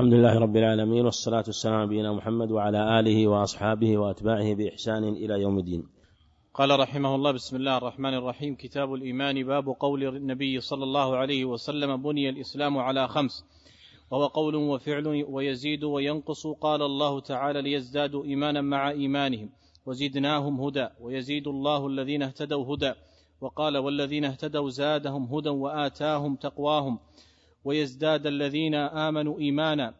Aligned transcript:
الحمد 0.00 0.14
لله 0.14 0.38
رب 0.38 0.56
العالمين 0.56 1.04
والصلاة 1.04 1.44
والسلام 1.46 1.74
على 1.74 1.86
نبينا 1.86 2.12
محمد 2.12 2.50
وعلى 2.50 3.00
آله 3.00 3.28
وأصحابه 3.28 3.98
وأتباعه 3.98 4.54
بإحسان 4.54 5.04
إلى 5.04 5.40
يوم 5.40 5.58
الدين. 5.58 5.88
قال 6.54 6.80
رحمه 6.80 7.14
الله 7.14 7.32
بسم 7.32 7.56
الله 7.56 7.76
الرحمن 7.76 8.14
الرحيم. 8.14 8.54
كتاب 8.54 8.94
الإيمان 8.94 9.44
باب 9.44 9.68
قول 9.68 10.16
النبي 10.16 10.60
صلى 10.60 10.84
الله 10.84 11.16
عليه 11.16 11.44
وسلم 11.44 12.02
بني 12.02 12.28
الإسلام 12.28 12.78
على 12.78 13.08
خمس. 13.08 13.44
وهو 14.10 14.26
قول 14.26 14.54
وفعل 14.54 15.06
ويزيد 15.28 15.84
وينقص. 15.84 16.46
قال 16.46 16.82
الله 16.82 17.20
تعالى 17.20 17.62
ليزدادوا 17.62 18.24
إيمانا 18.24 18.60
مع 18.60 18.90
إيمانهم 18.90 19.50
وزدناهم 19.86 20.60
هدى. 20.60 20.88
ويزيد 21.00 21.48
الله 21.48 21.86
الذين 21.86 22.22
اهتدوا 22.22 22.74
هدى. 22.74 22.92
وقال 23.40 23.76
والذين 23.76 24.24
اهتدوا 24.24 24.70
زادهم 24.70 25.24
هدى 25.34 25.48
وآتاهم 25.48 26.36
تقواهم. 26.36 26.98
ويزداد 27.64 28.26
الذين 28.26 28.74
آمنوا 28.74 29.38
إيمانا. 29.40 29.94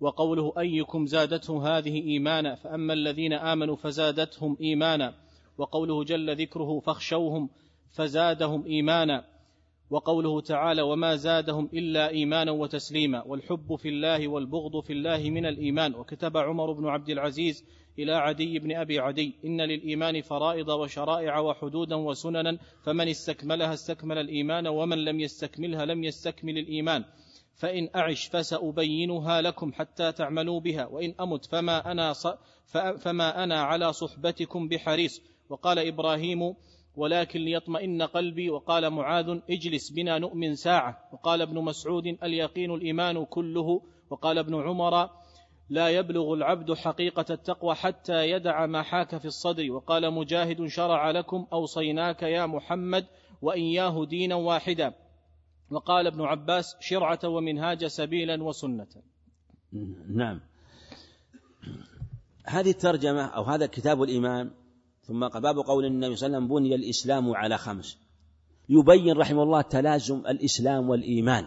وقوله 0.00 0.52
أيكم 0.58 1.06
زادته 1.06 1.78
هذه 1.78 2.02
إيمانا 2.02 2.54
فأما 2.54 2.92
الذين 2.92 3.32
آمنوا 3.32 3.76
فزادتهم 3.76 4.56
إيمانا. 4.60 5.14
وقوله 5.58 6.04
جل 6.04 6.36
ذكره 6.36 6.80
فاخشوهم 6.80 7.50
فزادهم 7.92 8.66
إيمانا. 8.66 9.24
وقوله 9.90 10.40
تعالى 10.40 10.82
وما 10.82 11.16
زادهم 11.16 11.68
إلا 11.74 12.08
إيمانا 12.08 12.52
وتسليما 12.52 13.22
والحب 13.22 13.76
في 13.76 13.88
الله 13.88 14.28
والبغض 14.28 14.80
في 14.80 14.92
الله 14.92 15.30
من 15.30 15.46
الإيمان 15.46 15.94
وكتب 15.94 16.36
عمر 16.36 16.72
بن 16.72 16.86
عبد 16.86 17.08
العزيز 17.08 17.64
إلى 17.98 18.12
عدي 18.12 18.58
بن 18.58 18.76
أبي 18.76 18.98
عدي 18.98 19.34
إن 19.44 19.60
للإيمان 19.60 20.20
فرائض 20.20 20.68
وشرائع 20.68 21.38
وحدودا 21.38 21.96
وسننا 21.96 22.58
فمن 22.82 23.08
استكملها 23.08 23.74
استكمل 23.74 24.18
الإيمان 24.18 24.66
ومن 24.66 25.04
لم 25.04 25.20
يستكملها 25.20 25.84
لم 25.84 26.04
يستكمل 26.04 26.58
الإيمان 26.58 27.04
فإن 27.54 27.88
أعش 27.96 28.26
فسأبينها 28.26 29.40
لكم 29.40 29.72
حتى 29.72 30.12
تعملوا 30.12 30.60
بها 30.60 30.86
وإن 30.86 31.14
أمت 31.20 31.44
فما 31.44 31.92
أنا, 31.92 32.12
فما 32.98 33.44
أنا 33.44 33.62
على 33.62 33.92
صحبتكم 33.92 34.68
بحريص 34.68 35.22
وقال 35.48 35.78
إبراهيم 35.78 36.54
ولكن 36.96 37.40
ليطمئن 37.40 38.02
قلبي 38.02 38.50
وقال 38.50 38.90
معاذ 38.90 39.38
اجلس 39.50 39.90
بنا 39.90 40.18
نؤمن 40.18 40.54
ساعة. 40.54 41.08
وقال 41.12 41.42
ابن 41.42 41.58
مسعود 41.58 42.06
اليقين 42.06 42.74
الإيمان 42.74 43.24
كله. 43.24 43.82
وقال 44.10 44.38
ابن 44.38 44.54
عمر 44.54 45.10
لا 45.70 45.88
يبلغ 45.88 46.34
العبد 46.34 46.72
حقيقة 46.72 47.24
التقوى 47.30 47.74
حتى 47.74 48.30
يدع 48.30 48.66
ما 48.66 48.82
حاك 48.82 49.16
في 49.16 49.24
الصدر. 49.24 49.72
وقال 49.72 50.12
مجاهد 50.12 50.66
شرع 50.66 51.10
لكم 51.10 51.46
أوصيناك 51.52 52.22
يا 52.22 52.46
محمد 52.46 53.06
وإياه 53.42 54.04
دينا 54.04 54.34
واحدا. 54.34 54.94
وقال 55.70 56.06
ابن 56.06 56.20
عباس 56.20 56.76
شرعة 56.80 57.20
ومنهاج 57.24 57.86
سبيلا 57.86 58.42
وسنة. 58.42 58.86
نعم. 60.08 60.40
هذه 62.44 62.70
الترجمة 62.70 63.24
أو 63.26 63.42
هذا 63.42 63.66
كتاب 63.66 64.02
الإيمان 64.02 64.50
ثم 65.06 65.28
باب 65.28 65.58
قول 65.58 65.84
النبي 65.84 66.16
صلى 66.16 66.26
الله 66.26 66.36
عليه 66.36 66.46
وسلم 66.46 66.56
بني 66.56 66.74
الإسلام 66.74 67.36
على 67.36 67.58
خمس. 67.58 67.98
يبين 68.68 69.16
رحمه 69.16 69.42
الله 69.42 69.60
تلازم 69.60 70.26
الإسلام 70.26 70.90
والإيمان. 70.90 71.46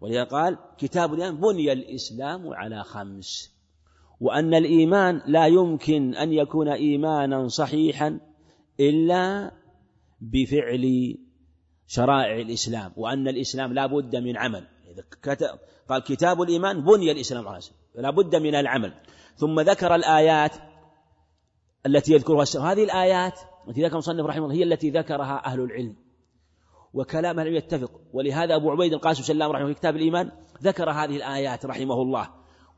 ولذا 0.00 0.24
قال 0.24 0.58
كتاب 0.78 1.14
الإيمان 1.14 1.36
بني 1.36 1.72
الإسلام 1.72 2.54
على 2.54 2.84
خمس. 2.84 3.50
وأن 4.20 4.54
الإيمان 4.54 5.22
لا 5.26 5.46
يمكن 5.46 6.14
أن 6.14 6.32
يكون 6.32 6.68
إيمانا 6.68 7.48
صحيحا 7.48 8.20
إلا 8.80 9.52
بفعل 10.20 11.14
شرائع 11.86 12.40
الإسلام. 12.40 12.92
وأن 12.96 13.28
الإسلام 13.28 13.72
لا 13.72 13.86
بد 13.86 14.16
من 14.16 14.36
عمل. 14.36 14.64
قال 15.88 16.02
كتاب 16.02 16.42
الإيمان 16.42 16.84
بني 16.84 17.12
الإسلام 17.12 17.48
على 17.48 17.60
لا 17.94 18.10
بد 18.10 18.36
من 18.36 18.54
العمل. 18.54 18.92
ثم 19.36 19.60
ذكر 19.60 19.94
الآيات 19.94 20.52
التي 21.86 22.12
يذكرها 22.12 22.72
هذه 22.72 22.84
الآيات 22.84 23.40
التي 23.68 23.84
ذكر 23.84 23.96
مصنف 23.96 24.26
رحمه 24.26 24.44
الله 24.44 24.54
هي 24.54 24.62
التي 24.62 24.90
ذكرها 24.90 25.46
أهل 25.46 25.60
العلم. 25.60 25.96
وكلام 26.94 27.40
العلم 27.40 27.54
يتفق. 27.54 27.90
ولهذا 28.12 28.56
أبو 28.56 28.70
عبيد 28.70 28.92
القاسم 28.92 29.22
سلام 29.22 29.50
رحمه 29.50 29.66
في 29.66 29.74
كتاب 29.74 29.96
الإيمان 29.96 30.30
ذكر 30.62 30.90
هذه 30.90 31.16
الآيات 31.16 31.66
رحمه 31.66 32.02
الله. 32.02 32.28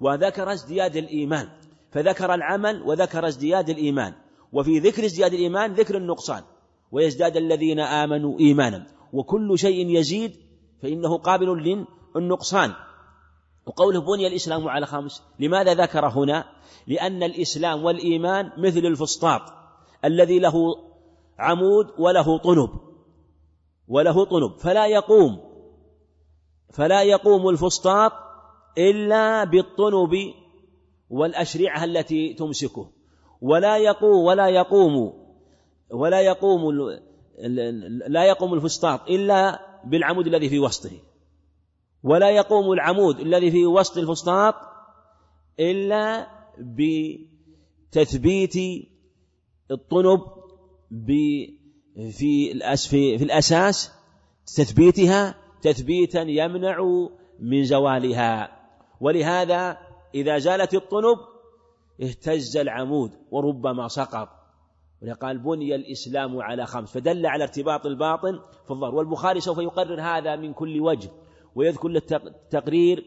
وذكر 0.00 0.53
ازدياد 0.53 0.97
الإيمان. 0.97 1.49
فذكر 1.93 2.34
العمل 2.34 2.83
وذكر 2.83 3.28
ازدياد 3.28 3.69
الإيمان. 3.69 4.15
وفي 4.53 4.78
ذكر 4.78 5.05
ازدياد 5.05 5.33
الإيمان 5.33 5.75
ذكر 5.75 5.97
النقصان. 5.97 6.43
ويزداد 6.93 7.37
الذين 7.37 7.81
آمنوا 7.81 8.39
إيمانا. 8.41 8.87
وكل 9.12 9.59
شيء 9.59 9.99
يزيد 9.99 10.37
فإنه 10.83 11.19
قابل 11.19 11.87
للنقصان. 12.16 12.72
وقوله 13.70 14.00
بني 14.00 14.26
الإسلام 14.26 14.69
على 14.69 14.86
خمس 14.86 15.22
لماذا 15.38 15.75
ذكر 15.75 16.08
هنا؟ 16.08 16.44
لأن 16.86 17.22
الإسلام 17.22 17.84
والإيمان 17.84 18.53
مثل 18.58 18.78
الفسطاط 18.78 19.42
الذي 20.04 20.38
له 20.38 20.54
عمود 21.38 21.86
وله 21.98 22.38
طنب 22.38 22.70
وله 23.88 24.25
طنب. 24.25 24.59
فلا 24.59 24.86
يقوم 24.86 25.41
فلا 26.72 27.03
يقوم 27.03 27.48
الفسطاط 27.48 28.12
إلا 28.78 29.44
بالطنب 29.44 30.34
والأشرعة 31.10 31.84
التي 31.84 32.34
تمسكه. 32.34 32.91
ولا 33.41 33.76
يقوم 33.78 34.25
ولا 34.25 34.48
يقوم 34.48 35.12
ولا 35.91 36.20
يقوم 36.20 36.91
لا 38.09 38.25
يقوم 38.25 38.54
الفسطاط 38.54 39.00
إلا 39.09 39.60
بالعمود 39.84 40.26
الذي 40.26 40.48
في 40.48 40.59
وسطه. 40.59 41.09
ولا 42.03 42.31
يقوم 42.31 42.72
العمود 42.72 43.21
الذي 43.21 43.50
في 43.50 43.66
وسط 43.66 43.99
الفسطاط 43.99 44.55
إلا 45.61 46.27
بتثبيت 47.91 48.55
الطنب 49.71 50.21
في 52.10 52.59
في 52.89 53.22
الأساس 53.22 53.93
تثبيتها 54.56 55.34
تثبيتا 55.62 56.22
يمنع 56.22 57.06
من 57.41 57.65
زوالها. 57.65 58.60
ولهذا 59.00 59.78
إذا 60.15 60.39
زالت 60.39 60.75
الطنب 60.75 61.19
اهتز 62.03 62.56
العمود 62.56 63.10
وربما 63.31 63.89
سقط. 63.89 64.28
ولقال 65.03 65.39
بني 65.39 65.75
الإسلام 65.75 66.43
على 66.43 66.66
خمس 66.66 66.93
فدل 66.93 67.27
على 67.27 67.44
ارتباط 67.44 67.87
الباطن 67.87 68.41
في 68.65 68.71
الظهر 68.71 68.94
والبخاري 68.94 69.41
سوف 69.41 69.59
يقرر 69.59 70.00
هذا 70.00 70.37
من 70.37 70.53
كل 70.53 70.81
وجه. 70.81 71.10
ويذكر 71.55 71.88
التقرير 71.88 73.05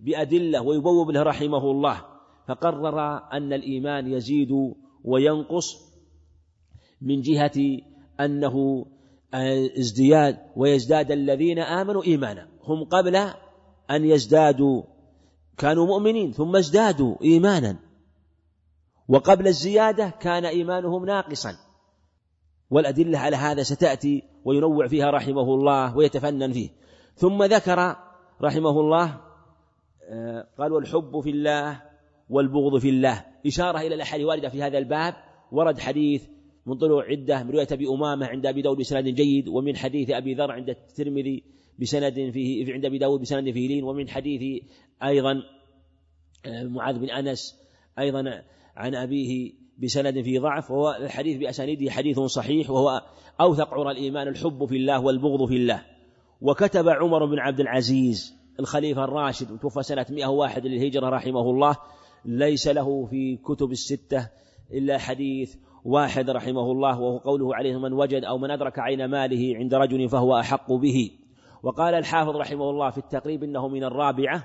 بأدلة 0.00 0.62
ويبوب 0.62 1.10
له 1.10 1.22
رحمه 1.22 1.70
الله 1.70 2.04
فقرر 2.48 3.00
أن 3.32 3.52
الإيمان 3.52 4.12
يزيد 4.12 4.74
وينقص 5.04 5.86
من 7.00 7.20
جهة 7.20 7.78
أنه 8.20 8.86
ازدياد 9.78 10.38
ويزداد 10.56 11.12
الذين 11.12 11.58
آمنوا 11.58 12.04
إيمانا. 12.04 12.48
هم 12.62 12.84
قبل 12.84 13.16
أن 13.90 14.04
يزدادوا 14.04 14.82
كانوا 15.58 15.86
مؤمنين 15.86 16.32
ثم 16.32 16.56
ازدادوا 16.56 17.16
إيمانا. 17.22 17.76
وقبل 19.08 19.46
الزيادة 19.46 20.08
كان 20.08 20.44
إيمانهم 20.44 21.06
ناقصا. 21.06 21.56
والأدلة 22.70 23.18
على 23.18 23.36
هذا 23.36 23.62
ستأتي 23.62 24.22
وينوع 24.44 24.88
فيها 24.88 25.10
رحمه 25.10 25.54
الله 25.54 25.96
ويتفنن 25.96 26.52
فيه. 26.52 26.70
ثم 27.16 27.42
ذكر 27.42 27.96
رحمه 28.42 28.80
الله 28.80 29.20
آه، 30.08 30.48
قال 30.58 30.72
والحب 30.72 31.20
في 31.20 31.30
الله 31.30 31.82
والبغض 32.30 32.78
في 32.78 32.88
الله. 32.88 33.24
إشارة 33.46 33.78
إلى 33.78 33.94
الأحاديث 33.94 34.24
الواردة 34.24 34.48
في 34.48 34.62
هذا 34.62 34.78
الباب 34.78 35.14
ورد 35.52 35.78
حديث 35.78 36.22
من 36.66 36.74
طلوع 36.74 37.04
عدة 37.04 37.42
من 37.42 37.50
رواية 37.50 37.66
أبي 37.72 37.88
أمامة 37.88 38.26
عند 38.26 38.46
أبي 38.46 38.62
داود 38.62 38.78
بسند 38.78 39.08
جيد 39.08 39.48
ومن 39.48 39.76
حديث 39.76 40.10
أبي 40.10 40.34
ذر 40.34 40.52
عند 40.52 40.70
الترمذي 40.70 41.42
بسند 41.78 42.30
فيه 42.30 42.72
عند 42.72 42.84
أبي 42.84 42.98
داود 42.98 43.20
بسند 43.20 43.50
فيه 43.50 43.68
لين 43.68 43.84
ومن 43.84 44.08
حديث 44.08 44.62
أيضا 45.02 45.42
آه، 46.46 46.64
معاذ 46.64 46.98
بن 46.98 47.10
أنس 47.10 47.56
أيضا 47.98 48.42
عن 48.76 48.94
أبيه 48.94 49.52
بسند 49.78 50.22
فيه 50.22 50.40
ضعف 50.40 50.70
وهو 50.70 50.96
الحديث 51.00 51.38
بأسانيده 51.38 51.90
حديث 51.90 52.20
صحيح 52.20 52.70
وهو 52.70 53.02
أوثق 53.40 53.74
عرى 53.74 53.90
الإيمان 53.90 54.28
الحب 54.28 54.64
في 54.64 54.76
الله 54.76 55.00
والبغض 55.00 55.48
في 55.48 55.56
الله. 55.56 55.95
وكتب 56.40 56.88
عمر 56.88 57.24
بن 57.24 57.38
عبد 57.38 57.60
العزيز 57.60 58.36
الخليفة 58.60 59.04
الراشد 59.04 59.58
توفى 59.58 59.82
سنة 59.82 60.06
101 60.10 60.66
للهجرة 60.66 61.08
رحمه 61.08 61.50
الله. 61.50 61.76
ليس 62.24 62.68
له 62.68 63.06
في 63.06 63.36
كتب 63.36 63.70
الستة 63.70 64.28
إلا 64.72 64.98
حديث 64.98 65.56
واحد 65.84 66.30
رحمه 66.30 66.72
الله 66.72 67.00
وهو 67.00 67.18
قوله 67.18 67.54
عليه 67.54 67.78
من 67.78 67.92
وجد 67.92 68.24
أو 68.24 68.38
من 68.38 68.50
أدرك 68.50 68.78
عين 68.78 69.04
ماله 69.04 69.56
عند 69.56 69.74
رجل 69.74 70.08
فهو 70.08 70.38
أحق 70.38 70.72
به 70.72 71.10
وقال 71.62 71.94
الحافظ 71.94 72.36
رحمه 72.36 72.70
الله 72.70 72.90
في 72.90 72.98
التقريب 72.98 73.42
إنه 73.42 73.68
من 73.68 73.84
الرابعة 73.84 74.42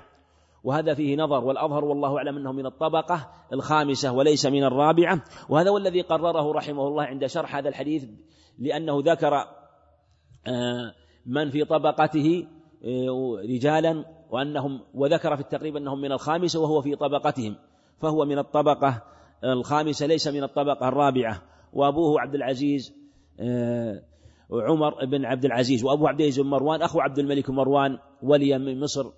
وهذا 0.64 0.94
فيه 0.94 1.16
نظر 1.16 1.44
والأظهر 1.44 1.84
والله 1.84 2.16
أعلم 2.16 2.36
أنه 2.36 2.52
من 2.52 2.66
الطبقة 2.66 3.30
الخامسة 3.52 4.12
وليس 4.12 4.46
من 4.46 4.64
الرابعة. 4.64 5.22
وهذا 5.48 5.70
هو 5.70 5.76
الذي 5.76 6.00
قرره 6.00 6.52
رحمه 6.52 6.88
الله 6.88 7.04
عند 7.04 7.26
شرح 7.26 7.56
هذا 7.56 7.68
الحديث 7.68 8.04
لأنه 8.58 9.02
ذكر 9.06 9.34
آه، 10.46 10.94
من 11.26 11.50
في 11.50 11.64
طبقته 11.64 12.46
رجالا 13.48 14.04
وأنهم 14.30 14.80
وذكر 14.94 15.36
في 15.36 15.42
التقريب 15.42 15.76
أنهم 15.76 16.00
من 16.00 16.12
الخامسة 16.12 16.60
وهو 16.60 16.82
في 16.82 16.96
طبقتهم 16.96 17.56
فهو 17.98 18.24
من 18.24 18.38
الطبقة 18.38 19.02
الخامسة 19.44 20.06
ليس 20.06 20.28
من 20.28 20.42
الطبقة 20.42 20.88
الرابعة. 20.88 21.42
وأبوه 21.72 22.20
عبد 22.20 22.34
العزيز 22.34 22.94
آه، 23.40 24.02
عمر 24.50 25.04
بن 25.04 25.24
عبد 25.24 25.44
العزيز 25.44 25.84
وأبو 25.84 26.06
عبد 26.06 26.20
العزيز 26.20 26.40
بن 26.40 26.48
مروان 26.48 26.82
أخو 26.82 27.00
عبد 27.00 27.18
الملك 27.18 27.50
مروان 27.50 27.98
ولي 28.22 28.58
من 28.58 28.80
مصر 28.80 29.10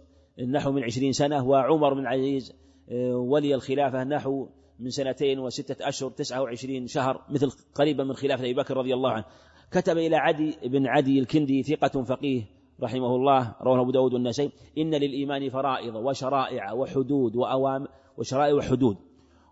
نحو 0.49 0.73
من 0.73 0.85
عشرين 0.85 1.13
سنة 1.13 1.49
وعمر 1.49 1.95
بن 1.95 2.01
العزيز 2.01 2.53
آه، 2.91 3.17
ولي 3.17 3.55
الخلافة 3.55 4.05
نحو 4.05 4.49
من 4.81 4.91
سنتين 4.91 5.39
وستة 5.39 5.89
أشهر 5.89 6.11
تسعة 6.11 6.43
وعشرين 6.43 6.87
شهر 6.87 7.25
مثل 7.29 7.51
قريبا 7.75 8.05
من 8.05 8.15
خلافة 8.15 8.43
أبي 8.43 8.55
بكر 8.55 8.77
رضي 8.77 8.95
الله 8.95 9.11
عنه. 9.11 9.25
كتب 9.71 9.99
إلى 9.99 10.17
عدي 10.17 10.59
بن 10.65 10.87
عدي 10.87 11.19
الكندي 11.19 11.63
ثقة 11.63 12.03
فقيه 12.03 12.43
رحمه 12.83 13.17
الله 13.17 13.55
رواه 13.63 13.81
أبو 13.81 13.91
داود 13.91 14.15
والنسائي. 14.15 14.53
إن 14.79 14.95
للإيمان 14.95 15.51
فرائض 15.51 15.95
وشرائع 15.95 16.73
وحدود 16.73 17.37
وأوامر 17.37 17.89
وشرائع 18.19 18.55
وحدود 18.55 18.97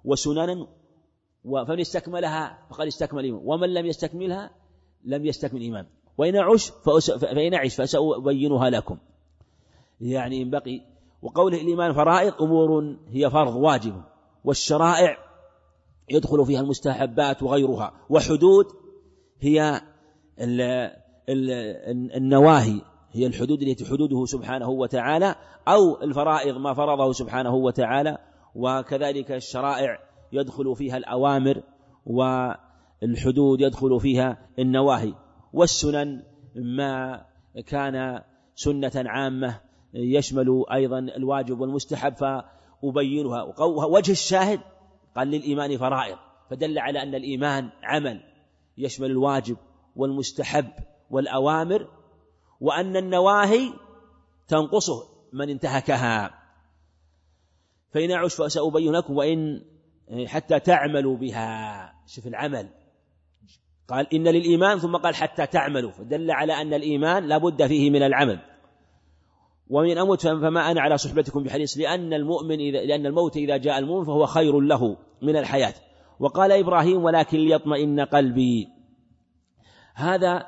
وسننا 0.04 0.66
فمن 1.44 1.80
استكملها 1.80 2.58
فقد 2.70 2.86
استكمل 2.86 3.20
الإيمان. 3.20 3.42
ومن 3.44 3.74
لم 3.74 3.86
يستكملها 3.86 4.50
لم 5.04 5.26
يستكمل 5.26 5.60
الإيمان. 5.60 5.86
وإن 6.18 6.36
أعش 6.36 6.70
فإن 7.20 7.54
أعش 7.54 7.80
فسأبينها 7.80 8.70
لكم. 8.70 8.98
يعني 10.00 10.42
إن 10.42 10.50
بقي. 10.50 10.80
وقوله 11.22 11.60
الإيمان 11.60 11.92
فرائض 11.92 12.42
أمور 12.42 12.96
هي 13.08 13.30
فرض 13.30 13.56
واجب. 13.56 14.02
والشرائع 14.44 15.16
يدخل 16.10 16.46
فيها 16.46 16.60
المستحبات 16.60 17.42
وغيرها. 17.42 17.92
وحدود 18.10 18.66
هي 19.40 19.80
النواهي 22.16 22.80
هي 23.12 23.26
الحدود 23.26 23.62
التي 23.62 23.84
حدوده 23.84 24.24
سبحانه 24.24 24.68
وتعالى 24.68 25.34
أو 25.68 26.02
الفرائض 26.02 26.56
ما 26.56 26.74
فرضه 26.74 27.12
سبحانه 27.12 27.54
وتعالى 27.54 28.18
وكذلك 28.54 29.32
الشرائع 29.32 29.98
يدخل 30.32 30.76
فيها 30.76 30.96
الأوامر 30.96 31.62
والحدود 32.06 33.60
يدخل 33.60 34.00
فيها 34.00 34.38
النواهي. 34.58 35.14
والسنن 35.52 36.22
ما 36.56 37.24
كان 37.66 38.22
سنة 38.54 38.92
عامة 38.96 39.60
يشمل 39.94 40.64
أيضا 40.72 40.98
الواجب 40.98 41.60
والمستحب 41.60 42.14
فأبينها. 42.14 43.54
وجه 43.90 44.12
الشاهد 44.12 44.60
قال 45.16 45.28
للإيمان 45.28 45.76
فرائض 45.76 46.16
فدل 46.50 46.78
على 46.78 47.02
أن 47.02 47.14
الإيمان 47.14 47.70
عمل 47.82 48.20
يشمل 48.78 49.10
الواجب 49.10 49.56
والمستحب 49.96 50.70
والأوامر 51.10 51.88
وأن 52.60 52.96
النواهي 52.96 53.72
تنقصه 54.48 55.08
من 55.32 55.50
انتهكها. 55.50 56.30
فإن 57.90 58.10
أعش 58.10 58.34
فسأبين 58.34 58.92
لكم 58.92 59.16
وإن 59.16 59.62
حتى 60.26 60.60
تعملوا 60.60 61.16
بها. 61.16 61.92
شوف 62.06 62.26
العمل. 62.26 62.68
قال 63.88 64.14
إن 64.14 64.28
للإيمان 64.28 64.78
ثم 64.78 64.96
قال 64.96 65.14
حتى 65.14 65.46
تعملوا. 65.46 65.90
فدل 65.90 66.30
على 66.30 66.52
أن 66.52 66.74
الإيمان 66.74 67.24
لا 67.24 67.38
بد 67.38 67.66
فيه 67.66 67.90
من 67.90 68.02
العمل. 68.02 68.38
ومن 69.70 69.98
أموت 69.98 70.22
فما 70.22 70.70
أنا 70.70 70.80
على 70.80 70.98
صحبتكم 70.98 71.42
بحديث 71.42 71.78
لأن 71.78 72.12
المؤمن 72.12 72.60
إذا 72.60 72.84
لأن 72.84 73.06
الموت 73.06 73.36
إذا 73.36 73.56
جاء 73.56 73.78
المؤمن 73.78 74.04
فهو 74.04 74.26
خير 74.26 74.60
له 74.60 74.96
من 75.22 75.36
الحياة. 75.36 75.74
وقال 76.20 76.52
إبراهيم 76.52 77.04
ولكن 77.04 77.38
ليطمئن 77.38 78.00
قلبي. 78.00 78.68
هذا 79.94 80.46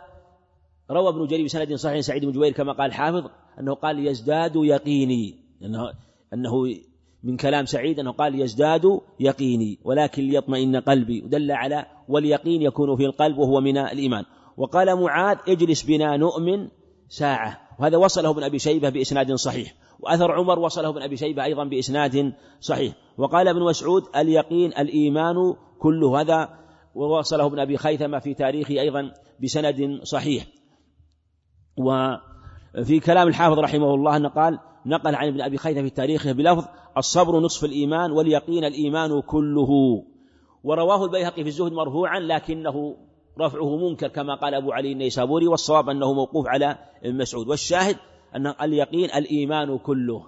روى 0.91 1.09
ابن 1.09 1.27
جرير 1.27 1.45
بسند 1.45 1.75
صحيح 1.75 2.01
سعيد 2.01 2.25
بن 2.25 2.33
جبير 2.33 2.53
كما 2.53 2.73
قال 2.73 2.87
الحافظ 2.87 3.31
أنه 3.61 3.75
قال 3.75 4.07
يزداد 4.07 4.57
يقيني 4.57 5.35
أنه, 5.63 5.93
أنه 6.33 6.53
من 7.25 7.37
كلام 7.37 7.65
سعيد 7.65 8.01
أنه 8.01 8.13
قال 8.13 8.41
يزداد 8.41 9.01
يقيني 9.21 9.79
ولكن 9.85 10.23
ليطمئن 10.23 10.77
قلبي 10.77 11.23
ودل 11.23 11.53
على 11.53 11.87
واليقين 12.09 12.63
يكون 12.63 12.97
في 12.97 13.07
القلب 13.07 13.39
وهو 13.39 13.61
من 13.61 13.79
الإيمان. 13.79 14.25
وقال 14.57 15.01
معاذ 15.01 15.37
اجلس 15.49 15.83
بنا 15.83 16.17
نؤمن 16.17 16.69
ساعة. 17.09 17.61
وهذا 17.79 17.97
وصله 17.97 18.31
ابن 18.31 18.43
أبي 18.43 18.59
شيبة 18.59 18.89
بإسناد 18.89 19.35
صحيح. 19.35 19.75
وأثر 20.01 20.33
عمر 20.33 20.59
وصله 20.59 20.89
ابن 20.89 21.03
أبي 21.03 21.17
شيبة 21.17 21.45
أيضا 21.45 21.65
بإسناد 21.65 22.33
صحيح. 22.61 22.93
وقال 23.19 23.49
ابن 23.49 23.63
مسعود 23.63 24.03
اليقين 24.17 24.73
الإيمان 24.79 25.55
كله 25.79 26.21
هذا 26.21 26.64
ووصله 26.95 27.47
ابن 27.47 27.59
أبي 27.59 27.77
خيثمة 27.77 28.19
في 28.19 28.35
تاريخه 28.35 28.81
أيضا 28.81 29.13
بسند 29.43 30.01
صحيح. 30.03 30.47
وفي 31.77 33.01
كلام 33.01 33.29
الحافظ 33.29 33.59
رحمه 33.59 33.95
الله 33.95 34.17
أنه 34.17 34.29
قال 34.29 34.59
نقل 34.87 35.15
عن 35.15 35.29
ابن 35.29 35.41
أبي 35.41 35.57
خيثمة 35.57 35.83
في 35.83 35.91
تاريخه 35.91 36.33
بلفظ 36.33 36.65
الصبر 36.97 37.41
نصف 37.41 37.65
الإيمان 37.65 38.11
واليقين 38.11 38.65
الإيمان 38.65 39.23
كله. 39.23 39.69
ورواه 40.65 41.05
البيهقي 41.05 41.43
في 41.43 41.49
الزهد 41.49 41.73
مرفوعا 41.73 42.21
لكنه 42.21 42.97
رفعه 43.41 43.77
منكر 43.77 44.09
كما 44.09 44.35
قال 44.35 44.55
أبو 44.55 44.73
علي 44.73 44.93
النيسابوري 44.93 45.47
والصواب 45.47 45.89
أنه 45.89 46.13
موقوف 46.13 46.47
على 46.47 46.79
ابن 47.05 47.17
مسعود. 47.17 47.49
والشاهد 47.49 47.97
أن 48.35 48.47
اليقين 48.47 49.05
الإيمان 49.05 49.79
كله. 49.79 50.23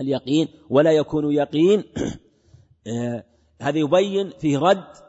اليقين 0.00 0.48
ولا 0.70 0.92
يكون 0.92 1.32
يقين. 1.32 1.84
آه، 2.86 3.24
هذا 3.60 3.78
يبين 3.78 4.30
فيه 4.30 4.58
رد 4.58 5.05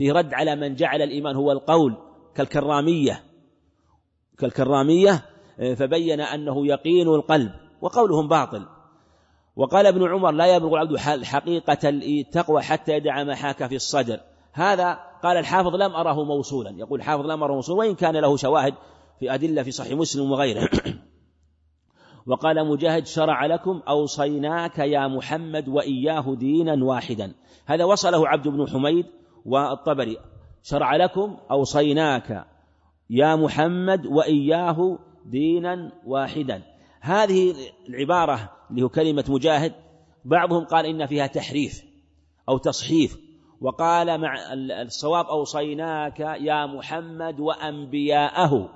فيه 0.00 0.12
رد 0.12 0.34
على 0.34 0.56
من 0.56 0.74
جعل 0.74 1.02
الإيمان 1.02 1.36
هو 1.36 1.52
القول 1.52 1.96
كالكرامية. 2.34 3.22
كالكرامية 4.38 5.22
آه، 5.58 5.74
فبين 5.74 6.20
أنه 6.20 6.66
يقين 6.66 7.08
القلب 7.08 7.50
وقولهم 7.80 8.28
باطل. 8.28 8.66
وقال 9.56 9.86
ابن 9.86 10.08
عمر 10.08 10.30
لا 10.30 10.56
يبلغ 10.56 10.72
العبد 10.72 10.96
حقيقة 11.24 11.88
التقوى 11.88 12.62
حتى 12.62 12.92
يدع 12.92 13.24
ما 13.24 13.34
حاك 13.34 13.66
في 13.66 13.74
الصدر. 13.74 14.20
هذا 14.52 14.98
قال 15.22 15.36
الحافظ 15.36 15.74
لم 15.74 15.92
أره 15.94 16.24
موصولا. 16.24 16.70
يقول 16.70 17.00
الحافظ 17.00 17.26
لم 17.26 17.42
أره 17.42 17.54
موصولا 17.54 17.78
وإن 17.78 17.94
كان 17.94 18.16
له 18.16 18.36
شواهد 18.36 18.74
في 19.18 19.34
أدلة 19.34 19.62
في 19.62 19.70
صحيح 19.70 19.92
مسلم 19.92 20.30
وغيره. 20.30 20.68
وقال 22.28 22.68
مجاهد 22.68 23.06
شرع 23.06 23.46
لكم 23.46 23.80
أوصيناك 23.88 24.78
يا 24.78 25.08
محمد 25.08 25.68
وإياه 25.68 26.34
دينا 26.34 26.84
واحدا. 26.84 27.32
هذا 27.66 27.84
وصله 27.84 28.28
عبد 28.28 28.48
بن 28.48 28.68
حميد 28.68 29.19
والطبري 29.46 30.16
شرع 30.62 30.96
لكم 30.96 31.36
أوصيناك 31.50 32.46
يا 33.10 33.36
محمد 33.36 34.06
وإياه 34.06 34.98
دينا 35.26 35.92
واحدا. 36.06 36.62
هذه 37.00 37.54
العبارة 37.88 38.50
اللي 38.70 38.82
هو 38.82 38.88
كلمة 38.88 39.24
مجاهد 39.28 39.72
بعضهم 40.24 40.64
قال 40.64 40.86
إن 40.86 41.06
فيها 41.06 41.26
تحريف 41.26 41.84
أو 42.48 42.58
تصحيف 42.58 43.18
وقال 43.60 44.20
مع 44.20 44.34
الصواب 44.82 45.26
أوصيناك 45.26 46.20
يا 46.20 46.66
محمد 46.66 47.40
وأنبياءه. 47.40 48.68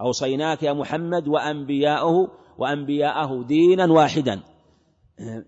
أوصيناك 0.00 0.62
يا 0.62 0.72
محمد 0.72 1.28
وأنبياءه 1.28 2.28
وأنبياءه 2.58 3.42
دينا 3.42 3.92
واحدا. 3.92 4.40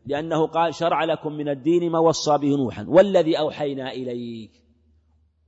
لأنه 0.07 0.47
قال 0.47 0.75
شرع 0.75 1.05
لكم 1.05 1.33
من 1.33 1.49
الدين 1.49 1.91
ما 1.91 1.99
وصى 1.99 2.39
به 2.39 2.57
نوحا 2.57 2.85
والذي 2.89 3.39
أوحينا 3.39 3.93
إليك 3.93 4.51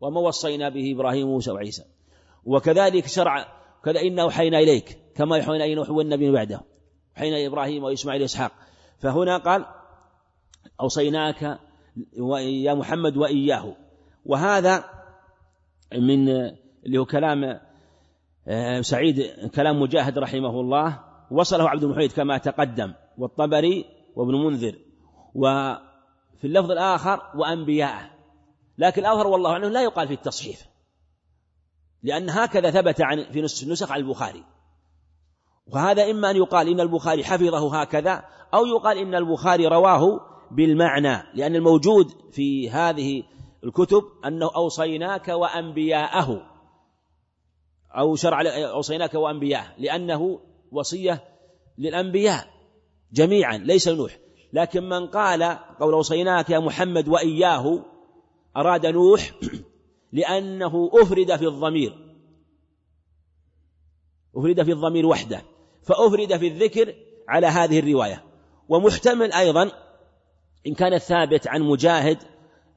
وما 0.02 0.20
وصينا 0.20 0.68
به 0.68 0.92
إبراهيم 0.92 1.28
وموسى 1.28 1.50
وعيسى. 1.50 1.84
وكذلك 2.44 3.06
شرع 3.06 3.46
كذا 3.84 4.00
إنا 4.00 4.22
أوحينا 4.22 4.58
إليك 4.58 4.98
كما 5.14 5.36
يوحينا 5.36 5.64
إلى 5.64 5.74
نوح 5.74 5.90
والنبي 5.90 6.30
بعده. 6.30 6.60
أوحينا 7.16 7.46
إبراهيم 7.46 7.84
وإسماعيل 7.84 8.22
وإسحاق. 8.22 8.52
فهنا 8.98 9.36
قال 9.36 9.66
أوصيناك 10.80 11.58
يا 12.40 12.74
محمد 12.74 13.16
وإياه. 13.16 13.76
وهذا 14.26 14.84
من 15.94 16.28
اللي 16.86 16.98
هو 16.98 17.04
كلام 17.04 17.60
آه، 18.48 18.80
سعيد 18.80 19.22
كلام 19.54 19.80
مجاهد 19.80 20.18
رحمه 20.18 20.60
الله. 20.60 21.00
وصله 21.30 21.68
عبد 21.68 21.84
المحيط 21.84 22.12
كما 22.12 22.38
تقدم. 22.38 22.92
والطبري 23.18 23.84
وابن 24.16 24.34
منذر 24.34 24.78
وفي 25.34 26.44
اللفظ 26.44 26.70
الآخر 26.70 27.22
وأنبياءه 27.34 28.10
لكن 28.78 29.02
الأظهر 29.02 29.26
والله 29.26 29.50
أعلم 29.50 29.72
لا 29.72 29.82
يقال 29.82 30.08
في 30.08 30.14
التصحيف 30.14 30.72
لأن 32.02 32.30
هكذا 32.30 32.70
ثبت 32.70 33.00
عن 33.00 33.32
في 33.32 33.42
نسخ 33.42 33.92
عن 33.92 34.00
البخاري. 34.00 34.44
وهذا 35.66 36.10
إما 36.10 36.30
أن 36.30 36.36
يقال 36.36 36.68
إن 36.68 36.80
البخاري 36.80 37.24
حفظه 37.24 37.80
هكذا 37.80 38.24
أو 38.54 38.66
يقال 38.66 38.98
إن 38.98 39.14
البخاري 39.14 39.66
رواه 39.66 40.20
بالمعنى 40.50 41.22
لأن 41.34 41.56
الموجود 41.56 42.06
في 42.32 42.70
هذه 42.70 43.22
الكتب 43.64 44.02
أنه 44.26 44.50
أوصيناك 44.56 45.28
وأنبياءه 45.28 46.42
أو 47.90 48.16
شرع 48.16 48.42
أوصيناك 48.56 49.14
وأنبياءه 49.14 49.72
لأنه 49.78 50.40
وصية 50.72 51.24
للأنبياء. 51.78 52.48
جميعا 53.12 53.56
ليس 53.56 53.88
نوح. 53.88 54.18
لكن 54.52 54.88
من 54.88 55.06
قال 55.06 55.42
قول 55.80 55.94
أوصيناك 55.94 56.50
يا 56.50 56.58
محمد 56.58 57.08
وإياه 57.08 57.84
أراد 58.56 58.86
نوح 58.86 59.30
لأنه 60.12 60.90
أفرد 60.94 61.36
في 61.36 61.46
الضمير. 61.46 61.92
أفرد 64.36 64.62
في 64.62 64.72
الضمير 64.72 65.06
وحده. 65.06 65.42
فأفرد 65.82 66.36
في 66.36 66.46
الذكر 66.46 66.94
على 67.28 67.46
هذه 67.46 67.78
الرواية. 67.78 68.24
ومحتمل 68.68 69.32
أيضا 69.32 69.70
إن 70.66 70.74
كان 70.74 70.94
الثابت 70.94 71.48
عن 71.48 71.62
مجاهد 71.62 72.18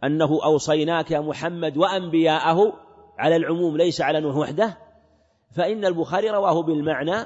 أنه 0.03 0.39
أوصيناك 0.43 1.11
يا 1.11 1.19
محمد 1.19 1.77
وأنبياءه 1.77 2.73
على 3.17 3.35
العموم 3.35 3.77
ليس 3.77 4.01
على 4.01 4.19
نوح 4.19 4.35
وحده. 4.35 4.77
فإن 5.55 5.85
البخاري 5.85 6.29
رواه 6.29 6.61
بالمعنى 6.61 7.25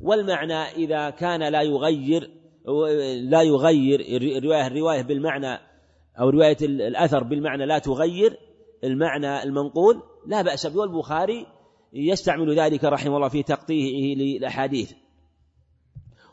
والمعنى 0.00 0.62
إذا 0.62 1.10
كان 1.10 1.42
لا 1.42 1.62
يغير 1.62 2.39
لا 3.22 3.42
يغير 3.42 4.00
الرواية 4.36 4.66
الرواية 4.66 5.02
بالمعنى 5.02 5.58
أو 6.20 6.30
رواية 6.30 6.56
الأثر 6.62 7.22
بالمعنى 7.22 7.66
لا 7.66 7.78
تغير 7.78 8.36
المعنى 8.84 9.42
المنقول. 9.42 10.02
لا 10.26 10.42
بأس 10.42 10.66
به. 10.66 10.78
والبخاري 10.78 11.46
يستعمل 11.92 12.58
ذلك 12.58 12.84
رحمه 12.84 13.16
الله 13.16 13.28
في 13.28 13.42
تقطيعه 13.42 14.18
للأحاديث. 14.18 14.92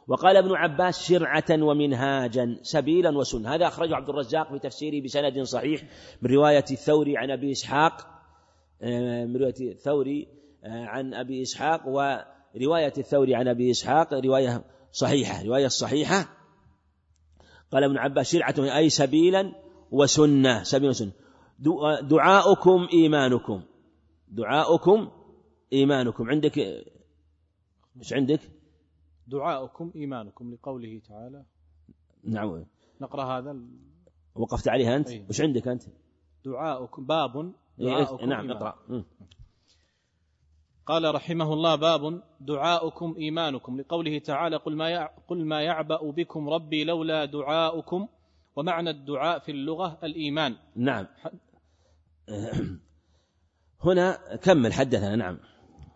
وقال 0.07 0.38
ابن 0.38 0.55
عباس 0.55 1.07
شرعة 1.07 1.63
ومنهاجا 1.63 2.57
سبيلا 2.62 3.17
وسنة. 3.17 3.55
هذا 3.55 3.67
أخرجه 3.67 3.96
عبد 3.96 4.10
الرزاق 4.10 4.51
في 4.53 4.60
تفسيره 4.60 5.03
بسند 5.03 5.41
صحيح 5.41 5.84
من 6.22 6.31
رواية 6.31 6.65
الثوري 6.72 7.17
عن 7.17 7.31
أبي 7.31 7.51
إسحاق 7.51 8.17
آه، 8.81 9.25
من 9.25 9.38
رواية 9.38 9.72
الثوري 9.72 10.27
آه، 10.63 10.86
عن 10.86 11.13
أبي 11.13 11.41
إسحاق 11.41 11.88
ورواية 11.88 12.93
الثوري 12.98 13.36
عن 13.36 13.48
أبي 13.48 13.72
إسحاق 13.72 14.13
رواية 14.13 14.63
صحيحة 14.97 15.43
رواية 15.43 15.67
صحيحة. 15.67 16.19
قال 17.71 17.83
ابن 17.83 17.97
عباس 17.97 18.31
شرعة 18.31 18.55
أي 18.77 18.89
سبيلا 18.89 19.55
وسنة 19.91 20.63
سبيلا 20.63 20.89
وسنة. 20.89 21.11
دعاؤكم 22.01 22.87
إيمانكم. 22.93 23.61
دعاؤكم 24.27 25.11
إيمانكم. 25.73 26.29
عندك؟ 26.29 26.57
إيش 26.57 28.13
عندك؟ 28.13 28.39
دعاؤكم 29.27 29.91
إيمانكم 29.95 30.53
لقوله 30.53 31.01
تعالى. 31.09 31.43
نعم. 32.23 32.65
نقرأ 33.01 33.23
هذا 33.23 33.51
ال... 33.51 33.67
وقفت 34.35 34.67
عليها 34.67 34.95
أنت؟ 34.95 35.09
أيه. 35.09 35.25
وش 35.29 35.41
عندك 35.41 35.67
أنت؟ 35.67 35.83
دعاؤكم 36.45 37.05
باب. 37.05 37.53
إيه، 37.79 37.85
دعاؤكم 37.85 38.29
نعم 38.29 38.51
اقرأ 38.51 38.75
قال 40.88 41.15
رحمه 41.15 41.53
الله 41.53 41.75
باب 41.75 42.22
دعاؤكم 42.39 43.15
إيمانكم 43.17 43.79
لقوله 43.79 44.20
تعالى 44.20 44.58
قل 44.58 44.75
ما, 44.75 45.10
قل 45.27 45.46
ما 45.46 45.62
يعبأ 45.62 46.12
بكم 46.12 46.50
ربي 46.50 46.84
لولا 46.84 47.25
دعاؤكم 47.25 48.08
ومعنى 48.56 48.89
الدعاء 48.89 49.39
في 49.39 49.51
اللغة 49.51 49.98
الإيمان. 50.03 50.56
نعم. 50.75 51.08
هنا 53.86 54.36
كمل 54.36 54.74
حدثنا 54.74 55.15
نعم. 55.15 55.39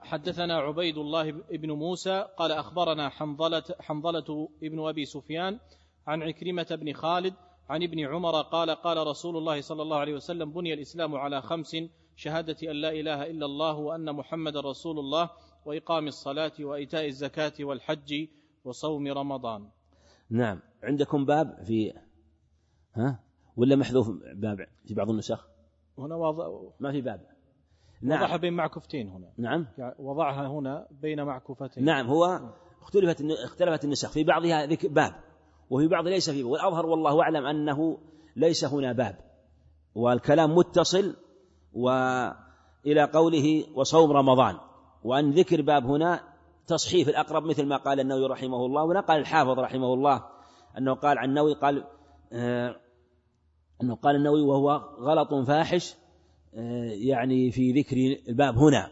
حدثنا 0.02 0.58
عبيد 0.58 0.98
الله 0.98 1.32
بن 1.32 1.72
موسى 1.72 2.28
قال 2.38 2.52
أخبرنا 2.52 3.10
حنظلة, 3.10 3.64
حنظلة 3.80 4.50
ابن 4.64 4.88
أبي 4.88 5.06
سفيان 5.06 5.60
عن 6.08 6.24
عكرمة 6.24 6.68
بن 6.72 6.94
خالد 6.94 7.34
عن 7.70 7.84
ابن 7.84 8.00
عمر 8.00 8.42
قال 8.42 8.70
قال 8.70 9.08
رسول 9.08 9.38
الله 9.38 9.62
صلى 9.62 9.82
الله 9.82 9.98
عليه 9.98 10.14
وسلم 10.14 10.52
بني 10.52 10.74
الإسلام 10.74 11.16
على 11.16 11.42
خمس 11.42 11.76
شهادة 12.16 12.72
أن 12.72 12.76
لا 12.76 12.92
إله 12.92 13.24
إلا 13.24 13.46
الله 13.46 13.78
وأن 13.78 14.16
محمد 14.16 14.58
رسول 14.58 15.00
الله 15.00 15.30
وإقام 15.66 16.08
الصلاة 16.08 16.52
وإيتاء 16.60 17.08
الزكاة 17.08 17.54
والحج 17.60 18.28
وصوم 18.66 19.08
رمضان. 19.08 19.70
نعم. 20.30 20.60
عندكم 20.84 21.26
باب 21.26 21.64
في 21.64 21.94
ها؟ 22.94 23.20
ولا 23.58 23.76
محذوف 23.76 24.10
باب 24.36 24.68
في 24.86 24.94
بعض 24.94 25.10
النسخ؟ 25.10 25.48
هنا 25.98 26.16
واضح. 26.16 26.74
ما 26.80 26.92
في 26.92 27.02
باب. 27.02 27.28
نعم. 28.02 28.22
وضعها 28.22 28.38
بين 28.38 28.54
معكوفتين 28.54 29.10
هنا. 29.10 29.34
نعم. 29.38 29.68
يعني 29.78 29.96
وضعها 30.00 30.48
هنا 30.48 30.88
بين 30.92 31.24
معكوفتين. 31.24 31.86
نعم. 31.86 32.08
هو 32.08 32.40
اختلفت 32.82 33.22
اختلفت 33.22 33.84
النسخ. 33.84 34.12
في 34.12 34.24
بعضها 34.24 34.66
باب. 34.84 35.14
وفي 35.70 35.88
بعض 35.88 36.08
ليس 36.08 36.30
فيه. 36.30 36.44
والأظهر 36.44 36.86
والله 36.86 37.22
أعلم 37.22 37.46
أنه 37.46 37.98
ليس 38.36 38.66
هنا 38.66 38.94
باب. 38.94 39.16
والكلام 39.96 40.56
متصل 40.56 41.16
وإلى 41.74 43.04
قوله 43.14 43.66
وصوم 43.76 44.12
رمضان. 44.12 44.58
وأن 45.04 45.32
ذكر 45.32 45.62
باب 45.62 45.86
هنا 45.86 46.20
تصحيف 46.68 47.10
الأقرب 47.10 47.44
مثل 47.44 47.66
ما 47.66 47.78
قال 47.78 48.00
النووي 48.00 48.28
رحمه 48.28 48.66
الله 48.66 48.84
ونقل 48.84 49.18
الحافظ 49.18 49.60
رحمه 49.60 49.94
الله 49.94 50.24
أنه 50.78 50.94
قال 50.94 51.18
عن 51.18 51.30
النووي 51.30 51.54
قال 51.54 51.84
آه 52.34 52.76
أنه 53.84 53.96
قال 53.96 54.16
النووي 54.16 54.42
وهو 54.42 54.72
غلط 55.00 55.34
فاحش 55.48 55.96
آه 56.56 56.92
يعني 56.92 57.52
في 57.52 57.72
ذكر 57.72 57.98
الباب 58.30 58.58
هنا. 58.58 58.90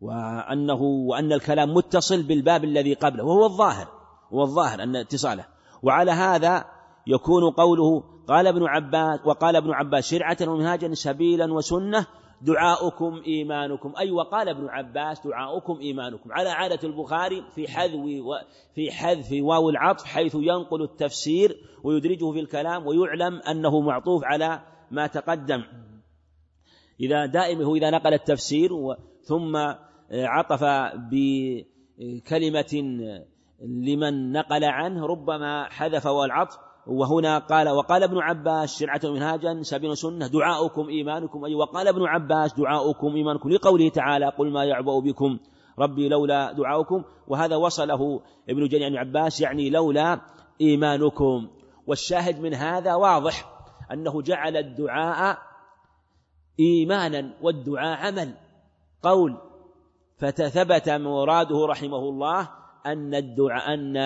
وأنه 0.00 0.82
وأن 0.82 1.32
الكلام 1.32 1.74
متصل 1.74 2.22
بالباب 2.22 2.64
الذي 2.64 2.94
قبله 2.94 3.24
وهو 3.24 3.46
الظاهر 3.46 3.88
هو 4.32 4.42
الظاهر 4.42 4.82
أن 4.82 4.96
اتصاله. 4.96 5.46
وعلى 5.82 6.10
هذا 6.10 6.64
يكون 7.06 7.50
قوله 7.50 8.04
قال 8.28 8.46
ابن 8.46 8.66
عباس 8.66 9.20
وقال 9.26 9.56
ابن 9.56 9.70
عباس 9.70 10.10
شرعة 10.10 10.36
ومنهاجا 10.46 10.94
سبيلا 10.94 11.52
وسنة 11.52 12.06
دعاؤكم 12.42 13.22
إيمانكم. 13.26 13.92
أي 13.98 14.10
وقال 14.10 14.48
ابن 14.48 14.68
عباس 14.68 15.26
دعاؤكم 15.26 15.78
إيمانكم. 15.80 16.32
على 16.32 16.48
عادة 16.48 16.88
البخاري 16.88 17.44
في 17.54 17.68
حذف 17.68 18.00
في 18.74 18.90
حذف 18.90 19.28
واو 19.32 19.70
العطف 19.70 20.04
حيث 20.04 20.34
ينقل 20.34 20.82
التفسير 20.82 21.56
ويدرجه 21.84 22.32
في 22.32 22.40
الكلام 22.40 22.86
ويعلم 22.86 23.40
أنه 23.50 23.80
معطوف 23.80 24.24
على 24.24 24.62
ما 24.90 25.06
تقدم. 25.06 25.62
إذا 27.00 27.26
دائما 27.26 27.74
إذا 27.74 27.90
نقل 27.90 28.14
التفسير 28.14 28.70
ثم 29.22 29.56
عطف 30.12 30.64
بكلمة 31.10 32.82
لمن 33.60 34.32
نقل 34.32 34.64
عنه 34.64 35.06
ربما 35.06 35.64
حذف 35.64 36.06
والعطف 36.06 36.69
وهنا 36.90 37.38
قال 37.38 37.68
وقال 37.68 38.02
ابن 38.02 38.18
عباس 38.18 38.78
شرعة 38.78 39.00
منهاجا 39.04 39.62
سبيل 39.62 39.96
سنة 39.96 40.26
دعاؤكم 40.26 40.88
إيمانكم. 40.88 41.44
أي 41.44 41.54
وقال 41.54 41.88
ابن 41.88 42.06
عباس 42.06 42.54
دعاؤكم 42.54 43.16
إيمانكم 43.16 43.50
لقوله 43.50 43.88
تعالى 43.88 44.28
قل 44.28 44.52
ما 44.52 44.64
يعبأ 44.64 45.00
بكم 45.00 45.38
ربي 45.78 46.08
لولا 46.08 46.52
دعاؤكم. 46.52 47.04
وهذا 47.28 47.56
وصله 47.56 48.20
ابن 48.48 48.68
جرير 48.68 48.86
عن 48.86 48.96
عباس 48.96 49.40
يعني 49.40 49.70
لولا 49.70 50.20
إيمانكم. 50.60 51.48
والشاهد 51.86 52.40
من 52.40 52.54
هذا 52.54 52.94
واضح 52.94 53.50
أنه 53.92 54.22
جعل 54.22 54.56
الدعاء 54.56 55.38
إيمانا 56.60 57.34
والدعاء 57.42 57.98
عمل. 57.98 58.34
قول 59.02 59.36
فتثبت 60.18 60.88
مراده 60.88 61.66
رحمه 61.66 61.98
الله 61.98 62.48
أن 62.86 63.14
الدعاء 63.14 63.74
أن 63.74 63.96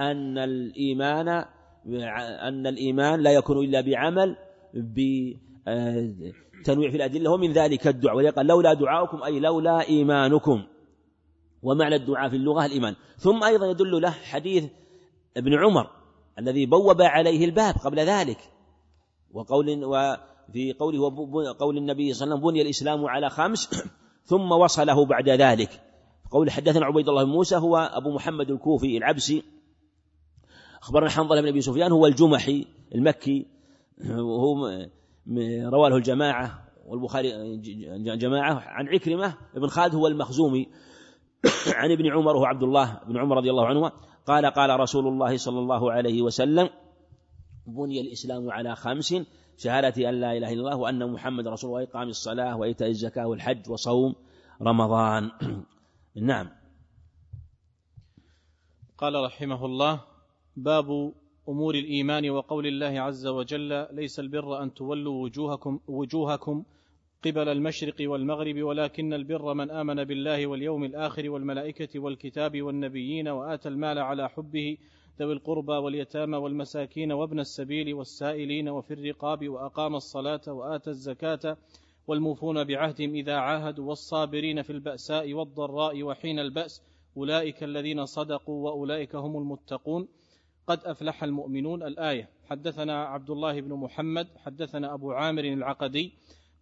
أن 0.00 0.38
الإيمان 0.38 1.44
أن 2.48 2.66
الإيمان 2.66 3.20
لا 3.20 3.32
يكون 3.32 3.64
إلا 3.64 3.80
بعمل 3.80 4.36
بتنويع 4.74 5.40
في 6.90 6.96
الأدلة 6.96 7.30
ومن 7.30 7.52
ذلك 7.52 7.86
الدعاء. 7.86 8.16
ولقال 8.16 8.46
لولا 8.46 8.74
دعاؤكم 8.74 9.22
أي 9.22 9.40
لولا 9.40 9.88
إيمانكم. 9.88 10.62
ومعنى 11.62 11.96
الدعاء 11.96 12.28
في 12.28 12.36
اللغة 12.36 12.66
الإيمان. 12.66 12.94
ثم 13.16 13.44
أيضا 13.44 13.70
يدل 13.70 14.02
له 14.02 14.10
حديث 14.10 14.64
ابن 15.36 15.54
عمر 15.54 15.90
الذي 16.38 16.66
بوب 16.66 17.02
عليه 17.02 17.44
الباب 17.44 17.74
قبل 17.84 18.00
ذلك. 18.00 18.38
وقول 19.32 19.84
وفي 19.84 20.72
قوله 20.78 21.14
قول 21.58 21.78
النبي 21.78 22.12
صلى 22.12 22.24
الله 22.24 22.36
عليه 22.36 22.44
وسلم 22.44 22.50
بني 22.50 22.62
الإسلام 22.62 23.06
على 23.06 23.30
خمس 23.30 23.70
ثم 24.30 24.52
وصله 24.52 25.06
بعد 25.06 25.28
ذلك. 25.28 25.80
قول 26.30 26.50
حدثنا 26.50 26.86
عبيد 26.86 27.08
الله 27.08 27.24
بن 27.24 27.30
موسى 27.30 27.56
هو 27.56 27.76
أبو 27.76 28.14
محمد 28.14 28.50
الكوفي 28.50 28.96
العبسي 28.96 29.42
أخبرنا 30.82 31.10
حنظلة 31.10 31.40
بن 31.40 31.48
أبي 31.48 31.60
سفيان 31.60 31.92
هو 31.92 32.06
الجمحي 32.06 32.66
المكي 32.94 33.46
وهو 34.10 34.88
رواه 35.64 35.96
الجماعة 35.96 36.68
والبخاري 36.86 37.56
جماعة. 38.16 38.54
عن 38.54 38.88
عكرمة 38.88 39.34
بن 39.54 39.66
خالد 39.66 39.94
هو 39.94 40.06
المخزومي. 40.06 40.68
عن 41.80 41.90
ابن 41.90 42.12
عمر 42.12 42.36
وهو 42.36 42.44
عبد 42.44 42.62
الله 42.62 43.00
بن 43.06 43.16
عمر 43.16 43.36
رضي 43.36 43.50
الله 43.50 43.66
عنه 43.66 43.92
قال 44.26 44.46
قال 44.46 44.80
رسول 44.80 45.08
الله 45.08 45.36
صلى 45.36 45.58
الله 45.58 45.92
عليه 45.92 46.22
وسلم 46.22 46.70
بني 47.66 48.00
الإسلام 48.00 48.50
على 48.50 48.76
خمس 48.76 49.14
شهادة 49.56 50.08
أن 50.08 50.14
لا 50.20 50.32
إله 50.32 50.52
إلا 50.52 50.60
الله 50.60 50.76
وأن 50.76 51.12
محمد 51.12 51.48
رسول 51.48 51.70
الله 51.70 51.82
وإقام 51.82 52.08
الصلاة 52.08 52.56
وإيتاء 52.56 52.88
الزكاة 52.88 53.26
والحج 53.26 53.70
وصوم 53.70 54.14
رمضان. 54.62 55.30
نعم. 56.30 56.48
قال 58.98 59.24
رحمه 59.24 59.66
الله 59.66 60.11
باب 60.56 61.12
أمور 61.48 61.74
الإيمان 61.74 62.30
وقول 62.30 62.66
الله 62.66 63.00
عز 63.00 63.26
وجل 63.26 63.86
ليس 63.90 64.20
البر 64.20 64.62
أن 64.62 64.74
تولوا 64.74 65.22
وجوهكم 65.22 65.80
وجوهكم 65.88 66.64
قبل 67.24 67.48
المشرق 67.48 67.94
والمغرب 68.00 68.62
ولكن 68.62 69.12
البر 69.12 69.54
من 69.54 69.70
آمن 69.70 70.04
بالله 70.04 70.46
واليوم 70.46 70.84
الآخر 70.84 71.30
والملائكة 71.30 72.00
والكتاب 72.00 72.62
والنبيين 72.62 73.28
وآتى 73.28 73.68
المال 73.68 73.98
على 73.98 74.28
حبه 74.28 74.76
ذوي 75.20 75.32
القربى 75.32 75.72
واليتامى 75.72 76.36
والمساكين 76.36 77.12
وابن 77.12 77.40
السبيل 77.40 77.94
والسائلين 77.94 78.68
وفي 78.68 78.94
الرقاب 78.94 79.48
وأقام 79.48 79.94
الصلاة 79.94 80.40
وآتى 80.48 80.90
الزكاة 80.90 81.56
والموفون 82.06 82.64
بعهدهم 82.64 83.14
إذا 83.14 83.34
عاهدوا 83.34 83.88
والصابرين 83.88 84.62
في 84.62 84.70
البأساء 84.70 85.32
والضراء 85.32 86.02
وحين 86.02 86.38
البأس 86.38 86.82
أولئك 87.16 87.62
الذين 87.62 88.06
صدقوا 88.06 88.64
وأولئك 88.64 89.14
هم 89.14 89.36
المتقون. 89.36 90.08
قد 90.66 90.78
أفلح 90.84 91.24
المؤمنون. 91.24 91.82
الآية 91.82 92.28
حدثنا 92.50 93.04
عبد 93.04 93.30
الله 93.30 93.60
بن 93.60 93.72
محمد 93.74 94.28
حدثنا 94.36 94.94
أبو 94.94 95.12
عامر 95.12 95.44
العقدي 95.44 96.12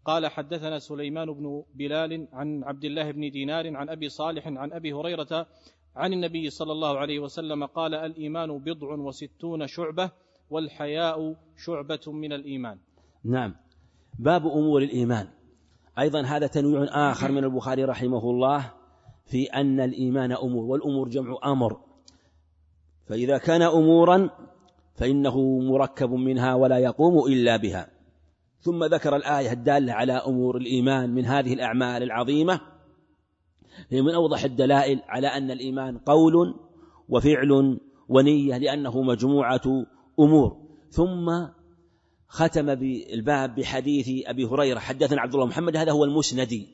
قال 0.05 0.27
حدثنا 0.27 0.79
سليمان 0.79 1.33
بن 1.33 1.63
بلال 1.75 2.29
عن 2.33 2.65
عبد 2.65 2.85
الله 2.85 3.11
بن 3.11 3.31
دينار 3.31 3.77
عن 3.77 3.89
أبي 3.89 4.09
صالح 4.09 4.47
عن 4.47 4.73
أبي 4.73 4.93
هريرة 4.93 5.47
عن 5.97 6.13
النبي 6.13 6.51
صلى 6.51 6.73
الله 6.73 6.99
عليه 6.99 7.19
وسلم 7.19 7.67
قال 7.67 7.95
الإيمان 7.95 8.59
بضع 8.59 8.95
وستون 8.95 9.67
شعبة 9.67 10.11
والحياء 10.51 11.37
شعبة 11.57 12.01
من 12.07 12.33
الإيمان. 12.33 12.79
نعم. 13.25 13.55
باب 14.19 14.47
أمور 14.47 14.83
الإيمان. 14.83 15.29
أيضا 15.99 16.23
هذا 16.23 16.47
تنويع 16.47 17.11
آخر 17.11 17.33
من 17.33 17.45
البخاري 17.45 17.85
رحمه 17.85 18.31
الله 18.31 18.73
في 19.27 19.45
أن 19.45 19.81
الإيمان 19.81 20.33
أمور 20.33 20.65
والأمور 20.65 21.09
جمع 21.09 21.39
أمر. 21.45 21.90
فإذا 23.11 23.39
كان 23.39 23.63
أمورا 23.63 24.31
فإنه 24.95 25.59
مركب 25.59 26.11
منها 26.11 26.55
ولا 26.55 26.79
يقوم 26.79 27.27
إلا 27.27 27.57
بها. 27.57 27.91
ثم 28.61 28.85
ذكر 28.85 29.17
الآية 29.17 29.53
الدالة 29.53 29.93
على 29.93 30.13
أمور 30.13 30.57
الإيمان 30.57 31.11
من 31.11 31.27
هذه 31.27 31.55
الأعمال 31.55 32.03
العظيمة 32.03 32.61
هي 33.89 34.03
من 34.03 34.15
أوضح 34.15 34.45
الدلائل 34.45 35.03
على 35.09 35.27
أن 35.27 35.51
الإيمان 35.51 35.99
قول 35.99 36.55
وفعل 37.09 37.79
ونية 38.09 38.59
لأنه 38.59 39.03
مجموعة 39.03 39.87
أمور. 40.21 40.57
ثم 40.91 41.47
ختم 42.29 42.75
بالباب 42.75 43.55
بحديث 43.55 44.27
أبي 44.27 44.45
هريرة 44.45 44.79
حدثنا 44.79 45.21
عبد 45.21 45.35
الله 45.35 45.47
محمد 45.47 45.77
هذا 45.77 45.93
هو 45.93 46.05
المسندي 46.05 46.69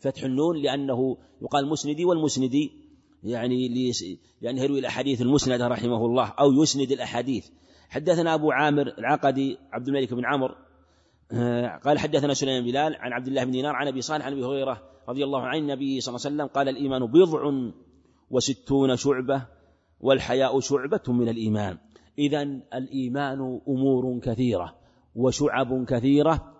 فتح 0.00 0.22
النون 0.22 0.62
لأنه 0.62 1.16
يقال 1.42 1.68
مسندي 1.68 2.04
والمسندي 2.04 2.81
يعني 3.22 3.68
لأن 4.40 4.58
يروي 4.58 4.78
الأحاديث 4.78 5.22
المسندة 5.22 5.68
رحمه 5.68 6.06
الله 6.06 6.28
أو 6.28 6.52
يسند 6.52 6.92
الأحاديث. 6.92 7.48
حدثنا 7.88 8.34
أبو 8.34 8.52
عامر 8.52 8.94
العقدي 8.98 9.58
عبد 9.72 9.88
الملك 9.88 10.14
بن 10.14 10.26
عمرو 10.26 10.54
آه، 11.32 11.66
قال 11.84 11.98
حدثنا 11.98 12.34
سليمان 12.34 12.64
بلال 12.64 12.96
عن 12.96 13.12
عبد 13.12 13.26
الله 13.26 13.44
بن 13.44 13.50
دينار 13.50 13.74
عن 13.74 13.88
أبي 13.88 14.00
صالح 14.00 14.26
عن 14.26 14.32
أبي 14.32 14.44
هريرة 14.44 14.82
رضي 15.08 15.24
الله 15.24 15.40
عن 15.40 15.58
النبي 15.58 16.00
صلى 16.00 16.14
الله 16.14 16.26
عليه 16.26 16.36
وسلم 16.36 16.46
قال 16.46 16.68
الإيمان 16.68 17.06
بضع 17.06 17.70
وستون 18.30 18.96
شعبة 18.96 19.46
والحياء 20.00 20.60
شعبة 20.60 21.02
من 21.08 21.28
الإيمان. 21.28 21.78
إذا 22.18 22.42
الإيمان 22.74 23.60
أمور 23.68 24.20
كثيرة 24.20 24.74
وشعب 25.14 25.84
كثيرة 25.84 26.52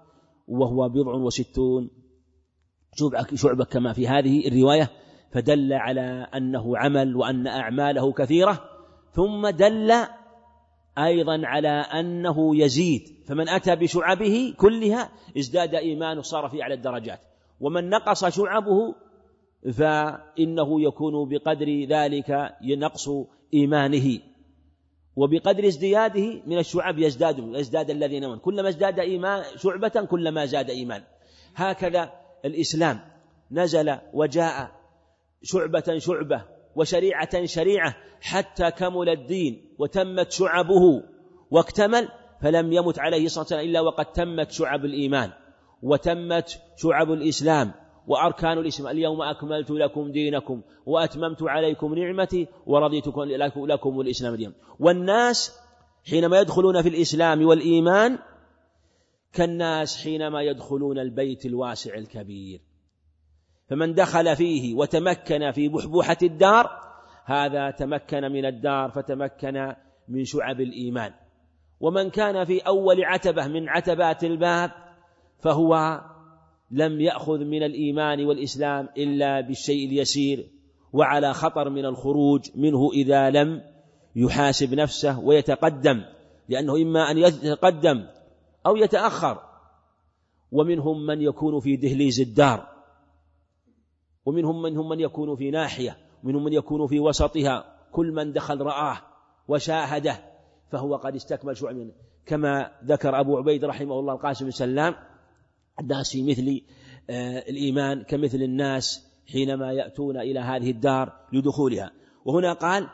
وهو 0.49 0.89
بضع 0.89 1.15
وستون 1.15 1.91
شعبة 3.35 3.65
كما 3.65 3.93
في 3.93 4.09
هذه 4.09 4.49
الرواية 4.49 4.91
فدل 5.33 5.73
على 5.73 6.27
أنه 6.35 6.79
عمل 6.79 7.17
وأن 7.17 7.47
أعماله 7.47 8.13
كثيرة 8.13 8.65
ثم 9.13 9.49
دل 9.49 9.93
أيضا 10.99 11.41
على 11.45 11.69
أنه 11.69 12.57
يزيد. 12.57 13.03
فمن 13.27 13.49
أتى 13.49 13.77
بشعبه 13.77 14.55
كلها 14.59 15.11
ازداد 15.39 15.75
إيمانه 15.75 16.23
صار 16.23 16.49
في 16.49 16.63
أعلى 16.63 16.75
الدرجات. 16.75 17.21
ومن 17.61 17.91
نقص 17.91 18.25
شعبه 18.25 18.95
فإنه 19.73 20.81
يكون 20.81 21.29
بقدر 21.29 21.87
ذلك 21.89 22.55
ينقص 22.63 23.09
إيمانه. 23.55 24.19
وبقدر 25.17 25.67
ازدياده 25.67 26.43
من 26.47 26.59
الشعب 26.59 26.99
يزداد 26.99 27.39
يزداد 27.39 27.91
الذين 27.91 28.25
امنوا 28.25 28.39
كلما 28.39 28.69
ازداد 28.69 28.99
إيمان 28.99 29.43
شعبة 29.57 30.07
كلما 30.11 30.47
زاد 30.47 30.71
إيمان. 30.71 31.03
هكذا 31.55 32.13
الإسلام 32.45 33.01
نزل 33.51 33.99
وجاء 34.13 34.82
شعبة 35.43 35.99
شعبة 35.99 36.45
وشريعة 36.77 37.45
شريعة 37.45 37.97
حتى 38.21 38.71
كمل 38.71 39.09
الدين 39.09 39.75
وتمت 39.79 40.33
شعبه 40.33 41.03
واكتمل 41.51 42.09
فلم 42.43 42.73
يمت 42.73 42.99
عليه 42.99 43.25
الصلاة 43.25 43.43
والسلام 43.43 43.65
إلا 43.65 43.81
وقد 43.81 44.13
تمت 44.13 44.51
شعب 44.51 44.85
الإيمان 44.85 45.31
وتمت 45.83 46.61
شعب 46.77 47.13
الإسلام 47.13 47.73
وأركان 48.07 48.59
الإسلام. 48.59 48.97
اليوم 48.97 49.23
أكملت 49.23 49.71
لكم 49.71 50.13
دينكم 50.13 50.63
وأتممت 50.87 51.43
عليكم 51.43 51.95
نعمتي 51.95 52.49
ورضيت 52.67 53.05
لكم 53.57 54.01
الإسلام 54.01 54.35
دينا. 54.35 54.53
والناس 54.81 55.59
حينما 56.11 56.41
يدخلون 56.41 56.83
في 56.83 56.89
الإسلام 56.89 57.47
والإيمان 57.47 58.19
كالناس 59.33 60.05
حينما 60.05 60.43
يدخلون 60.43 60.99
البيت 60.99 61.47
الواسع 61.47 61.95
الكبير. 61.95 62.61
فمن 63.69 63.95
دخل 63.95 64.37
فيه 64.37 64.75
وتمكن 64.75 65.51
في 65.51 65.69
بحبوحة 65.69 66.17
الدار 66.23 66.71
هذا 67.25 67.71
تمكن 67.71 68.23
من 68.23 68.45
الدار 68.45 68.91
فتمكن 68.91 69.75
من 70.09 70.25
شعب 70.25 70.61
الإيمان. 70.61 71.13
ومن 71.81 72.11
كان 72.11 72.45
في 72.45 72.61
أول 72.61 73.05
عتبة 73.05 73.47
من 73.47 73.69
عتبات 73.69 74.25
الباب 74.25 74.71
فهو 75.39 76.01
لم 76.71 77.01
يأخذ 77.01 77.39
من 77.39 77.63
الإيمان 77.63 78.25
والإسلام 78.25 78.89
إلا 78.97 79.41
بالشيء 79.41 79.89
اليسير 79.89 80.47
وعلى 80.93 81.35
خطر 81.35 81.71
من 81.71 81.85
الخروج 81.85 82.49
منه 82.55 82.91
إذا 82.93 83.31
لم 83.31 83.63
يحاسب 84.17 84.75
نفسه 84.75 85.21
ويتقدم 85.21 86.03
لأنه 86.49 86.77
إما 86.77 87.11
أن 87.11 87.19
يتقدم 87.19 88.07
أو 88.67 88.77
يتأخر. 88.77 89.39
ومنهم 90.53 91.07
من 91.07 91.23
يكون 91.23 91.61
في 91.61 91.77
دهليز 91.77 92.21
الدار. 92.21 92.72
ومنهم 94.27 94.63
منهم 94.63 94.89
من 94.89 95.01
يكون 95.01 95.37
في 95.37 95.51
ناحية 95.51 95.97
ومنهم 96.25 96.45
من 96.45 96.53
يكون 96.53 96.87
في 96.87 97.01
وسطها. 97.01 97.65
كل 97.93 98.13
من 98.13 98.33
دخل 98.33 98.61
رآه 98.61 98.99
وشاهده 99.49 100.25
فهو 100.71 100.97
قد 100.97 101.15
استكمل 101.15 101.57
شعب 101.57 101.75
منه. 101.75 101.93
كما 102.27 102.71
ذكر 102.85 103.21
أبو 103.21 103.37
عبيد 103.37 103.65
رحمه 103.65 103.99
الله 103.99 104.15
القاسم 104.15 104.45
بن 104.45 104.51
سلام 104.51 104.95
الناس 105.81 106.13
في 106.13 106.23
مثل 106.23 106.61
آه، 107.11 107.39
الإيمان 107.39 108.03
كمثل 108.03 108.43
الناس 108.43 109.07
حينما 109.33 109.73
يأتون 109.73 110.17
إلى 110.17 110.41
هذه 110.41 110.71
الدار 110.71 111.13
لدخولها. 111.33 111.91
وهنا 112.25 112.53
قال 112.53 112.89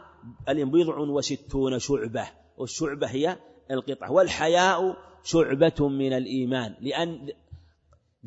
بضع 0.64 0.98
وستون 0.98 1.78
شعبة. 1.78 2.28
والشعبة 2.56 3.06
هي 3.06 3.36
القطعة. 3.70 4.12
والحياء 4.12 4.96
شعبة 5.22 5.88
من 5.88 6.12
الإيمان 6.12 6.74
لأن 6.80 7.28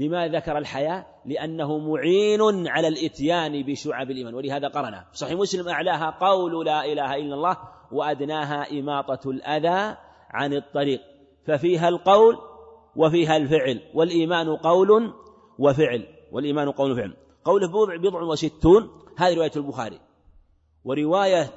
لما 0.01 0.27
ذكر 0.27 0.57
الحياء 0.57 1.21
لأنه 1.25 1.77
معين 1.77 2.67
على 2.67 2.87
الإتيان 2.87 3.63
بشعب 3.63 4.11
الإيمان. 4.11 4.33
ولهذا 4.33 4.67
قرنا 4.67 5.05
صحيح 5.13 5.39
مسلم 5.39 5.69
أعلاها 5.69 6.09
قول 6.09 6.65
لا 6.65 6.85
إله 6.85 7.15
إلا 7.15 7.35
الله 7.35 7.57
وأدناها 7.91 8.79
إماطة 8.79 9.29
الأذى 9.29 9.97
عن 10.29 10.53
الطريق. 10.53 11.01
ففيها 11.47 11.89
القول 11.89 12.37
وفيها 12.95 13.37
الفعل. 13.37 13.81
والإيمان 13.93 14.55
قول 14.55 15.13
وفعل. 15.59 16.07
والإيمان 16.31 16.71
قول 16.71 16.91
وفعل. 16.91 17.13
قوله 17.45 17.97
بضع 17.97 18.21
وستون. 18.21 18.89
هذه 19.17 19.35
رواية 19.35 19.51
البخاري. 19.55 19.99
ورواية 20.85 21.51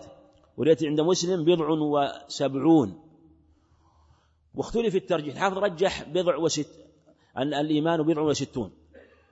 ورواية 0.56 0.78
عند 0.82 1.00
مسلم 1.00 1.44
بضع 1.44 1.68
وسبعون. 1.68 3.00
واختلف 4.54 4.94
الترجيح. 4.94 5.34
الحافظ 5.34 5.58
رجح 5.58 6.08
بضع 6.08 6.36
وست 6.36 6.84
أن 7.38 7.54
الإيمان 7.54 8.02
بضع 8.02 8.22
وستون 8.22 8.70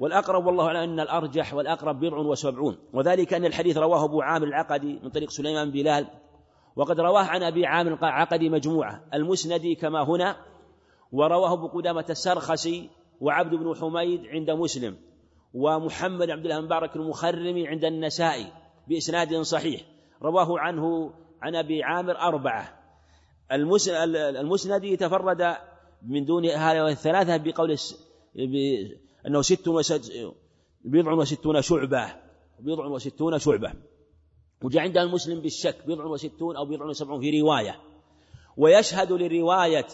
والأقرب 0.01 0.47
والله 0.47 0.67
أعلم 0.67 0.79
أن 0.79 1.01
الأرجح 1.01 1.55
والأقرب 1.55 2.01
بضع 2.01 2.17
وسبعون. 2.17 2.79
وذلك 2.93 3.35
أن 3.35 3.45
الحديث 3.45 3.77
رواه 3.77 4.05
أبو 4.05 4.23
عامر 4.23 4.47
العقدي 4.47 5.01
من 5.03 5.11
طريق 5.11 5.31
سليمان 5.31 5.71
بلال 5.71 6.07
وقد 6.77 7.01
رواه 7.01 7.25
عن 7.25 7.43
أبي 7.43 7.67
عامر 7.67 7.95
العقدي 7.95 8.49
مجموعة 8.49 9.05
المسندي 9.15 9.75
كما 9.75 10.03
هنا 10.03 10.37
ورواه 11.13 11.53
أبو 11.53 11.67
قدامة 11.67 12.05
السرخسي 12.11 12.91
وعبد 13.21 13.55
بن 13.55 13.75
حميد 13.81 14.27
عند 14.27 14.51
مسلم 14.51 14.97
ومحمد 15.55 16.31
عبد 16.31 16.45
الله 16.45 16.61
مبارك 16.61 16.97
المخرمي 16.97 17.69
عند 17.69 17.85
النسائي 17.85 18.47
بإسناد 18.89 19.41
صحيح. 19.41 19.81
رواه 20.23 20.59
عنه 20.59 21.13
عن 21.43 21.57
أبي 21.57 21.83
عامر 21.83 22.19
أربعة. 22.19 22.79
المسندي 23.53 24.97
تفرد 24.97 25.57
من 26.07 26.25
دون 26.25 26.47
هذه 26.47 26.89
الثلاثة 26.89 27.37
بقول 27.37 27.77
أنه 29.27 29.43
ست 29.43 29.69
بضع 30.85 31.13
وستون 31.13 31.63
شعبة 31.63 32.15
بضع 32.61 32.87
وستون 32.87 33.39
شعبة. 33.39 33.73
وجاء 34.63 34.83
عند 34.83 34.99
المسلم 34.99 35.41
بالشك 35.41 35.87
بضع 35.87 36.05
وستون 36.05 36.57
أو 36.57 36.65
بضع 36.65 36.85
وسبعون 36.85 37.21
في 37.21 37.41
رواية. 37.41 37.81
ويشهد 38.57 39.13
لرواية 39.13 39.87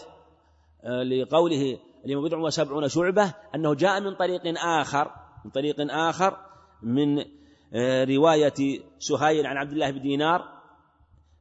آه، 0.83 1.03
لقوله 1.03 1.79
اليوم 2.05 2.23
بضع 2.23 2.37
وسبعون 2.37 2.87
شعبة 2.87 3.33
أنه 3.55 3.73
جاء 3.73 4.01
من 4.01 4.15
طريق 4.15 4.41
آخر 4.57 5.11
من 5.45 5.51
طريق 5.51 5.75
آخر 5.79 6.37
من 6.83 7.19
آه، 7.73 8.03
رواية 8.03 8.81
سهيل 8.99 9.45
عن 9.45 9.57
عبد 9.57 9.71
الله 9.71 9.91
بن 9.91 10.01
دينار 10.01 10.41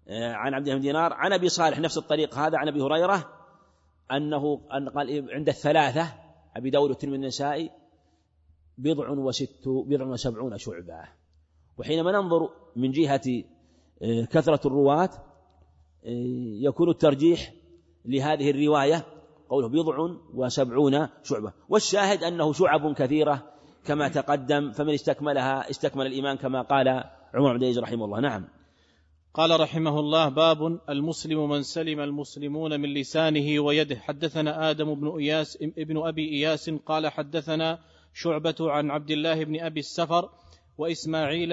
آه، 0.09 0.33
عن 0.33 0.54
عبد 0.54 0.66
الله 0.66 0.78
بن 0.78 0.83
دينار 0.83 1.12
عن 1.12 1.33
أبي 1.33 1.48
صالح 1.48 1.78
نفس 1.78 1.98
الطريق 1.98 2.35
هذا 2.35 2.59
عن 2.59 2.68
أبي 2.68 2.81
هريرة 2.81 3.38
أنه 4.12 4.61
أن 4.73 4.88
قال 4.88 5.31
عند 5.33 5.49
الثلاثة 5.49 6.14
أبي 6.57 6.71
داود 6.71 6.90
والترمذي 6.90 7.16
النسائي 7.16 7.71
بضع 8.79 9.11
وست 9.11 9.68
بضع 9.68 10.05
وسبعون 10.05 10.59
شعبة. 10.59 11.03
وحينما 11.79 12.12
ننظر 12.12 12.51
من 12.77 12.90
جهة 12.90 13.44
آه، 14.03 14.25
كثرة 14.25 14.61
الرواة 14.66 15.11
آه، 16.05 16.59
يكون 16.61 16.90
الترجيح 16.90 17.53
لهذه 18.05 18.51
الرواية 18.51 19.05
قوله 19.49 19.68
بضع 19.68 20.16
وسبعون 20.35 21.09
شعبة. 21.23 21.53
والشاهد 21.68 22.25
أنه 22.25 22.53
شعب 22.53 22.94
كثيرة 22.94 23.53
كما 23.85 24.09
تقدم 24.09 24.71
فمن 24.71 24.94
استكملها 24.94 25.71
استكمل 25.71 26.07
الإيمان 26.07 26.37
كما 26.37 26.62
قال 26.62 26.88
عمر 27.35 27.57
بن 27.57 27.64
عبد 27.64 27.79
رحمه 27.79 28.05
الله. 28.05 28.21
نعم. 28.21 28.58
قال 29.38 29.61
رحمه 29.61 30.01
الله 30.01 30.29
باب 30.29 30.81
المسلم 30.88 31.48
من 31.48 31.62
سلم 31.62 32.01
المسلمون 32.01 32.81
من 32.81 32.94
لسانه 32.94 33.61
ويده. 33.61 33.96
حدثنا 33.96 34.70
آدم 34.70 34.94
بن 34.94 35.18
إياس 35.18 35.59
ابن 35.79 36.07
أبي 36.07 36.29
إياس 36.29 36.70
قال 36.70 37.09
حدثنا 37.09 37.79
شعبة 38.14 38.55
عن 38.61 38.90
عبد 38.90 39.11
الله 39.11 39.44
بن 39.44 39.61
أبي 39.61 39.81
السفر 39.81 40.31
وإسماعيل 40.79 41.53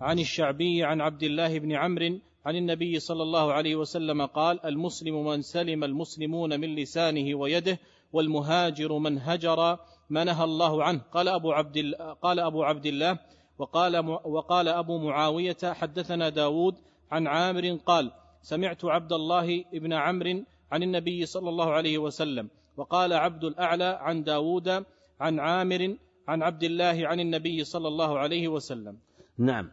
عن 0.00 0.18
الشعبي 0.18 0.84
عن 0.84 1.00
عبد 1.00 1.22
الله 1.22 1.58
بن 1.58 1.72
عمرو 1.72 2.18
عن 2.46 2.56
النبي 2.56 2.98
صلى 2.98 3.22
الله 3.22 3.52
عليه 3.52 3.76
وسلم 3.76 4.26
قال 4.26 4.66
المسلم 4.66 5.24
من 5.26 5.42
سلم 5.42 5.84
المسلمون 5.84 6.60
من 6.60 6.74
لسانه 6.74 7.34
ويده 7.34 7.78
والمهاجر 8.12 8.98
من 8.98 9.18
هجر 9.18 9.78
ما 10.10 10.24
نهى 10.24 10.44
الله 10.44 10.84
عنه. 10.84 11.00
قال 11.12 11.28
أبو 11.28 11.52
عبد 11.52 11.94
قال 12.22 12.40
أبو 12.40 12.62
عبد 12.62 12.86
الله 12.86 13.18
وقال 13.58 13.96
وقال 14.24 14.68
أبو 14.68 14.98
معاوية 14.98 15.56
حدثنا 15.64 16.28
داود 16.28 16.74
عن 17.10 17.26
عامر 17.26 17.78
قال 17.86 18.12
سمعت 18.42 18.84
عبد 18.84 19.12
الله 19.12 19.64
بن 19.72 19.92
عمرو 19.92 20.44
عن 20.72 20.82
النبي 20.82 21.26
صلى 21.26 21.48
الله 21.48 21.72
عليه 21.72 21.98
وسلم 21.98 22.48
وقال 22.76 23.12
عبد 23.12 23.44
الأعلى 23.44 23.98
عن 24.00 24.22
داود 24.22 24.84
عن 25.20 25.40
عامر 25.40 25.96
عن 26.28 26.42
عبد 26.42 26.62
الله 26.62 27.06
عن 27.06 27.20
النبي 27.20 27.64
صلى 27.64 27.88
الله 27.88 28.18
عليه 28.18 28.48
وسلم. 28.48 28.98
نعم. 29.38 29.70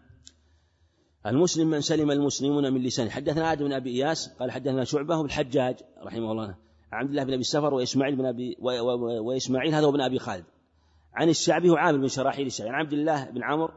المسلم 1.26 1.70
من 1.70 1.82
سلم 1.82 2.12
المسلمون 2.12 2.74
من 2.74 2.84
لسانه. 2.84 3.10
حدثنا 3.10 3.52
آدم 3.52 3.66
بن 3.66 3.74
أبي 3.74 3.90
إياس 3.90 4.36
قال 4.40 4.52
حدثنا 4.52 4.84
شعبة 4.84 5.22
بالحجاج 5.22 5.76
رحمه 6.04 6.32
الله 6.32 6.56
عبد 6.92 7.10
الله 7.10 7.24
بن 7.24 7.34
أبي 7.34 7.42
السفر 7.42 7.74
وإسماعيل 7.74 8.16
بن 8.16 8.26
أبي 8.26 8.58
وإسماعيل 9.22 9.76
هذا 9.76 9.86
هو 9.86 9.90
ابن 9.90 10.02
أبي 10.02 10.20
خالد. 10.20 10.46
عن 11.14 11.30
الشعبي 11.30 11.70
وعامر 11.70 11.98
بن 11.98 12.08
شراحيل 12.08 12.48
الشعبي 12.48 12.70
عن 12.70 12.76
عبد 12.76 12.94
الله 12.94 13.30
بن 13.30 13.44
عمرو 13.44 13.74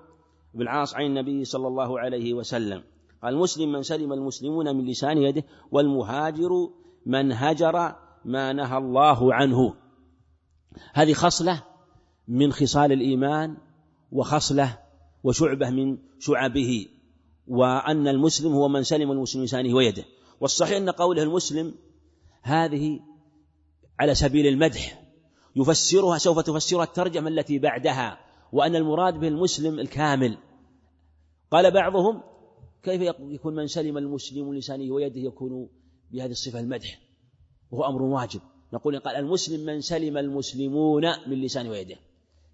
بن 0.54 0.62
العاص 0.62 0.94
عن 0.94 1.04
النبي 1.04 1.44
صلى 1.44 1.66
الله 1.68 2.00
عليه 2.00 2.34
وسلم. 2.34 2.82
المسلم 3.28 3.72
من 3.72 3.82
سلم 3.82 4.12
المسلمون 4.12 4.76
من 4.76 4.84
لسان 4.84 5.18
يده 5.18 5.44
والمهاجر 5.70 6.50
من 7.06 7.32
هجر 7.32 7.94
ما 8.24 8.52
نهى 8.52 8.78
الله 8.78 9.34
عنه. 9.34 9.74
هذه 10.92 11.12
خصلة 11.12 11.62
من 12.28 12.52
خصال 12.52 12.92
الإيمان 12.92 13.56
وخصلة 14.12 14.78
وشعبة 15.24 15.70
من 15.70 15.98
شعبه 16.18 16.88
وأن 17.46 18.08
المسلم 18.08 18.52
هو 18.52 18.68
من 18.68 18.82
سلم 18.82 19.10
المسلم 19.10 19.44
لسانه 19.44 19.74
ويده. 19.74 20.04
والصحيح 20.40 20.76
أن 20.76 20.90
قوله 20.90 21.22
المسلم 21.22 21.74
هذه 22.42 23.00
على 24.00 24.14
سبيل 24.14 24.46
المدح 24.46 25.02
يفسرها 25.56 26.18
سوف 26.18 26.38
تفسرها 26.38 26.84
الترجمة 26.84 27.28
التي 27.28 27.58
بعدها 27.58 28.18
وأن 28.52 28.76
المراد 28.76 29.14
به 29.20 29.28
المسلم 29.28 29.78
الكامل. 29.78 30.38
قال 31.50 31.70
بعضهم 31.70 32.22
كيف 32.86 33.02
يكون 33.20 33.54
من 33.54 33.66
سلم 33.66 33.98
المسلم 33.98 34.54
لسانه 34.54 34.94
ويده 34.94 35.20
يكون 35.20 35.68
بهذه 36.12 36.30
الصفة 36.30 36.60
المدح؟ 36.60 36.98
وهو 37.70 37.84
أمر 37.84 38.02
واجب. 38.02 38.40
نقول 38.72 38.98
قال 38.98 39.16
المسلم 39.16 39.66
من 39.66 39.80
سلم 39.80 40.18
المسلمون 40.18 41.02
من 41.26 41.42
لسانه 41.42 41.70
ويده. 41.70 41.96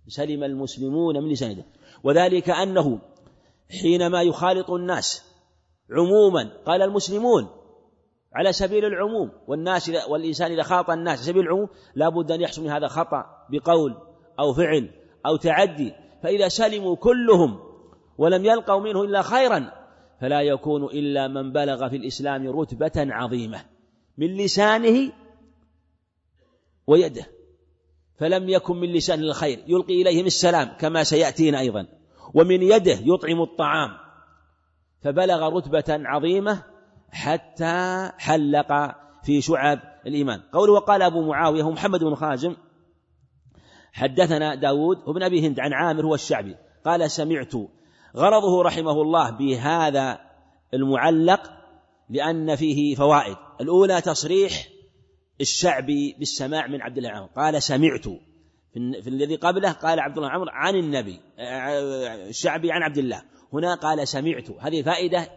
سلم 0.08 0.44
المسلمون 0.44 1.22
من 1.22 1.32
لسانه 1.32 1.64
وذلك 2.04 2.50
أنه 2.50 2.98
حينما 3.80 4.22
يخالط 4.22 4.70
الناس 4.70 5.24
عموما 5.90 6.50
قال 6.66 6.82
المسلمون 6.82 7.48
على 8.34 8.52
سبيل 8.52 8.84
العموم 8.84 9.30
والناس 9.48 9.92
والإنسان 10.08 10.52
إذا 10.52 10.62
خاط 10.62 10.90
الناس 10.90 11.18
على 11.18 11.26
سبيل 11.26 11.42
العموم 11.42 11.68
لا 11.94 12.08
بد 12.08 12.30
أن 12.32 12.40
يحصل 12.40 12.62
من 12.62 12.70
هذا 12.70 12.88
خطأ 12.88 13.24
بقول 13.50 13.96
أو 14.40 14.52
فعل 14.52 14.90
أو 15.26 15.36
تعدي. 15.36 15.92
فإذا 16.22 16.48
سلموا 16.48 16.96
كلهم 16.96 17.58
ولم 18.18 18.44
يلقوا 18.44 18.80
منه 18.80 19.02
إلا 19.02 19.22
خيرا 19.22 19.81
فلا 20.22 20.40
يكون 20.40 20.84
إلا 20.84 21.28
من 21.28 21.52
بلغ 21.52 21.88
في 21.88 21.96
الإسلام 21.96 22.60
رتبة 22.60 22.92
عظيمة 22.96 23.64
من 24.18 24.36
لسانه 24.36 25.12
ويده 26.86 27.26
فلم 28.18 28.48
يكن 28.48 28.76
من 28.76 28.92
لسان 28.92 29.20
الخير 29.20 29.64
يلقي 29.66 30.02
إليهم 30.02 30.26
السلام 30.26 30.76
كما 30.78 31.04
سيأتينا 31.04 31.60
أيضا 31.60 31.86
ومن 32.34 32.62
يده 32.62 32.98
يطعم 33.02 33.42
الطعام 33.42 33.90
فبلغ 35.00 35.48
رتبة 35.48 35.84
عظيمة 35.88 36.62
حتى 37.10 38.10
حلق 38.18 38.96
في 39.24 39.40
شعب 39.40 39.78
الإيمان. 40.06 40.40
قوله 40.52 40.72
وقال 40.72 41.02
أبو 41.02 41.22
معاوية 41.22 41.62
هو 41.62 41.70
محمد 41.70 42.04
بن 42.04 42.14
خازم 42.14 42.56
حدثنا 43.92 44.54
داود 44.54 44.98
وابن 45.06 45.22
أبي 45.22 45.46
هند 45.46 45.60
عن 45.60 45.72
عامر 45.72 46.06
هو 46.06 46.14
الشعبي 46.14 46.56
قال 46.84 47.10
سمعت 47.10 47.54
غرضه 48.16 48.62
رحمه 48.62 49.02
الله 49.02 49.30
بهذا 49.30 50.18
المعلق 50.74 51.40
لأن 52.10 52.56
فيه 52.56 52.94
فوائد. 52.94 53.36
الأولى 53.60 54.00
تصريح 54.00 54.68
الشعبي 55.40 56.16
بالسماع 56.18 56.66
من 56.66 56.82
عبد 56.82 56.98
الله 56.98 57.10
عمر 57.10 57.26
قال 57.36 57.62
سمعت. 57.62 58.08
في 58.74 59.08
الذي 59.08 59.36
قبله 59.36 59.72
قال 59.72 60.00
عبد 60.00 60.16
الله 60.16 60.30
عمر 60.30 60.50
عن 60.50 60.76
النبي 60.76 61.20
الشعبي 62.28 62.72
عن 62.72 62.82
عبد 62.82 62.98
الله. 62.98 63.22
هنا 63.52 63.74
قال 63.74 64.08
سمعت. 64.08 64.50
هذه 64.50 64.82
فائدة 64.82 65.28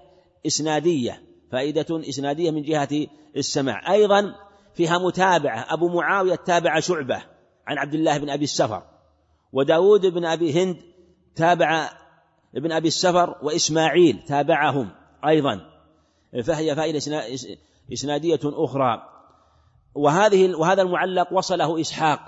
إسنادية 0.48 1.22
فائدة 1.52 1.86
إسنادية 2.10 2.52
من 2.52 2.62
جهة 2.62 3.08
السماع. 3.36 3.94
أيضا 3.94 4.36
فيها 4.74 4.98
متابعة. 4.98 5.74
أبو 5.74 5.88
معاوية 5.88 6.36
تابع 6.36 6.80
شعبة 6.80 7.24
عن 7.68 7.78
عبد 7.78 7.94
الله 7.94 8.18
بن 8.18 8.30
أبي 8.30 8.44
السفر 8.44 8.84
وداود 9.54 10.06
بن 10.06 10.26
أبي 10.26 10.64
هند 10.64 10.78
تابع 11.36 11.90
ابن 12.56 12.72
أبي 12.72 12.88
السفر 12.88 13.36
وإسماعيل 13.42 14.24
تابعهم 14.28 14.90
أيضا. 15.28 15.62
فهي 16.44 16.76
فائدة 16.76 16.98
إسنادية 17.94 18.40
أخرى. 18.44 19.04
وهذه 19.96 20.56
وهذا 20.56 20.82
المعلق 20.82 21.34
وصله 21.34 21.82
إسحاق 21.82 22.20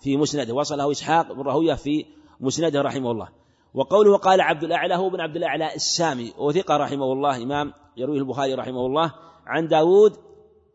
في 0.00 0.16
مسنده 0.16 0.54
وصله 0.54 0.90
إسحاق 0.90 1.32
بن 1.32 1.42
راهوية 1.42 1.74
في 1.74 2.04
مسنده 2.40 2.82
رحمه 2.82 3.10
الله. 3.10 3.28
وقوله 3.74 4.16
قال 4.16 4.40
عبد 4.40 4.64
الأعلى 4.64 4.96
هو 4.96 5.08
ابن 5.08 5.20
عبد 5.20 5.36
الأعلى 5.36 5.74
السامي 5.74 6.32
وثقة 6.38 6.76
رحمه 6.76 7.12
الله 7.12 7.42
إمام 7.42 7.72
يرويه 7.96 8.18
البخاري 8.18 8.54
رحمه 8.54 8.86
الله. 8.86 9.12
عن 9.46 9.68
داود 9.68 10.16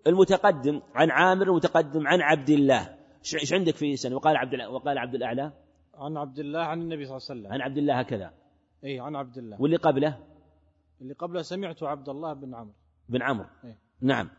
المتقدم 0.07 0.81
عن 0.95 1.11
عامر 1.11 1.47
المتقدم 1.47 2.07
عن 2.07 2.21
عبد 2.21 2.49
الله. 2.49 2.95
إيش 3.33 3.53
عندك 3.53 3.75
في 3.75 3.95
سنة؟ 3.95 4.15
وقال 4.15 4.37
عبد 4.37 4.61
وقال 4.61 4.97
عبد 4.97 5.15
الأعلى؟ 5.15 5.51
عن 5.95 6.17
عبد 6.17 6.39
الله 6.39 6.59
عن 6.59 6.81
النبي 6.81 7.05
صلى 7.05 7.17
الله 7.17 7.27
عليه 7.29 7.39
وسلم. 7.41 7.53
عن 7.53 7.61
عبد 7.61 7.77
الله 7.77 7.99
هكذا. 7.99 8.31
اي 8.85 8.99
عن 8.99 9.15
عبد 9.15 9.37
الله. 9.37 9.61
واللي 9.61 9.77
قبله؟ 9.77 10.19
اللي 11.01 11.13
قبله 11.13 11.41
سمعت 11.41 11.83
عبد 11.83 12.09
الله 12.09 12.33
بن 12.33 12.55
عمرو. 12.55 12.73
بن 13.09 13.21
عمرو. 13.21 13.47
إيه؟ 13.63 13.79
نعم. 14.01 14.29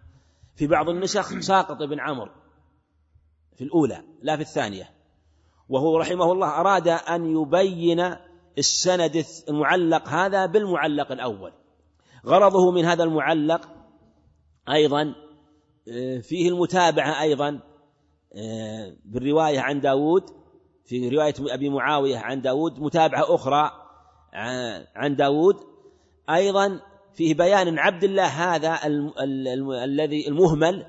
في 0.57 0.67
بعض 0.67 0.89
النسخ 0.89 1.39
ساقط 1.39 1.83
بن 1.83 2.01
عمرو. 2.01 2.31
في 3.57 3.65
الأولى 3.65 4.03
لا 4.23 4.37
في 4.37 4.43
الثانية. 4.43 4.91
وهو 5.69 5.99
رحمه 5.99 6.33
الله 6.33 6.61
أراد 6.61 6.89
أن 6.89 7.27
يبين 7.27 8.17
السند 8.59 9.25
المعلق 9.49 10.09
هذا 10.09 10.47
بالمعلق 10.47 11.13
الأول. 11.13 11.53
غرضه 12.27 12.71
من 12.71 12.85
هذا 12.85 13.05
المعلق 13.05 13.69
أيضا 14.69 15.15
آه، 15.89 16.19
فيه 16.19 16.49
المتابعة 16.49 17.23
أيضا 17.23 17.61
آه، 18.35 18.97
بالرواية 19.05 19.61
عن 19.61 19.81
داود 19.81 20.23
في 20.85 21.09
رواية 21.09 21.35
أبي 21.41 21.69
معاوية 21.69 22.19
عن 22.19 22.41
داود 22.41 22.81
متابعة 22.81 23.35
أخرى 23.35 23.86
عن 24.95 25.17
داود 25.17 25.57
أيضا 26.31 26.81
فيه 27.15 27.35
بيان 27.35 27.79
عبد 27.79 28.05
الله 28.05 28.27
هذا 28.27 28.81
الذي 29.85 30.29
المهمل 30.29 30.87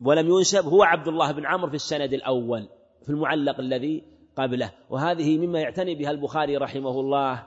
ولم 0.00 0.28
ينسب 0.28 0.64
هو 0.64 0.82
عبد 0.82 1.08
الله 1.08 1.32
بن 1.32 1.46
عمرو 1.46 1.68
في 1.68 1.76
السند 1.76 2.12
الأول 2.12 2.68
في 3.02 3.08
المعلق 3.08 3.60
الذي 3.60 4.04
قبله. 4.36 4.72
وهذه 4.90 5.38
مما 5.38 5.60
يعتني 5.60 5.94
بها 5.94 6.10
البخاري 6.10 6.56
رحمه 6.56 7.00
الله. 7.00 7.46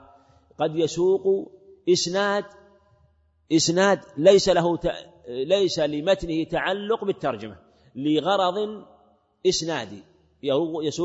قد 0.58 0.76
يسوق 0.76 1.52
إسناد 1.88 2.44
إسناد 3.52 4.00
ليس 4.16 4.48
له 4.48 4.78
ليس 5.28 5.78
لمتنه 5.78 6.44
تعلق 6.44 7.04
بالترجمة 7.04 7.56
لغرض 7.94 8.84
إسنادي 9.46 10.02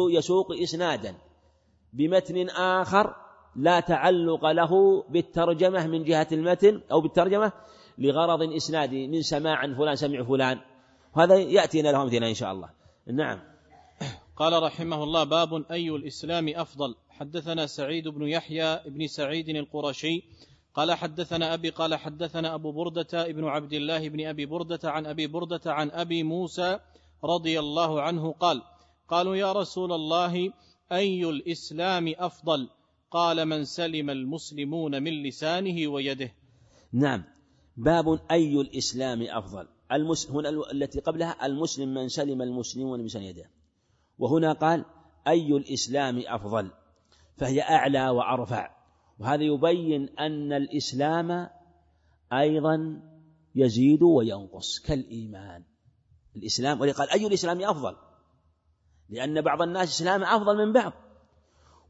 يسوق 0.09 0.51
إسنادا 0.63 1.15
بمتن 1.93 2.49
آخر 2.49 3.15
لا 3.55 3.79
تعلق 3.79 4.45
له 4.45 5.03
بالترجمة 5.09 5.87
من 5.87 6.03
جهة 6.03 6.27
المتن 6.31 6.81
أو 6.91 7.01
بالترجمة 7.01 7.51
لغرض 7.97 8.53
إسنادي 8.53 9.07
من 9.07 9.21
سماع 9.21 9.73
فلان 9.73 9.95
سمع 9.95 10.23
فلان. 10.23 10.59
وهذا 11.15 11.35
يأتينا 11.35 11.89
له 11.89 12.01
أمثلة 12.01 12.29
إن 12.29 12.33
شاء 12.33 12.51
الله. 12.51 12.69
نعم. 13.07 13.39
قال 14.35 14.63
رحمه 14.63 15.03
الله 15.03 15.23
باب 15.23 15.71
أي 15.71 15.89
الإسلام 15.89 16.49
أفضل؟ 16.55 16.95
حدثنا 17.09 17.65
سعيد 17.65 18.07
بن 18.07 18.27
يحيى 18.27 18.79
بن 18.85 19.07
سعيد 19.07 19.49
القرشي 19.49 20.23
قال 20.73 20.93
حدثنا 20.93 21.53
أبي 21.53 21.69
قال 21.69 21.95
حدثنا 21.95 22.55
أبو 22.55 22.71
بردة 22.71 23.29
ابن 23.29 23.45
عبد 23.45 23.73
الله 23.73 24.09
بن 24.09 24.25
أبي 24.27 24.45
بردة 24.45 24.79
عن 24.83 25.05
أبي 25.05 25.27
بردة 25.27 25.61
عن 25.65 25.91
أبي 25.91 26.23
موسى 26.23 26.79
رضي 27.23 27.59
الله 27.59 28.01
عنه 28.01 28.31
قال 28.31 28.61
قالوا 29.09 29.35
يا 29.35 29.51
رسول 29.51 29.93
الله 29.93 30.53
أي 30.91 31.29
الإسلام 31.29 32.13
أفضل؟ 32.17 32.69
قال 33.13 33.45
من 33.45 33.65
سلم 33.65 34.09
المسلمون 34.09 35.03
من 35.03 35.23
لسانه 35.23 35.87
ويده. 35.87 36.31
نعم. 36.93 37.23
باب 37.77 38.19
أي 38.31 38.61
الإسلام 38.61 39.21
أفضل؟ 39.21 39.67
المس... 39.91 40.31
هنا 40.31 40.49
التي 40.49 40.99
قبلها 40.99 41.45
المسلم 41.45 41.93
من 41.93 42.07
سلم 42.07 42.41
المسلمون 42.41 42.99
من 42.99 43.21
يده. 43.21 43.49
وهنا 44.19 44.53
قال 44.53 44.85
أي 45.27 45.47
الإسلام 45.47 46.23
أفضل؟ 46.27 46.71
فهي 47.37 47.61
أعلى 47.61 48.09
وأرفع. 48.09 48.75
وهذا 49.19 49.43
يبين 49.43 50.09
أن 50.19 50.53
الإسلام 50.53 51.49
أيضا 52.33 53.01
يزيد 53.55 54.03
وينقص 54.03 54.79
كالإيمان. 54.79 55.63
الإسلام 56.35 56.81
ولقال 56.81 57.09
أي 57.09 57.27
الإسلام 57.27 57.61
أفضل؟ 57.61 57.95
لأن 59.09 59.41
بعض 59.41 59.61
الناس 59.61 59.89
إسلام 59.89 60.23
أفضل 60.23 60.65
من 60.65 60.73
بعض. 60.73 60.93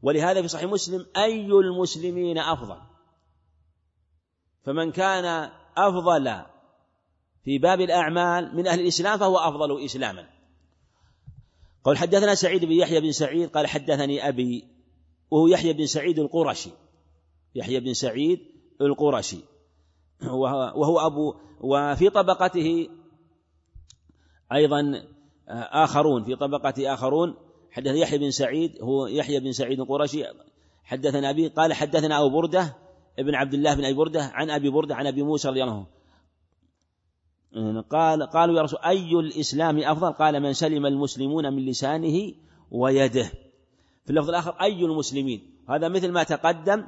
ولهذا 0.04 0.42
في 0.42 0.48
صحيح 0.48 0.70
مسلم 0.70 1.06
أي 1.16 1.46
المسلمين 1.46 2.38
أفضل؟ 2.38 2.76
فمن 4.64 4.92
كان 4.92 5.50
أفضل 5.76 6.42
في 7.44 7.58
باب 7.58 7.80
الأعمال 7.80 8.56
من 8.56 8.66
أهل 8.66 8.80
الإسلام 8.80 9.18
فهو 9.18 9.36
أفضل 9.36 9.84
إسلاما. 9.84 10.26
قال 11.84 11.98
حدثنا 11.98 12.34
سعيد 12.34 12.64
بن 12.64 12.72
يحيى 12.72 13.00
بن 13.00 13.12
سعيد 13.12 13.48
قال 13.48 13.66
حدثني 13.66 14.28
أبي 14.28 14.64
وهو 15.30 15.46
يحيى 15.46 15.72
بن 15.72 15.86
سعيد 15.86 16.18
القرشي. 16.18 16.70
يحيى 17.54 17.80
بن 17.80 17.94
سعيد 17.94 18.40
القرشي. 18.80 19.40
وهو 20.74 21.06
أبو 21.06 21.34
وفي 21.60 22.10
طبقته 22.10 22.88
أيضا 24.52 25.04
آخرون 25.48 26.24
في 26.24 26.36
طبقة 26.36 26.94
آخرون 26.94 27.43
حدث 27.74 27.94
يحيى 27.96 28.18
بن 28.18 28.30
سعيد 28.30 28.82
هو 28.82 29.06
يحيى 29.06 29.40
بن 29.40 29.52
سعيد 29.52 29.80
القرشي 29.80 30.24
حدثنا 30.84 31.30
أبي 31.30 31.48
قال 31.48 31.72
حدثنا 31.72 32.18
أبو 32.18 32.28
بردة 32.28 32.76
ابن 33.18 33.34
عبد 33.34 33.54
الله 33.54 33.74
بن 33.74 33.84
أبي 33.84 33.94
بردة 33.94 34.22
عن 34.22 34.50
أبي 34.50 34.70
بردة 34.70 34.94
عن 34.94 35.06
أبي 35.06 35.22
موسى 35.22 35.48
رضي 35.48 35.62
الله 35.62 35.86
عنه. 37.54 37.82
قال 37.82 38.22
قالوا 38.22 38.56
يا 38.56 38.62
رسول 38.62 38.78
أي 38.80 39.12
الإسلام 39.12 39.78
أفضل؟ 39.78 40.12
قال 40.12 40.42
من 40.42 40.52
سلم 40.52 40.86
المسلمون 40.86 41.52
من 41.52 41.66
لسانه 41.66 42.32
ويده. 42.70 43.24
في 44.04 44.10
اللفظ 44.10 44.28
الآخر 44.28 44.50
أي 44.62 44.84
المسلمين؟ 44.84 45.50
هذا 45.68 45.88
مثل 45.88 46.12
ما 46.12 46.22
تقدم 46.22 46.86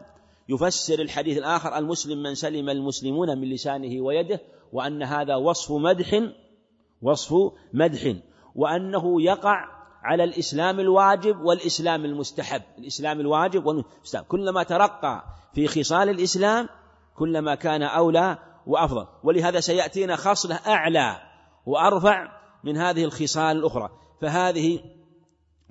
يفسر 0.48 1.00
الحديث 1.02 1.38
الآخر 1.38 1.78
المسلم 1.78 2.22
من 2.22 2.34
سلم 2.34 2.68
المسلمون 2.68 3.38
من 3.38 3.50
لسانه 3.50 4.00
ويده 4.00 4.40
وأن 4.72 5.02
هذا 5.02 5.36
وصف 5.36 5.72
مدح 5.72 6.30
وصف 7.02 7.34
مدح 7.72 8.16
وأنه 8.54 9.22
يقع 9.22 9.75
على 10.06 10.24
الإسلام 10.24 10.80
الواجب 10.80 11.40
والإسلام 11.40 12.04
المستحب. 12.04 12.62
الإسلام 12.78 13.20
الواجب 13.20 13.66
والمستحب. 13.66 14.24
كلما 14.24 14.62
ترقى 14.62 15.24
في 15.54 15.66
خصال 15.66 16.08
الإسلام 16.08 16.68
كلما 17.16 17.54
كان 17.54 17.82
أولى 17.82 18.38
وأفضل. 18.66 19.06
ولهذا 19.24 19.60
سيأتينا 19.60 20.16
خصلة 20.16 20.54
أعلى 20.54 21.16
وأرفع 21.66 22.28
من 22.64 22.76
هذه 22.76 23.04
الخصال 23.04 23.56
الأخرى. 23.56 23.90
فهذه 24.20 24.80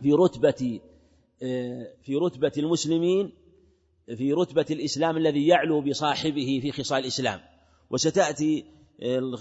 في 0.01 0.13
رتبة 0.13 0.79
في 2.03 2.15
رتبة 2.21 2.51
المسلمين 2.57 3.33
في 4.17 4.33
رتبة 4.33 4.65
الإسلام 4.71 5.17
الذي 5.17 5.47
يعلو 5.47 5.81
بصاحبه 5.81 6.59
في 6.61 6.71
خصال 6.71 6.99
الإسلام. 6.99 7.39
وستأتي 7.89 8.65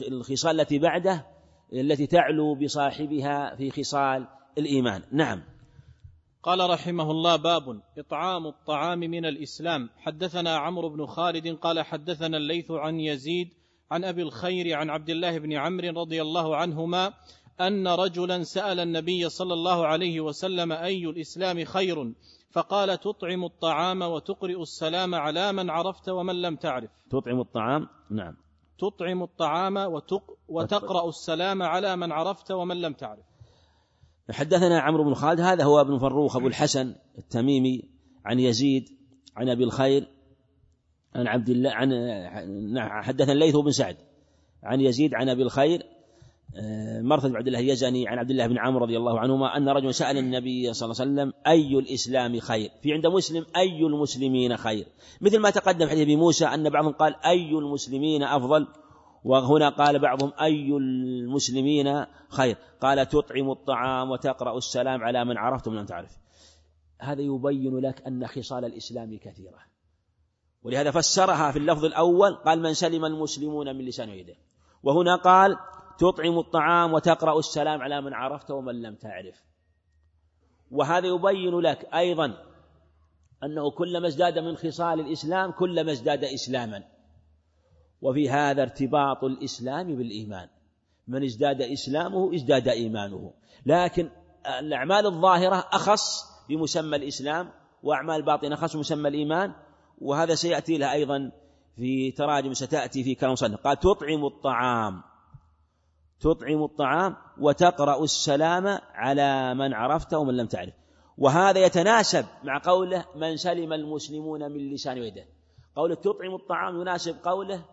الخصال 0.09 0.61
التي 0.61 0.79
بعده 0.79 1.27
التي 1.73 2.07
تعلو 2.07 2.55
بصاحبها 2.55 3.57
في 3.57 3.71
خصال 3.71 4.27
الإيمان. 4.59 5.03
نعم. 5.13 5.43
قال 6.43 6.71
رحمه 6.71 7.11
الله 7.11 7.37
باب 7.37 7.81
إطعام 7.99 8.47
الطعام 8.47 8.99
من 8.99 9.27
الإسلام. 9.27 9.91
حدثنا 9.97 10.57
عمرو 10.57 10.89
بن 10.89 11.07
خالد 11.07 11.49
قال 11.49 11.83
حدثنا 11.83 12.37
الليث 12.37 12.71
عن 12.71 13.01
يزيد 13.01 13.49
عن 13.91 14.05
أبي 14.05 14.23
الخير 14.23 14.77
عن 14.77 14.91
عبد 14.91 15.11
الله 15.11 15.39
بن 15.39 15.53
عمرو 15.53 16.01
رضي 16.01 16.23
الله 16.23 16.57
عنهما 16.57 17.13
أن 17.61 17.89
رجلا 17.89 18.43
سأل 18.43 18.81
النبي 18.81 19.29
صلى 19.29 19.55
الله 19.55 19.87
عليه 19.87 20.21
وسلم 20.21 20.73
أي 20.73 21.05
الإسلام 21.05 21.65
خير؟ 21.65 22.13
فقال 22.51 23.01
تطعم 23.01 23.45
الطعام 23.45 24.03
وتقرئ 24.03 24.63
السلام 24.63 25.15
على 25.15 25.53
من 25.53 25.71
عرفت 25.71 26.09
ومن 26.09 26.43
لم 26.43 26.57
تعرف. 26.57 26.91
تطعم 27.11 27.41
الطعام؟ 27.41 27.89
نعم. 28.11 28.37
تطعم 28.79 29.23
الطعام 29.23 29.77
وتق 29.77 30.37
وتقرأ 30.49 31.09
السلام 31.09 31.63
على 31.63 31.97
من 31.97 32.13
عرفت 32.13 32.53
ومن 32.53 32.81
لم 32.81 32.93
تعرف. 32.93 33.34
حدثنا 34.31 34.81
عمرو 34.81 35.05
بن 35.05 35.15
خالد 35.15 35.41
هذا 35.41 35.65
هو 35.65 35.81
ابن 35.81 35.99
فروخ 35.99 36.37
أبو 36.37 36.47
الحسن 36.47 36.95
التميمي 37.19 37.83
عن 38.25 38.41
يزيد 38.41 38.89
عن 39.37 39.49
أبي 39.49 39.65
الخير 39.65 40.07
عن 41.15 41.27
عبد 41.27 41.49
الله 41.49 41.71
عن 41.71 43.03
حدثنا 43.03 43.33
الليث 43.33 43.57
بن 43.57 43.71
سعد 43.71 43.97
عن 44.63 44.81
يزيد 44.81 45.15
عن 45.15 45.29
أبي 45.29 45.43
الخير 45.43 45.83
آه، 46.57 47.01
مرثد 47.03 47.29
بن 47.29 47.37
عبد 47.37 47.47
الله 47.47 47.59
اليزني 47.59 48.09
عن 48.09 48.19
عبد 48.19 48.31
الله 48.31 48.47
بن 48.47 48.59
عمرو 48.59 48.85
رضي 48.85 48.97
الله 48.97 49.21
عنهما 49.21 49.57
أن 49.57 49.69
رجلا 49.69 49.93
سأل 49.93 50.19
النبي 50.19 50.73
صلى 50.73 50.87
الله 50.87 51.01
عليه 51.01 51.13
وسلم 51.13 51.33
أي 51.47 51.79
الإسلام 51.79 52.41
خير؟ 52.41 52.71
في 52.83 52.93
عند 52.93 53.07
مسلم 53.07 53.47
أي 53.57 53.87
المسلمين 53.87 54.57
خير؟ 54.57 54.87
مثل 55.21 55.39
ما 55.39 55.51
تقدم 55.51 55.89
حديث 55.89 56.03
أبي 56.03 56.17
موسى 56.17 56.45
أن 56.45 56.71
بعضهم 56.71 56.93
قال 56.93 57.17
أي 57.25 57.51
المسلمين 57.51 58.23
أفضل؟ 58.23 58.67
وهنا 59.25 59.69
قال 59.69 59.99
بعضهم 59.99 60.33
أي 60.41 60.77
المسلمين 60.77 62.07
خير؟ 62.29 62.57
قال 62.81 63.09
تطعم 63.09 63.51
الطعام 63.51 64.11
وتقرأ 64.11 64.59
السلام 64.59 65.03
على 65.03 65.25
من 65.25 65.39
عرفت 65.39 65.69
ومن 65.69 65.77
لم 65.77 65.87
تعرف. 65.87 66.19
هذا 67.01 67.21
يبين 67.21 67.79
لك 67.79 68.07
أن 68.07 68.27
خصال 68.27 68.65
الإسلام 68.65 69.19
كثيرة. 69.19 69.59
ولهذا 70.63 70.91
فسرها 70.91 71.53
في 71.53 71.59
اللفظ 71.59 71.85
الأول 71.85 72.35
قال 72.35 72.63
من 72.63 72.75
سلم 72.75 73.05
المسلمون 73.05 73.77
من 73.77 73.85
لسان 73.85 74.09
يده. 74.09 74.35
وهنا 74.83 75.17
قال 75.17 75.57
تطعم 75.99 76.39
الطعام 76.39 76.93
وتقرأ 76.93 77.39
السلام 77.39 77.83
على 77.83 78.01
من 78.01 78.15
عرفت 78.15 78.51
ومن 78.51 78.83
لم 78.83 78.95
تعرف. 78.95 79.45
وهذا 80.71 81.07
يبين 81.07 81.61
لك 81.61 81.95
أيضا 81.95 82.35
أنه 83.45 83.71
كلما 83.71 84.07
ازداد 84.09 84.39
من 84.39 84.57
خصال 84.57 85.01
الإسلام 85.01 85.53
كلما 85.53 85.93
ازداد 85.93 86.25
إسلاما. 86.25 86.94
وفي 88.05 88.31
هذا 88.31 88.63
ارتباط 88.63 89.25
الإسلام 89.25 89.97
بالإيمان. 89.97 90.49
من 91.09 91.25
ازداد 91.25 91.63
إسلامه 91.63 92.35
ازداد 92.35 92.69
إيمانه. 92.69 93.33
لكن 93.67 94.11
الأعمال 94.61 95.07
الظاهرة 95.07 95.65
أخص 95.73 96.25
بمسمى 96.49 96.97
الإسلام 96.97 97.51
وأعمال 97.83 98.23
باطنة 98.23 98.55
أخص 98.55 98.77
بمسمى 98.77 99.09
الإيمان. 99.09 99.53
وهذا 99.99 100.35
سيأتي 100.35 100.79
لها 100.79 100.93
أيضا 100.93 101.33
في 101.77 102.11
تراجم 102.11 102.53
ستأتي 102.53 103.05
في 103.05 103.15
كلام 103.15 103.35
صلى 103.35 103.57
قال 103.57 103.81
تطعم 103.81 104.25
الطعام. 104.25 105.03
تطعم 106.21 106.65
الطعام 106.65 107.17
وتقرأ 107.41 108.05
السلام 108.05 108.79
على 108.95 109.55
من 109.55 109.75
عرفت 109.75 110.15
ومن 110.15 110.37
لم 110.37 110.47
تعرف. 110.47 110.75
وهذا 111.19 111.67
يتناسب 111.67 112.25
مع 112.45 112.61
قوله 112.65 113.05
من 113.17 113.37
سلم 113.37 113.73
المسلمون 113.73 114.53
من 114.53 114.71
لسان 114.71 115.01
ويده 115.01 115.27
قوله 115.77 115.95
تطعم 115.95 116.35
الطعام 116.35 116.81
يناسب 116.81 117.17
قوله 117.25 117.65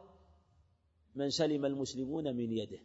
من 1.15 1.29
سلم 1.29 1.65
المسلمون 1.65 2.35
من 2.35 2.51
يده. 2.51 2.79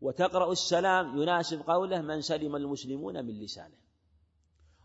وتقرأ 0.00 0.52
السلام 0.52 1.22
يناسب 1.22 1.60
قوله 1.60 2.02
من 2.02 2.20
سلم 2.20 2.56
المسلمون 2.56 3.24
من 3.24 3.40
لسانه. 3.40 3.76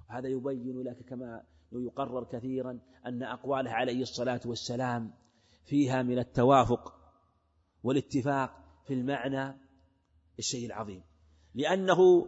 هذا 0.07 0.27
يبين 0.27 0.81
لك 0.83 1.05
كما 1.09 1.43
يقرر 1.71 2.23
كثيرا 2.23 2.79
أن 3.05 3.23
أقواله 3.23 3.71
عليه 3.71 4.01
الصلاة 4.01 4.41
والسلام 4.45 5.13
فيها 5.65 6.03
من 6.03 6.19
التوافق 6.19 6.93
والاتفاق 7.83 8.51
في 8.87 8.93
المعنى 8.93 9.57
الشيء 10.39 10.65
العظيم. 10.65 11.03
لأنه 11.55 12.27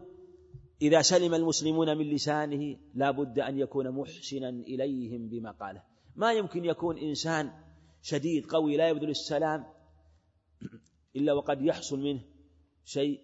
إذا 0.81 1.01
سلم 1.01 1.33
المسلمون 1.33 1.97
من 1.97 2.05
لسانه 2.05 2.77
لا 2.93 3.11
بد 3.11 3.39
أن 3.39 3.59
يكون 3.59 3.91
محسنا 3.91 4.49
إليهم 4.49 5.27
بما 5.27 5.51
قاله. 5.51 5.83
ما 6.15 6.33
يمكن 6.33 6.65
يكون 6.65 6.97
إنسان 6.97 7.51
شديد 8.01 8.45
قوي 8.45 8.77
لا 8.77 8.89
يبذل 8.89 9.09
السلام 9.09 9.65
إلا 11.15 11.33
وقد 11.33 11.61
يحصل 11.61 11.99
منه 11.99 12.21
شيء 12.85 13.21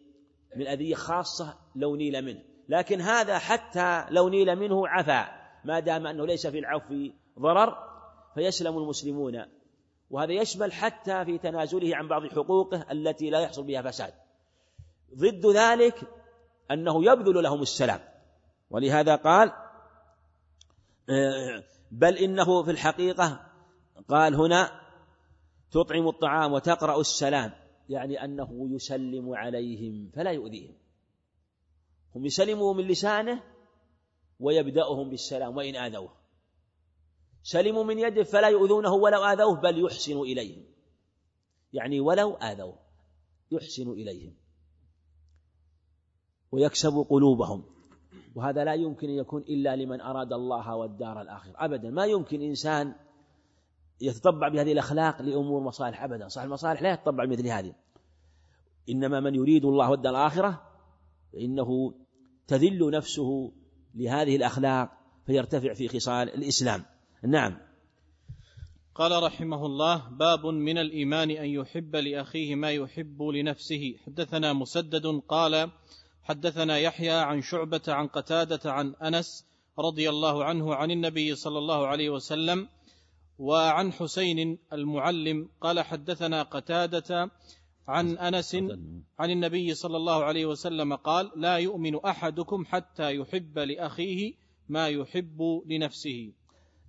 من 0.55 0.67
أذية 0.67 0.95
خاصة 0.95 1.57
لو 1.75 1.95
نيل 1.95 2.25
منه. 2.25 2.43
لكن 2.69 3.01
هذا 3.01 3.37
حتى 3.37 4.05
لو 4.09 4.29
نيل 4.29 4.55
منه 4.55 4.87
عفا 4.87 5.27
ما 5.65 5.79
دام 5.79 6.07
أنه 6.07 6.25
ليس 6.25 6.47
في 6.47 6.59
العفو 6.59 7.09
ضرر 7.39 7.77
فيسلم 8.35 8.77
المسلمون. 8.77 9.45
وهذا 10.09 10.33
يشمل 10.33 10.73
حتى 10.73 11.25
في 11.25 11.37
تنازله 11.37 11.95
عن 11.95 12.07
بعض 12.07 12.25
حقوقه 12.25 12.85
التي 12.91 13.29
لا 13.29 13.39
يحصل 13.39 13.63
بها 13.63 13.81
فساد. 13.81 14.13
ضد 15.15 15.45
ذلك 15.45 15.95
أنه 16.71 17.05
يبذل 17.05 17.43
لهم 17.43 17.61
السلام. 17.61 17.99
ولهذا 18.69 19.15
قال 19.15 19.51
بل 21.91 22.17
إنه 22.17 22.63
في 22.63 22.71
الحقيقة 22.71 23.45
قال 24.09 24.35
هنا 24.35 24.81
تطعم 25.71 26.07
الطعام 26.07 26.53
وتقرأ 26.53 26.99
السلام. 26.99 27.51
يعني 27.89 28.23
أنه 28.23 28.75
يسلم 28.75 29.33
عليهم 29.33 30.09
فلا 30.13 30.31
يؤذيهم. 30.31 30.73
هم 32.15 32.25
يسلموا 32.25 32.73
من 32.73 32.87
لسانه 32.87 33.43
ويبدأهم 34.39 35.09
بالسلام 35.09 35.57
وإن 35.57 35.75
آذوه. 35.75 36.13
سلموا 37.43 37.83
من 37.83 37.99
يده 37.99 38.23
فلا 38.23 38.47
يؤذونه 38.47 38.93
ولو 38.93 39.23
آذوه 39.23 39.61
بل 39.61 39.85
يحسن 39.85 40.17
إليهم. 40.17 40.63
يعني 41.73 41.99
ولو 41.99 42.33
آذوه 42.33 42.79
يحسن 43.51 43.91
إليهم. 43.91 44.33
ويكسب 46.51 47.05
قلوبهم. 47.09 47.63
وهذا 48.35 48.63
لا 48.63 48.73
يمكن 48.73 49.09
أن 49.09 49.15
يكون 49.15 49.41
إلا 49.41 49.75
لمن 49.75 50.01
أراد 50.01 50.33
الله 50.33 50.75
والدار 50.75 51.21
الآخرة. 51.21 51.53
أبدا. 51.55 51.89
ما 51.89 52.05
يمكن 52.05 52.41
إنسان 52.41 52.95
يتطبع 54.01 54.47
بهذه 54.47 54.71
الأخلاق 54.71 55.21
لأمور 55.21 55.61
مصالح 55.61 56.03
أبدا. 56.03 56.27
صاحب 56.27 56.47
المصالح 56.47 56.81
لا 56.81 56.93
يتطبع 56.93 57.25
بمثل 57.25 57.47
هذه. 57.47 57.73
إنما 58.89 59.19
من 59.19 59.35
يريد 59.35 59.65
الله 59.65 59.89
والدار 59.89 60.11
الآخرة 60.13 60.61
فإنه 61.33 61.93
تذل 62.47 62.91
نفسه 62.91 63.51
لهذه 63.95 64.35
الأخلاق 64.35 64.89
فيرتفع 65.25 65.73
في 65.73 65.87
خصال 65.87 66.33
الإسلام. 66.33 66.85
نعم. 67.23 67.57
قال 68.95 69.23
رحمه 69.23 69.65
الله 69.65 70.09
باب 70.09 70.45
من 70.45 70.77
الإيمان 70.77 71.31
أن 71.31 71.49
يحب 71.49 71.95
لأخيه 71.95 72.55
ما 72.55 72.71
يحب 72.71 73.21
لنفسه. 73.21 73.95
حدثنا 74.05 74.53
مسدد 74.53 75.21
قال 75.27 75.69
حدثنا 76.23 76.77
يحيى 76.77 77.11
عن 77.11 77.41
شعبة 77.41 77.81
عن 77.87 78.07
قتادة 78.07 78.71
عن 78.71 78.95
أنس 78.95 79.45
رضي 79.79 80.09
الله 80.09 80.43
عنه 80.43 80.75
عن 80.75 80.91
النبي 80.91 81.35
صلى 81.35 81.57
الله 81.57 81.87
عليه 81.87 82.09
وسلم 82.09 82.67
وعن 83.39 83.91
حسين 83.91 84.57
المعلم 84.73 85.49
قال 85.61 85.79
حدثنا 85.79 86.43
قتادة 86.43 87.31
عن 87.87 88.17
أنس 88.17 88.55
عن 89.19 89.31
النبي 89.31 89.73
صلى 89.73 89.97
الله 89.97 90.23
عليه 90.23 90.45
وسلم 90.45 90.95
قال 90.95 91.31
لا 91.35 91.57
يؤمن 91.57 91.95
أحدكم 91.95 92.65
حتى 92.65 93.15
يحب 93.15 93.59
لأخيه 93.59 94.33
ما 94.69 94.87
يحب 94.87 95.41
لنفسه. 95.65 96.33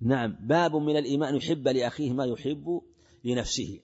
نعم 0.01 0.37
باب 0.41 0.77
من 0.77 0.97
الإيمان 0.97 1.37
يحب 1.37 1.69
لأخيه 1.69 2.13
ما 2.13 2.25
يحب 2.25 2.81
لنفسه 3.25 3.81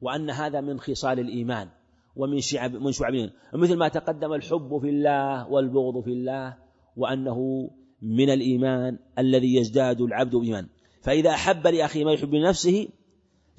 وأن 0.00 0.30
هذا 0.30 0.60
من 0.60 0.80
خصال 0.80 1.20
الإيمان 1.20 1.68
ومن 2.16 2.40
شعب 2.40 2.76
من 2.76 2.92
شعب 2.92 3.12
مثل 3.54 3.76
ما 3.76 3.88
تقدم 3.88 4.32
الحب 4.32 4.78
في 4.80 4.88
الله 4.88 5.48
والبغض 5.48 6.04
في 6.04 6.10
الله 6.10 6.56
وأنه 6.96 7.70
من 8.02 8.30
الإيمان 8.30 8.98
الذي 9.18 9.54
يزداد 9.56 10.00
العبد 10.00 10.36
بإيمان. 10.36 10.68
فإذا 11.02 11.30
أحب 11.30 11.66
لاخيه 11.66 12.04
ما 12.04 12.12
يحب 12.12 12.34
لنفسه 12.34 12.88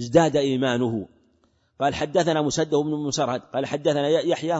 ازداد 0.01 0.35
إيمانه. 0.35 1.07
قال 1.81 1.95
حدثنا 1.95 2.41
مسدد 2.41 2.75
بن 2.75 2.91
مسرهد 2.91 3.41
قال 3.53 3.65
حدثنا 3.65 4.09
يحيى 4.09 4.59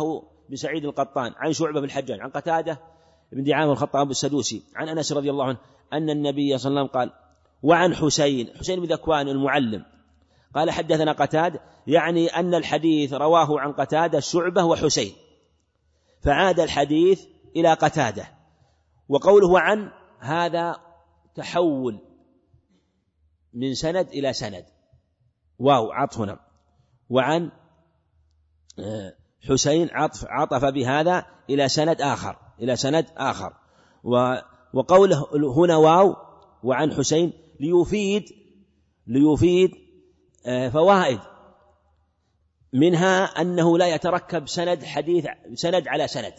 بن 0.49 0.55
سعيد 0.55 0.85
القطان 0.85 1.33
عن 1.37 1.53
شعبة 1.53 1.79
بن 1.79 1.85
الحجاج 1.85 2.19
عن 2.19 2.29
قتادة 2.29 2.79
بن 3.31 3.43
دعامة 3.43 3.71
الخطاب 3.71 4.11
السدوسي 4.11 4.63
عن 4.75 4.89
أنس 4.89 5.11
رضي 5.11 5.29
الله 5.29 5.45
عنه 5.45 5.57
أن 5.93 6.09
النبي 6.09 6.57
صلى 6.57 6.69
الله 6.69 6.79
عليه 6.79 6.89
وسلم 6.89 6.99
قال 6.99 7.11
وعن 7.63 7.95
حسين 7.95 8.49
حسين 8.59 8.79
بن 8.79 8.93
ذكوان 8.93 9.27
المعلم 9.27 9.85
قال 10.55 10.71
حدثنا 10.71 11.11
قتاد 11.11 11.59
يعني 11.87 12.27
أن 12.27 12.55
الحديث 12.55 13.13
رواه 13.13 13.59
عن 13.59 13.71
قتادة 13.71 14.19
شعبة 14.19 14.63
وحسين. 14.63 15.13
فعاد 16.21 16.59
الحديث 16.59 17.25
إلى 17.55 17.73
قتادة. 17.73 18.27
وقوله 19.09 19.59
عن 19.59 19.91
هذا 20.19 20.75
تحول 21.35 21.99
من 23.53 23.73
سند 23.73 24.07
إلى 24.07 24.33
سند. 24.33 24.65
واو 25.59 25.91
عطف 25.91 26.17
هنا. 26.17 26.39
وعن 27.09 27.51
آه، 28.79 29.13
حسين 29.49 29.89
عطف 29.91 30.25
عطف 30.25 30.65
بهذا 30.65 31.25
إلى 31.49 31.69
سند 31.69 32.01
آخر 32.01 32.35
إلى 32.59 32.75
سند 32.75 33.05
آخر. 33.17 33.53
وقوله 34.73 35.27
هنا 35.57 35.77
واو 35.77 36.15
وعن 36.63 36.93
حسين 36.93 37.33
ليفيد 37.59 38.23
ليفيد 39.07 39.71
آه، 40.45 40.69
فوائد. 40.69 41.19
منها 42.73 43.23
أنه 43.23 43.77
لا 43.77 43.95
يتركب 43.95 44.47
سند 44.47 44.83
حديث 44.83 45.27
سند 45.53 45.87
على 45.87 46.07
سند 46.07 46.33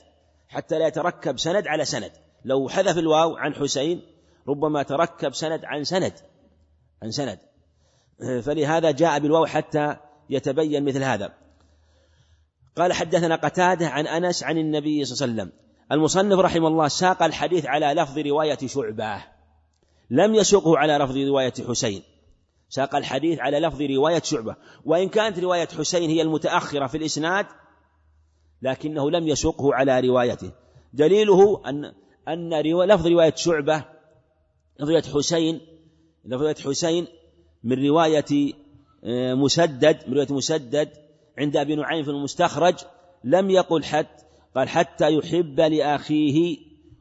حتى 0.49 0.79
لا 0.79 0.87
يتركب 0.87 1.39
سند 1.39 1.67
على 1.67 1.85
سند. 1.85 2.13
لو 2.45 2.69
حذف 2.69 2.99
الواو 2.99 3.37
عن 3.37 3.55
حسين 3.55 4.03
ربما 4.49 4.83
تركب 4.83 5.35
سند 5.35 5.65
عن 5.65 5.85
سند. 5.85 6.13
عن 7.05 7.11
سند. 7.11 7.39
فلهذا 8.43 8.91
جاء 8.91 9.19
بالواو 9.19 9.47
حتى 9.47 9.97
يتبين 10.31 10.85
مثل 10.85 11.03
هذا. 11.03 11.33
قال 12.77 12.93
حدثنا 12.93 13.37
قتادة 13.37 13.89
عن 13.89 14.07
أنس 14.07 14.43
عن 14.43 14.59
النبي 14.59 15.05
صلى 15.05 15.27
الله 15.27 15.43
عليه 15.43 15.53
وسلم. 15.53 15.65
المصنف 15.93 16.39
رحمه 16.39 16.69
الله 16.69 16.89
ساق 16.89 17.23
الحديث 17.23 17.67
على 17.67 17.87
لفظ 17.87 18.19
رواية 18.19 18.59
شعبة. 18.67 19.25
لم 20.11 20.35
يسوقه 20.35 20.79
على 20.79 20.93
لفظ 20.93 21.17
رواية 21.17 21.53
حسين. 21.69 22.03
ساق 22.69 22.97
الحديث 22.97 23.39
على 23.39 23.61
لفظ 23.61 23.83
رواية 23.83 24.23
شعبة. 24.23 24.57
وإن 24.85 25.09
كانت 25.09 25.39
رواية 25.39 25.69
حسين 25.79 26.11
هي 26.11 26.23
المتأخرة 26.23 26.87
في 26.87 26.97
الإسناد 26.97 27.47
لكنه 28.63 29.11
لم 29.11 29.29
يسوقه 29.29 29.75
على 29.75 30.01
روايته. 30.01 30.53
دليله 30.93 31.63
ان 31.67 31.93
أن 32.29 32.61
لفظ 32.61 33.07
رواية 33.07 33.35
شعبة 33.35 33.85
رواية 34.81 35.03
حسين 35.03 35.74
لفظ 36.27 36.43
روايه 36.43 36.55
حسين 36.55 37.07
من 37.65 37.87
رواية 37.87 38.53
مسدد 39.35 40.09
من 40.09 40.15
رواية 40.15 40.33
مسدد 40.33 40.89
عند 41.39 41.57
أبي 41.57 41.77
نعيم 41.77 42.05
في 42.05 42.11
المستخرج 42.11 42.75
لم 43.25 43.51
يقل 43.51 43.85
حتى 43.85 44.25
قال 44.55 44.69
حتى 44.69 45.15
يحب 45.15 45.61
لأخيه 45.61 46.59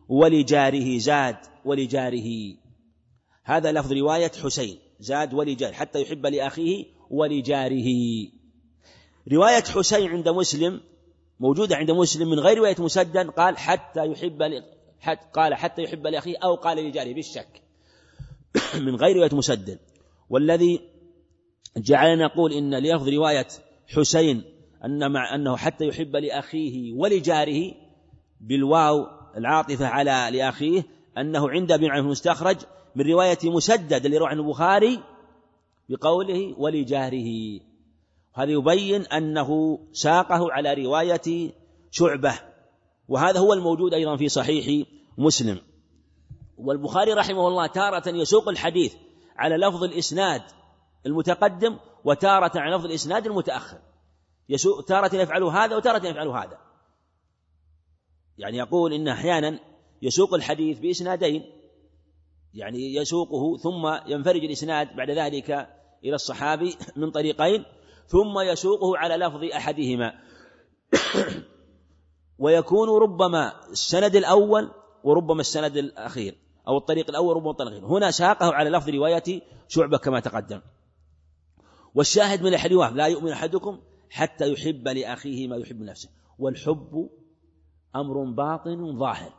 ولجاره 0.10 0.98
زاد 0.98 1.38
ولجاره. 1.66 2.56
هذا 3.44 3.72
لفظ 3.72 3.94
رواية 3.94 4.32
حسين 4.44 4.80
زاد 5.00 5.34
ولجاره 5.34 5.74
حتى 5.74 6.02
يحب 6.02 6.26
لأخيه 6.26 6.86
ولجاره. 7.10 7.88
رواية 9.32 9.64
حسين 9.64 10.10
عند 10.10 10.30
مسلم 10.30 10.82
موجودة 11.40 11.76
عند 11.76 11.92
مسلم 11.92 12.30
من 12.30 12.40
غير 12.40 12.58
رواية 12.58 12.76
مسدد 12.80 13.30
قال 13.30 13.58
حتى 13.58 14.06
يحب 14.06 14.64
حتى 15.00 15.28
قال 15.34 15.56
حتى 15.56 15.82
يحب 15.82 16.08
لأخيه 16.08 16.38
أو 16.44 16.56
قال 16.56 16.78
لجاره 16.78 17.14
بالشك 17.14 17.63
من 18.86 18.96
غير 18.96 19.16
رواية 19.16 19.36
مسدد. 19.36 19.80
والذي 20.30 20.82
جعلنا 21.78 22.26
نقول 22.26 22.54
إن 22.54 22.76
لفظ 22.76 23.10
رواية 23.10 23.48
حسين 23.88 24.44
أن 24.86 25.12
مع 25.12 25.36
أنه 25.36 25.58
حتى 25.58 25.88
يحب 25.88 26.16
لأخيه 26.16 26.94
ولجاره 26.94 27.72
بالواو 28.42 29.08
العاطفة 29.38 29.88
على 29.88 30.38
لأخيه 30.38 30.86
أنه 31.18 31.50
عند 31.50 31.72
ابن 31.72 31.86
عن 31.86 32.00
المستخرج 32.00 32.58
من 32.96 33.06
رواية 33.12 33.38
مسدد 33.44 34.06
اللي 34.06 34.18
روى 34.18 34.28
عن 34.28 34.40
البخاري 34.40 35.00
بقوله 35.90 36.56
ولجاره. 36.58 37.60
هذا 38.34 38.52
يبين 38.52 39.02
أنه 39.02 39.80
ساقه 39.92 40.52
على 40.52 40.74
رواية 40.74 41.52
شعبة. 41.92 42.34
وهذا 43.08 43.40
هو 43.40 43.54
الموجود 43.54 43.94
أيضا 43.94 44.18
في 44.18 44.30
صحيح 44.30 44.88
مسلم. 45.18 45.60
والبخاري 46.58 47.14
رحمه 47.14 47.48
الله 47.48 47.68
تارة 47.68 48.10
يسوق 48.10 48.50
الحديث 48.50 48.96
على 49.38 49.58
لفظ 49.58 49.84
الإسناد 49.84 50.42
المتقدم 51.06 51.78
وتارة 52.06 52.52
على 52.60 52.76
لفظ 52.76 52.86
الإسناد 52.86 53.28
المتأخر. 53.28 53.78
يسوء 54.50 54.82
تارة 54.82 55.16
يفعل 55.16 55.44
هذا 55.44 55.76
وتارة 55.76 56.08
يفعل 56.08 56.28
هذا. 56.28 56.58
يعني 58.38 58.58
يقول 58.58 58.94
إن 58.94 59.08
أحيانا 59.08 59.60
يسوق 60.02 60.34
الحديث 60.34 60.80
بإسنادين. 60.80 61.44
يعني 62.54 62.96
يسوقه 62.96 63.58
ثم 63.58 64.12
ينفرج 64.14 64.44
الإسناد 64.44 64.96
بعد 64.96 65.10
ذلك 65.10 65.52
إلى 66.04 66.16
الصحابي 66.16 66.76
من 66.96 67.12
طريقين 67.12 67.66
ثم 68.08 68.40
يسوقه 68.40 68.98
على 68.98 69.16
لفظ 69.26 69.44
أحدهما. 69.44 70.14
ويكون 72.44 72.90
ربما 73.02 73.70
السند 73.72 74.16
الأول 74.16 74.72
وربما 75.04 75.42
السند 75.42 75.78
الأخير. 75.78 76.43
أو 76.68 76.78
الطريق 76.78 77.10
الأول 77.10 77.56
الأخير 77.62 77.86
هنا 77.86 78.12
ساقه 78.12 78.54
على 78.54 78.70
لفظ 78.70 78.90
رواية 78.90 79.42
شعبة 79.68 79.98
كما 79.98 80.20
تقدم. 80.20 80.62
والشاهد 81.96 82.42
من 82.42 82.54
الحديث 82.54 82.78
لا 82.78 83.08
يؤمن 83.08 83.32
أحدكم 83.32 83.80
حتى 84.10 84.52
يحب 84.52 84.88
لأخيه 84.88 85.48
ما 85.48 85.56
يحب 85.56 85.82
نفسه 85.82 86.10
والحب 86.40 87.10
أمر 87.96 88.24
باطن 88.24 89.00
ظاهر. 89.00 89.34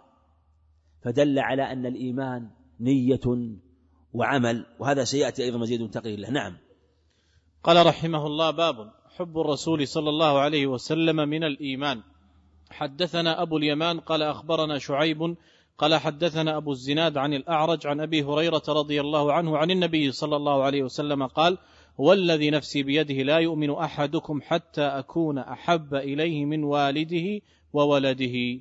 فدل 1.02 1.38
على 1.38 1.62
أن 1.72 1.86
الإيمان 1.86 2.50
نية 2.80 3.54
وعمل 4.12 4.66
وهذا 4.78 5.04
سيأتي 5.04 5.44
أيضا 5.44 5.58
مزيد 5.58 5.90
تقرير 5.90 6.18
له 6.18 6.30
نعم. 6.30 6.56
قال 7.62 7.86
رحمه 7.86 8.26
الله 8.26 8.50
باب 8.50 8.92
حب 9.16 9.38
الرسول 9.38 9.88
صلى 9.88 10.08
الله 10.08 10.38
عليه 10.38 10.66
وسلم 10.66 11.16
من 11.16 11.44
الإيمان. 11.44 12.02
حدثنا 12.70 13.42
أبو 13.42 13.56
اليمان 13.56 14.00
قال 14.00 14.22
أخبرنا 14.22 14.78
شعيب 14.78 15.36
قال 15.78 15.94
حدثنا 15.94 16.56
أبو 16.56 16.72
الزناد 16.72 17.16
عن 17.16 17.34
الأعرج 17.34 17.86
عن 17.86 18.00
أبي 18.00 18.22
هريرة 18.22 18.62
رضي 18.68 19.00
الله 19.00 19.32
عنه 19.32 19.58
عن 19.58 19.70
النبي 19.70 20.12
صلى 20.12 20.36
الله 20.36 20.62
عليه 20.62 20.82
وسلم 20.82 21.26
قال 21.26 21.58
والذي 21.98 22.50
نفسي 22.50 22.82
بيده 22.82 23.14
لا 23.14 23.38
يؤمن 23.38 23.70
أحدكم 23.70 24.40
حتى 24.42 24.82
أكون 24.82 25.38
أحب 25.38 25.94
إليه 25.94 26.44
من 26.44 26.64
والده 26.64 27.40
وولده. 27.72 28.60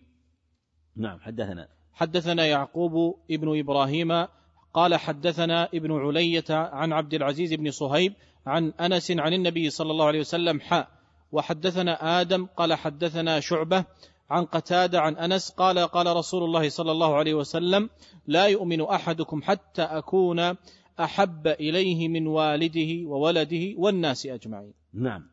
نعم 0.95 1.19
حدثنا. 1.19 1.67
حدثنا 1.93 2.45
يعقوب 2.45 3.19
ابن 3.31 3.59
إبراهيم 3.59 4.27
قال 4.73 4.95
حدثنا 4.95 5.69
ابن 5.73 5.91
علية 5.91 6.43
عن 6.49 6.93
عبد 6.93 7.13
العزيز 7.13 7.53
بن 7.53 7.71
صهيب 7.71 8.13
عن 8.45 8.73
أنس 8.81 9.11
عن 9.11 9.33
النبي 9.33 9.69
صلى 9.69 9.91
الله 9.91 10.05
عليه 10.05 10.19
وسلم 10.19 10.59
حاء. 10.59 10.87
وحدثنا 11.31 12.21
آدم 12.21 12.45
قال 12.45 12.73
حدثنا 12.73 13.39
شعبة 13.39 13.85
عن 14.33 14.45
قتادة 14.45 15.01
عن 15.01 15.15
أنس 15.15 15.51
قال 15.51 15.79
قال 15.79 16.15
رسول 16.15 16.43
الله 16.43 16.69
صلى 16.69 16.91
الله 16.91 17.15
عليه 17.15 17.33
وسلم 17.33 17.89
لا 18.27 18.45
يؤمن 18.45 18.81
أحدكم 18.81 19.41
حتى 19.41 19.81
أكون 19.81 20.55
أحب 20.99 21.47
إليه 21.47 22.07
من 22.07 22.27
والده 22.27 23.09
وولده 23.09 23.73
والناس 23.77 24.25
أجمعين. 24.25 24.73
نعم. 24.93 25.29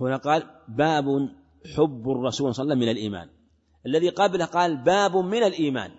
هنا 0.00 0.16
قال 0.16 0.42
باب 0.68 1.04
حب 1.76 2.10
الرسول 2.10 2.54
صلى 2.54 2.62
الله 2.62 2.74
عليه 2.74 2.74
وسلم 2.74 2.78
من 2.78 2.88
الإيمان. 2.88 3.28
الذي 3.86 4.08
قبله 4.08 4.44
قال 4.44 4.76
باب 4.76 5.16
من 5.16 5.42
الإيمان 5.42 5.90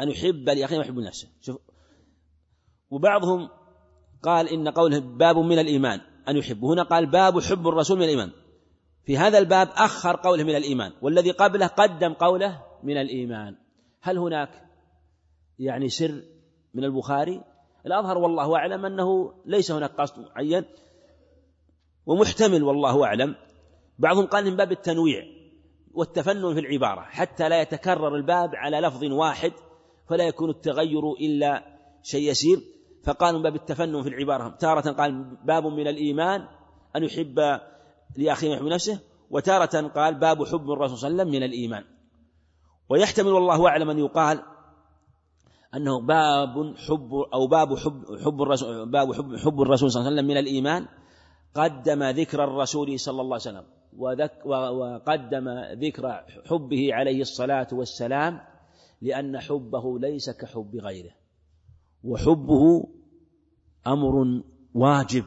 أن 0.00 0.10
يحب 0.10 0.48
لأخيه 0.48 0.78
ويحب 0.78 0.98
نفسه 0.98 1.28
شوف 1.40 1.56
وبعضهم 2.90 3.48
قال 4.22 4.48
إن 4.48 4.68
قوله 4.68 4.98
باب 4.98 5.38
من 5.38 5.58
الإيمان 5.58 6.00
أن 6.28 6.36
يحب. 6.36 6.64
هنا 6.64 6.82
قال 6.82 7.06
باب 7.06 7.40
حب 7.40 7.68
الرسول 7.68 7.98
من 7.98 8.04
الإيمان. 8.04 8.30
في 9.06 9.18
هذا 9.18 9.38
الباب 9.38 9.68
أخر 9.76 10.16
قوله 10.16 10.44
من 10.44 10.56
الإيمان 10.56 10.92
والذي 11.02 11.30
قبله 11.30 11.66
قدم 11.66 12.12
قوله 12.12 12.62
من 12.82 12.96
الإيمان. 12.96 13.56
هل 14.00 14.18
هناك 14.18 14.50
يعني 15.58 15.88
سر 15.88 16.22
من 16.74 16.84
البخاري؟ 16.84 17.44
الأظهر 17.86 18.18
والله 18.18 18.56
أعلم 18.56 18.86
أنه 18.86 19.34
ليس 19.46 19.70
هناك 19.70 19.90
قصد 19.90 20.18
معين 20.18 20.64
ومحتمل 22.06 22.62
والله 22.62 23.04
أعلم. 23.04 23.34
بعضهم 23.98 24.26
قال 24.26 24.44
من 24.44 24.56
باب 24.56 24.72
التنويع 24.72 25.24
والتفنن 25.94 26.54
في 26.54 26.60
العبارة 26.60 27.00
حتى 27.00 27.48
لا 27.48 27.62
يتكرر 27.62 28.16
الباب 28.16 28.50
على 28.54 28.80
لفظ 28.80 29.04
واحد 29.04 29.52
فلا 30.08 30.24
يكون 30.24 30.50
التغير 30.50 31.12
إلا 31.12 31.62
شيء 32.02 32.30
يسير. 32.30 32.58
فقال 33.04 33.34
من 33.34 33.42
باب 33.42 33.54
التفنن 33.54 34.02
في 34.02 34.08
العبارة 34.08 34.48
تارة 34.48 34.92
قال 34.92 35.36
باب 35.44 35.66
من 35.66 35.86
الإيمان 35.88 36.48
أن 36.96 37.04
يحب 37.04 37.60
لأخيه 38.16 38.50
ويحب 38.50 38.64
نفسه 38.64 39.00
وتارة 39.30 39.88
قال 39.88 40.14
باب 40.14 40.44
حب 40.44 40.70
الرسول 40.70 40.98
صلى 40.98 41.08
الله 41.08 41.22
عليه 41.22 41.30
وسلم 41.30 41.40
من 41.40 41.42
الإيمان. 41.42 41.84
ويحتمل 42.88 43.32
والله 43.32 43.68
أعلم 43.68 43.90
أن 43.90 43.98
يقال 43.98 44.42
أنه 45.74 46.00
باب 46.00 46.74
حب 46.76 47.14
أو 47.34 47.46
باب 47.46 47.78
حب 47.78 48.04
حب 48.24 48.42
الرسول 48.42 48.90
باب 48.90 49.12
حب, 49.12 49.36
حب 49.36 49.62
الرسول 49.62 49.90
صلى 49.90 50.00
الله 50.00 50.10
عليه 50.10 50.20
وسلم 50.20 50.30
من 50.30 50.36
الإيمان 50.36 50.86
قدم 51.54 52.02
ذكر 52.02 52.44
الرسول 52.44 53.00
صلى 53.00 53.20
الله 53.20 53.38
عليه 53.46 53.58
وسلم 53.58 53.64
وقدم 54.78 55.48
ذكر 55.72 56.24
حبه 56.50 56.94
عليه 56.94 57.20
الصلاة 57.20 57.68
والسلام 57.72 58.40
لأن 59.02 59.40
حبه 59.40 59.98
ليس 59.98 60.30
كحب 60.30 60.76
غيره 60.76 61.10
وحبه 62.04 62.88
أمر 63.86 64.42
واجب. 64.74 65.24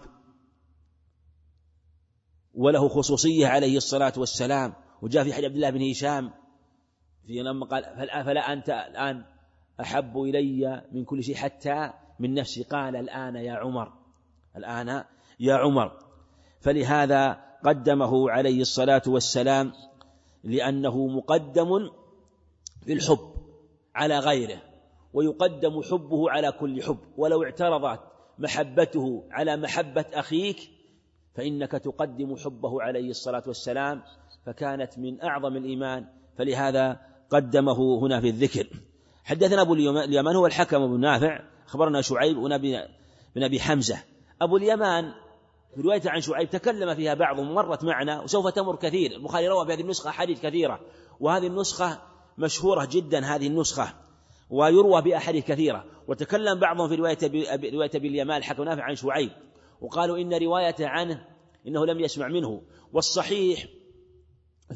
وله 2.58 2.88
خصوصية 2.88 3.48
عليه 3.48 3.78
الصلاة 3.78 4.14
والسلام. 4.18 4.74
وجاء 5.02 5.24
في 5.24 5.34
حديث 5.34 5.46
عبد 5.46 5.56
الله 5.56 5.70
بن 5.70 5.90
هشام 5.90 6.32
في 7.28 7.34
لما 7.34 7.66
قال 7.66 7.84
فلا 8.26 8.54
أنت 8.54 8.70
الآن 8.70 9.26
أحب 9.82 10.22
إلي 10.22 10.84
من 10.92 11.06
كل 11.06 11.24
شيء 11.24 11.36
حتى 11.36 11.94
من 12.20 12.34
نفسي. 12.34 12.64
قال 12.64 12.96
الآن 12.96 13.36
يا 13.36 13.54
عمر 13.54 13.94
الآن 14.58 15.04
يا 15.40 15.56
عمر. 15.56 15.92
فلهذا 16.62 17.42
قدمه 17.66 18.32
عليه 18.32 18.62
الصلاة 18.62 19.02
والسلام 19.08 19.74
لأنه 20.44 21.08
مقدم 21.08 21.90
في 22.86 22.94
الحب 22.94 23.34
على 23.96 24.20
غيره 24.20 24.62
ويقدم 25.14 25.82
حبه 25.82 26.32
على 26.32 26.52
كل 26.52 26.84
حب. 26.84 27.00
ولو 27.18 27.44
اعترضت 27.44 28.00
محبته 28.40 29.24
على 29.32 29.58
محبة 29.58 30.06
أخيك 30.14 30.77
فإنك 31.38 31.72
تقدم 31.72 32.36
حبه 32.36 32.82
عليه 32.82 33.10
الصلاة 33.10 33.44
والسلام 33.48 34.02
فكانت 34.46 35.00
من 35.00 35.22
أعظم 35.24 35.58
الإيمان 35.58 36.06
فلهذا 36.38 37.00
قدمه 37.30 38.00
هنا 38.00 38.22
في 38.22 38.30
الذكر. 38.30 38.68
حدثنا 39.24 39.62
أبو 39.62 39.74
اليمان 39.74 40.36
هو 40.36 40.46
الحكم 40.46 40.88
بن 40.88 41.00
نافع 41.00 41.40
أخبرنا 41.68 42.02
شعيب 42.02 42.38
بن 43.36 43.44
أبي 43.44 43.60
حمزة. 43.60 43.98
أبو 44.42 44.58
اليمان 44.58 45.12
في 45.76 45.82
رواية 45.82 46.02
عن 46.06 46.22
شعيب 46.22 46.50
تكلم 46.50 46.96
فيها 46.96 47.14
بعض 47.14 47.40
مرت 47.40 47.84
معنا 47.84 48.22
وسوف 48.22 48.48
تمر 48.48 48.76
كثير. 48.76 49.12
البخاري 49.12 49.48
روى 49.48 49.66
بهذه 49.66 49.82
النسخة 49.82 50.12
حديث 50.12 50.42
كثيرة 50.42 50.80
وهذه 51.20 51.48
النسخة 51.48 52.02
مشهورة 52.38 52.88
جدا 52.92 53.26
هذه 53.26 53.48
النسخة 53.48 53.94
ويروى 54.50 55.02
بأحاديث 55.02 55.46
كثيرة. 55.46 55.86
وتكلم 56.08 56.60
بعضهم 56.60 56.90
في 56.90 56.96
رواية 56.96 57.18
رواية 57.74 57.92
باليمان 58.00 58.38
الحكم 58.38 58.64
نافع 58.64 58.84
عن 58.84 58.96
شعيب. 58.96 59.30
وقالوا 59.82 60.18
إن 60.18 60.34
رواية 60.34 60.76
عنه 60.80 61.26
إنه 61.68 61.86
لم 61.86 62.00
يسمع 62.00 62.28
منه 62.28 62.62
والصحيح 62.94 63.66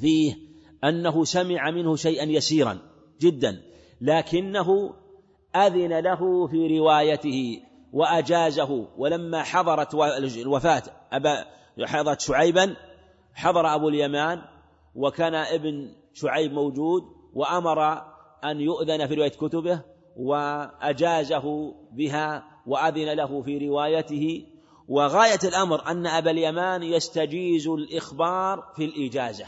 فيه 0.02 0.36
أنه 0.84 1.24
سمع 1.24 1.72
منه 1.72 1.96
شيئا 1.96 2.24
يسيرا 2.24 2.80
جدا 3.22 3.62
لكنه 4.02 4.94
أذن 5.56 6.00
له 6.00 6.48
في 6.48 6.80
روايته 6.80 7.62
وأجازه 7.94 8.88
ولما 8.98 9.44
حضرت 9.44 9.94
الوفاة 10.38 10.84
أبا 11.12 11.46
حضرت 11.84 12.22
شعيبا 12.22 12.76
حضر 13.34 13.76
أبو 13.76 13.90
اليمان 13.90 14.42
وكان 14.96 15.36
ابن 15.36 15.94
شعيب 16.14 16.54
موجود 16.54 17.04
وأمر 17.34 18.02
أن 18.44 18.62
يؤذن 18.62 19.08
في 19.08 19.16
رواية 19.16 19.30
كتبه 19.30 19.82
وأجازه 20.18 21.74
بها 21.92 22.44
وأذن 22.68 23.14
له 23.14 23.42
في 23.42 23.68
روايته 23.68 24.46
وغاية 24.88 25.40
الأمر 25.44 25.88
أن 25.88 26.08
أبا 26.08 26.32
اليمان 26.32 26.84
يستجيز 26.84 27.68
الإخبار 27.68 28.74
في 28.76 28.86
الإجازة. 28.86 29.46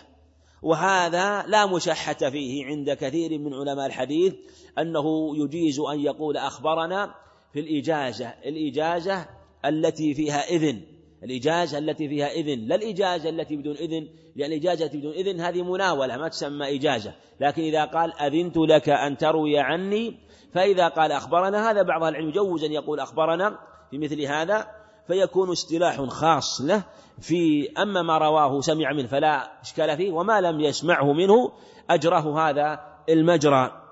وهذا 0.62 1.46
لا 1.48 1.66
مشحة 1.66 2.14
فيه 2.14 2.66
عند 2.66 2.92
كثير 2.92 3.40
من 3.40 3.54
علماء 3.54 3.86
الحديث 3.86 4.34
أنه 4.80 5.38
يجيز 5.38 5.80
أن 5.80 6.00
يقول 6.00 6.38
أخبرنا 6.38 7.16
في 7.54 7.60
الإجازة. 7.60 8.28
الإجازة 8.46 9.26
التي 9.66 10.14
فيها 10.14 10.50
إذن. 10.50 10.82
الإجازة 11.24 11.78
التي 11.78 12.08
فيها 12.08 12.32
إذن. 12.32 12.68
لا 12.68 12.76
الإجازة 12.76 13.30
التي 13.30 13.56
بدون 13.56 13.76
إذن. 13.76 14.08
لأن 14.36 14.52
الإجازة 14.52 14.86
التي 14.86 14.98
بدون 14.98 15.14
إذن 15.14 15.40
هذه 15.40 15.62
مناولة 15.62 16.18
ما 16.18 16.28
تسمى 16.28 16.76
إجازة. 16.76 17.14
لكن 17.40 17.62
إذا 17.62 17.86
قال 17.86 18.14
أذنت 18.14 18.58
لك 18.58 18.90
أن 18.90 19.18
تروي 19.18 19.60
عني 19.60 20.20
فإذا 20.54 20.88
قال 20.88 21.12
أخبرنا 21.12 21.72
هذا 21.72 21.82
بعض 21.82 22.04
العلم 22.04 22.30
يجوز 22.30 22.64
أن 22.64 22.72
يقول 22.72 23.00
أخبرنا 23.00 23.60
في 23.92 23.98
مثل 23.98 24.22
هذا. 24.22 24.83
فيكون 25.08 25.50
اصطلاح 25.52 26.02
خاص 26.02 26.62
له 26.62 26.84
في 27.20 27.72
أما 27.78 28.02
ما 28.02 28.18
رواه 28.18 28.62
سمع 28.62 28.94
منه 28.94 29.08
فلا 29.08 29.62
إشكال 29.62 29.98
فيه 29.98 30.12
وما 30.12 30.42
لم 30.42 30.60
يسمعه 30.60 31.14
منه 31.14 31.52
أجره 31.90 32.50
هذا 32.50 32.80
المجرى. 33.10 33.84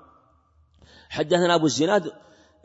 حدثنا 1.09 1.55
أبو 1.55 1.66
الزناد 1.66 2.12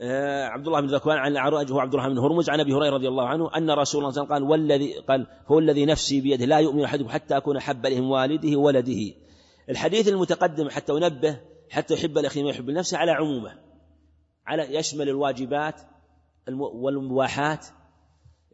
آه، 0.01 0.44
عبد 0.44 0.66
الله 0.66 0.80
بن 0.80 0.86
ذكوان 0.86 1.18
عن 1.18 1.32
الأعرج 1.32 1.72
هو 1.72 1.80
عبد 1.80 1.94
الرحمن 1.94 2.14
بن 2.14 2.18
هرمز 2.18 2.51
عن 2.51 2.61
أبي 2.61 2.72
هريرة 2.72 2.94
رضي 2.94 3.09
الله 3.09 3.28
عنه 3.28 3.51
أن 3.57 3.70
رسول 3.70 4.01
الله 4.01 4.11
صلى 4.12 4.24
الله 4.24 4.34
عليه 4.34 4.44
وسلم 4.44 4.53
قال 4.57 4.61
والذي 4.61 4.99
قال 4.99 5.26
هو 5.47 5.59
الذي 5.59 5.86
نفسي 5.86 6.20
بيده 6.20 6.44
لا 6.44 6.59
يؤمن 6.59 6.84
أحدكم 6.84 7.09
حتى 7.09 7.36
أكون 7.36 7.57
أحب 7.57 7.86
إليه 7.86 8.01
والده 8.01 8.57
وولده 8.57 9.14
الحديث 9.68 10.09
المتقدم 10.09 10.68
حتى 10.68 10.92
أنبه 10.92 11.40
حتى 11.70 11.94
يحب 11.94 12.18
الأخي 12.18 12.42
ما 12.42 12.51
يحب 12.51 12.70
نفسه 12.70 12.99
على 12.99 13.12
عمومه 13.12 13.53
على 14.47 14.74
يشمل 14.74 15.09
الواجبات 15.09 15.80
والمباحات 16.59 17.66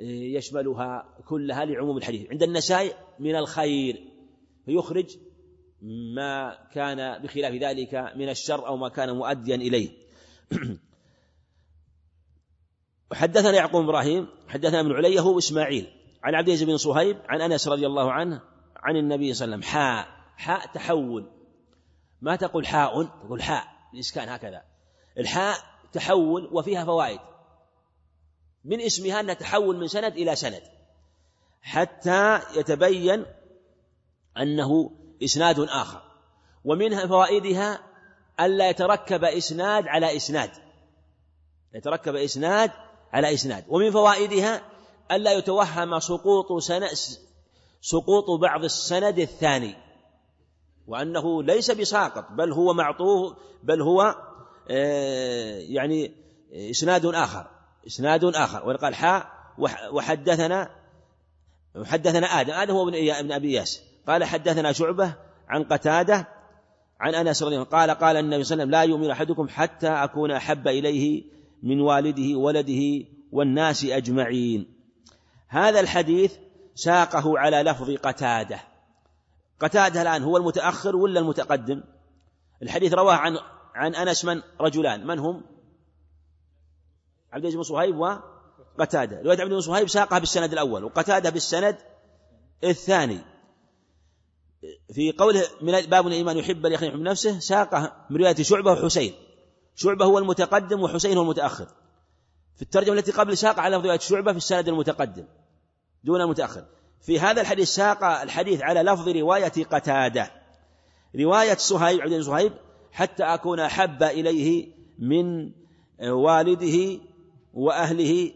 يشملها 0.09 1.15
كلها 1.29 1.65
لعموم 1.65 1.97
الحديث. 1.97 2.31
عند 2.31 2.43
النسائي 2.43 2.93
من 3.19 3.37
الخير 3.37 4.05
فيخرج 4.67 5.17
ما 6.15 6.59
كان 6.75 7.23
بخلاف 7.23 7.55
ذلك 7.55 7.95
من 8.17 8.29
الشر 8.29 8.67
أو 8.67 8.77
ما 8.77 8.89
كان 8.89 9.17
مؤديا 9.17 9.55
إليه. 9.55 9.91
وحدثنا 13.11 13.53
يعقوب 13.53 13.85
إبراهيم 13.85 14.29
حدثنا 14.49 14.81
ابن 14.81 14.93
علي 14.93 15.21
هو 15.21 15.39
إسماعيل. 15.39 15.87
عن 16.23 16.35
عبد 16.35 16.49
العزيز 16.49 16.69
بن 16.69 16.77
صهيب 16.77 17.19
عن 17.29 17.41
أنس 17.41 17.69
رضي 17.69 17.87
الله 17.87 18.13
عنه 18.13 18.41
عن 18.77 18.97
النبي 18.97 19.35
صلى 19.35 19.45
الله 19.45 19.57
عليه 19.57 19.67
وسلم. 19.67 19.73
حاء 19.73 20.09
حاء 20.37 20.73
تحول. 20.75 21.31
ما 22.21 22.37
تقول 22.37 22.67
حاء؟ 22.67 23.05
تقول 23.05 23.43
حاء. 23.43 23.65
الإسكان 23.95 24.29
هكذا. 24.29 24.63
الحاء 25.19 25.57
تحول 25.93 26.49
وفيها 26.53 26.85
فوائد. 26.85 27.21
من 28.65 28.81
اسمها 28.81 29.21
أن 29.21 29.39
تحول 29.39 29.77
من 29.77 29.89
سند 29.89 30.13
إلى 30.13 30.37
سند. 30.37 30.63
حتى 31.63 32.41
يتبين 32.57 33.27
أنه 34.39 34.91
إسناد 35.25 35.61
آخر. 35.61 36.03
ومنها 36.65 37.07
فوائدها 37.07 37.81
ألا 38.41 38.71
يتركب 38.71 39.25
إسناد 39.25 39.89
على 39.89 40.17
إسناد. 40.17 40.51
يتركب 41.75 42.17
إسناد 42.17 42.71
على 43.13 43.35
إسناد. 43.35 43.65
ومن 43.69 43.91
فوائدها 43.91 44.63
ألا 45.13 45.33
يتوهم 45.33 46.01
سقوط 46.01 46.63
سقوط 47.81 48.41
بعض 48.41 48.65
السند 48.65 49.19
الثاني. 49.19 49.75
وأنه 50.87 51.43
ليس 51.43 51.71
بساقط 51.71 52.25
بل 52.31 52.53
هو 52.53 52.73
معطوه 52.73 53.37
بل 53.63 53.83
هو 53.83 54.17
آه، 54.71 55.59
يعني 55.59 56.13
إسناد 56.53 57.07
آخر. 57.07 57.62
إسناد 57.87 58.25
آخر 58.25 58.69
وقال 58.69 58.95
حاء 58.95 59.33
وحدثنا 59.93 60.71
حدثنا 61.85 62.27
آدم 62.27 62.53
آدم 62.53 62.75
هو 62.75 62.89
ابن 62.89 63.33
أبي 63.33 63.53
ياس 63.53 63.83
قال 64.07 64.25
حدثنا 64.25 64.73
شعبة 64.73 65.15
عن 65.49 65.65
قتادة 65.65 66.29
عن 67.01 67.15
أنس 67.15 67.43
رضي 67.43 67.55
الله 67.55 67.67
قال 67.67 67.91
قال 67.91 68.17
النبي 68.17 68.45
صلى 68.45 68.63
الله 68.63 68.77
عليه 68.77 68.85
وسلم 68.85 68.99
لا 68.99 69.05
يؤمن 69.05 69.11
أحدكم 69.11 69.49
حتى 69.49 69.89
أكون 69.89 70.31
أحب 70.31 70.69
إليه 70.69 71.25
من 71.63 71.81
والده 71.81 72.39
ولده 72.39 73.07
والناس 73.33 73.85
أجمعين. 73.85 74.67
هذا 75.49 75.81
الحديث 75.81 76.37
ساقه 76.75 77.39
على 77.39 77.63
لفظ 77.63 77.91
قتادة. 77.91 78.61
قتادة 79.61 80.03
الآن 80.03 80.23
هو 80.23 80.37
المتأخر 80.37 80.97
ولا 80.97 81.21
المتقدم؟ 81.21 81.83
الحديث 82.63 82.95
رواه 82.95 83.15
عن 83.15 83.39
عن 83.75 83.95
أنس 83.95 84.25
من 84.25 84.43
رجلان 84.61 85.07
من 85.07 85.19
هم؟ 85.19 85.43
عبد 87.33 87.45
العزيز 87.45 87.57
بن 87.57 87.63
صهيب 87.63 87.97
وقتادة 88.79 89.23
رواية 89.23 89.41
عبد 89.41 89.51
بن 89.51 89.61
صهيب 89.61 89.89
ساقها 89.89 90.19
بالسند 90.19 90.53
الأول 90.53 90.85
وقتادة 90.85 91.31
بالسند 91.31 91.77
الثاني. 92.65 93.19
في 94.95 95.13
قوله 95.13 95.43
من 95.61 95.81
باب 95.81 96.07
الإيمان 96.07 96.39
يحب 96.39 96.67
اليقين 96.67 96.89
يحب 96.89 97.01
نفسه 97.01 97.39
ساقه 97.39 98.07
من 98.11 98.17
رواية 98.17 98.35
شعبة 98.35 98.73
وحسين. 98.73 99.15
شعبة 99.75 100.05
هو 100.05 100.19
المتقدم 100.19 100.83
وحسين 100.83 101.17
هو 101.17 101.23
المتأخر. 101.23 101.67
في 102.57 102.63
الترجمة 102.63 102.95
التي 102.95 103.13
قبل 103.13 103.37
ساق 103.37 103.61
على 103.61 103.77
رواية 103.77 103.99
شعبة 103.99 104.33
في 104.33 104.39
السند 104.39 104.69
المتقدم 104.69 105.25
دون 106.05 106.21
المتأخر. 106.21 106.65
في 107.01 107.21
هذا 107.21 107.41
الحديث 107.41 107.69
ساق 107.69 108.05
الحديث 108.05 108.63
على 108.63 108.83
لفظ 108.83 109.09
رواية 109.09 109.65
قتادة. 109.71 110.31
رواية 111.21 111.55
صهيب 111.55 112.01
عبد 112.01 112.21
صهيب 112.21 112.53
حتى 112.93 113.23
أكون 113.25 113.61
أحب 113.61 114.03
إليه 114.03 114.69
من 114.99 115.53
والده 116.11 117.01
وأهله 117.55 118.33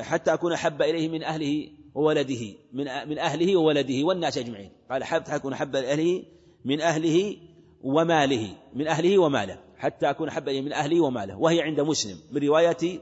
حتى 0.00 0.34
أكون 0.34 0.52
أحب 0.52 0.82
إليه 0.82 1.08
من 1.08 1.22
أهله 1.22 1.68
وولده 1.94 2.54
من 2.72 2.84
من 3.08 3.18
أهله 3.18 3.56
وولده 3.56 4.04
والناس 4.04 4.38
أجمعين. 4.38 4.70
قال 4.90 5.04
حتى 5.04 5.36
أكون 5.36 5.52
أحب 5.52 5.76
إليه 5.76 6.22
من 6.64 6.80
أهله 6.80 7.36
وماله 7.82 8.48
من 8.74 8.86
أهله 8.86 9.18
وماله 9.18 9.58
حتى 9.76 10.10
أكون 10.10 10.28
أحب 10.28 10.48
إليه 10.48 10.62
من 10.62 10.72
أهله 10.72 11.00
وماله. 11.00 11.38
وهي 11.38 11.62
عند 11.62 11.80
مسلم 11.80 12.16
من 12.32 12.42
رواية 12.42 13.00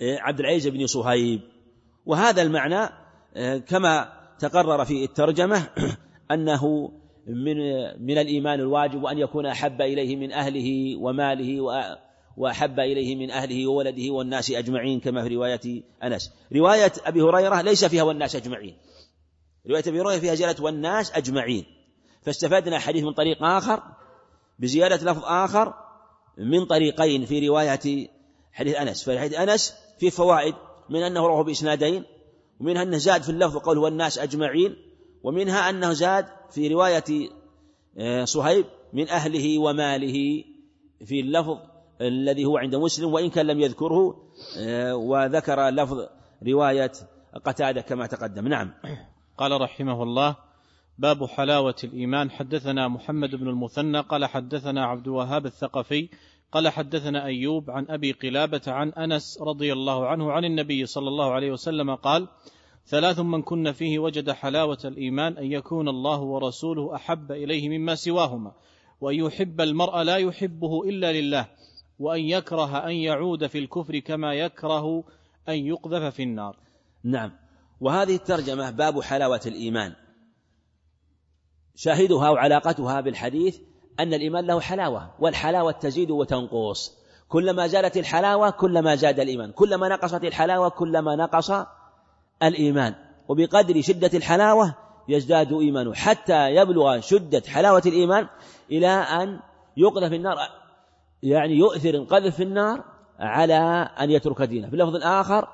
عبد 0.00 0.40
العزيز 0.40 0.68
بن 0.68 0.86
صهيب. 0.86 1.40
وهذا 2.06 2.42
المعنى 2.42 2.90
آه، 3.36 3.58
كما 3.58 4.12
تقرر 4.38 4.84
في 4.84 5.04
الترجمة 5.04 5.68
أنه 6.34 6.92
من 7.26 7.56
من 8.06 8.18
الإيمان 8.18 8.60
الواجب 8.60 9.04
أن 9.06 9.18
يكون 9.18 9.46
أحب 9.46 9.80
إليه 9.80 10.16
من 10.16 10.32
أهله 10.32 10.96
وماله 10.96 11.60
وأحب 12.36 12.80
إليه 12.80 13.16
من 13.16 13.30
أهله 13.30 13.66
وولده 13.66 14.12
والناس 14.12 14.50
أجمعين 14.50 15.00
كما 15.00 15.22
في 15.22 15.34
رواية 15.34 15.82
أنس. 16.02 16.32
رواية 16.56 16.92
أبي 17.04 17.22
هريرة 17.22 17.60
ليس 17.60 17.84
فيها 17.84 18.02
والناس 18.02 18.36
أجمعين. 18.36 18.76
رواية 19.70 19.82
أبي 19.86 20.00
هريرة 20.00 20.18
فيها 20.20 20.34
زيادة 20.34 20.64
والناس 20.64 21.12
أجمعين. 21.12 21.64
فاستفدنا 22.22 22.78
حديث 22.78 23.04
من 23.04 23.12
طريق 23.12 23.42
آخر 23.42 23.82
بزيادة 24.58 25.12
لفظ 25.12 25.24
آخر 25.24 25.74
من 26.38 26.64
طريقين 26.64 27.24
في 27.24 27.48
رواية 27.48 28.08
حديث 28.52 28.76
أنس. 28.76 29.04
فحديث 29.04 29.38
أنس 29.38 29.74
فيه 29.98 30.10
فوائد 30.10 30.54
من 30.90 31.02
أنه 31.02 31.26
رواه 31.26 31.42
بإسنادين 31.42 32.04
ومنها 32.60 32.82
أنه 32.82 32.98
زاد 32.98 33.22
في 33.22 33.28
اللفظ 33.28 33.56
قول 33.56 33.78
والناس 33.78 34.18
أجمعين 34.18 34.76
ومنها 35.22 35.70
أنه 35.70 35.92
زاد 35.92 36.26
في 36.50 36.68
رواية 36.68 37.30
آه، 37.98 38.24
صهيب 38.24 38.66
من 38.92 39.08
أهله 39.08 39.58
وماله 39.58 40.44
في 41.04 41.20
اللفظ 41.20 41.58
الذي 42.00 42.44
هو 42.44 42.58
عند 42.58 42.76
مسلم 42.76 43.12
وإن 43.12 43.30
كان 43.30 43.46
لم 43.46 43.60
يذكره 43.60 44.16
آه، 44.58 44.94
وذكر 44.96 45.68
لفظ 45.68 46.06
رواية 46.48 46.92
قتادة 47.44 47.80
كما 47.80 48.06
تقدم. 48.06 48.48
نعم. 48.48 48.70
قال 49.38 49.60
رحمه 49.60 50.02
الله 50.02 50.36
باب 50.98 51.26
حلاوة 51.26 51.76
الإيمان. 51.84 52.30
حدثنا 52.30 52.88
محمد 52.88 53.34
بن 53.34 53.48
المثنى 53.48 54.00
قال 54.00 54.24
حدثنا 54.24 54.84
عبد 54.84 55.06
الوهاب 55.06 55.46
الثقفي 55.46 56.08
قال 56.52 56.68
حدثنا 56.68 57.24
أيوب 57.24 57.70
عن 57.70 57.86
أبي 57.88 58.12
قلابة 58.12 58.60
عن 58.66 58.88
أنس 58.88 59.38
رضي 59.40 59.72
الله 59.72 60.06
عنه 60.06 60.32
عن 60.32 60.44
النبي 60.44 60.86
صلى 60.86 61.08
الله 61.08 61.32
عليه 61.32 61.52
وسلم 61.52 61.94
قال 61.94 62.28
ثلاث 62.86 63.20
من 63.20 63.42
كن 63.42 63.72
فيه 63.72 63.98
وجد 63.98 64.30
حلاوة 64.30 64.78
الإيمان 64.84 65.36
أن 65.36 65.52
يكون 65.52 65.88
الله 65.88 66.20
ورسوله 66.20 66.94
أحب 66.94 67.32
إليه 67.32 67.78
مما 67.78 67.94
سواهما 67.94 68.52
وأن 69.00 69.14
يحب 69.14 69.60
المرء 69.60 70.02
لا 70.02 70.16
يحبه 70.16 70.88
إلا 70.88 71.12
لله 71.12 71.48
وأن 72.00 72.20
يكره 72.20 72.78
أن 72.86 72.92
يعود 72.92 73.46
في 73.46 73.58
الكفر 73.58 73.98
كما 73.98 74.34
يكره 74.34 75.04
أن 75.48 75.54
يقذف 75.54 76.14
في 76.14 76.22
النار. 76.22 76.56
نعم. 77.04 77.32
وهذه 77.80 78.14
الترجمة 78.14 78.70
باب 78.70 79.00
حلاوة 79.00 79.40
الإيمان. 79.46 79.92
شاهدها 81.74 82.30
وعلاقتها 82.30 83.00
بالحديث 83.00 83.58
أن 84.00 84.14
الإيمان 84.14 84.46
له 84.46 84.60
حلاوة 84.60 85.14
والحلاوة 85.18 85.72
تزيد 85.72 86.10
وتنقص. 86.10 86.98
كلما 87.28 87.66
زادت 87.66 87.96
الحلاوة 87.96 88.50
كلما 88.50 88.94
زاد 88.94 89.20
الإيمان. 89.20 89.52
كلما 89.52 89.88
نقصت 89.88 90.24
الحلاوة 90.24 90.68
كلما 90.68 91.16
نقص 91.16 91.50
الإيمان. 92.42 92.94
وبقدر 93.28 93.80
شدة 93.80 94.10
الحلاوة 94.14 94.74
يزداد 95.08 95.52
إيمانه 95.52 95.94
حتى 95.94 96.54
يبلغ 96.54 97.00
شدة 97.00 97.42
حلاوة 97.48 97.82
الإيمان 97.86 98.28
إلى 98.70 98.88
أن 98.88 99.40
يقذف 99.76 100.12
النار. 100.12 100.59
يعني 101.22 101.54
يؤثر 101.54 101.94
القذف 101.94 102.36
في 102.36 102.42
النار 102.42 102.84
على 103.18 103.54
أن 104.00 104.10
يترك 104.10 104.42
دينه. 104.42 104.68
في 104.68 104.74
اللفظ 104.74 104.96
الآخر 104.96 105.48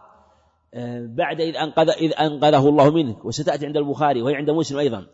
آه، 0.75 1.07
بعد 1.07 1.41
إذ 1.41 1.57
أنقذ 1.57 1.89
إذ 1.91 2.13
أنقذه 2.21 2.69
الله 2.69 2.91
منك 2.91 3.25
وستأتي 3.25 3.67
عند 3.67 3.77
البخاري 3.77 4.23
وهي 4.23 4.35
عند 4.35 4.51
مسلم 4.51 4.79
أيضا. 4.79 5.07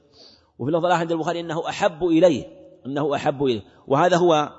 وفي 0.58 0.70
اللفظ 0.70 0.84
الآخر 0.84 1.00
عند 1.00 1.12
البخاري 1.12 1.40
أنه 1.40 1.68
أحب 1.68 2.04
إليه 2.04 2.44
أنه 2.86 3.14
أحب 3.14 3.44
إليه. 3.44 3.62
وهذا 3.86 4.16
هو 4.16 4.52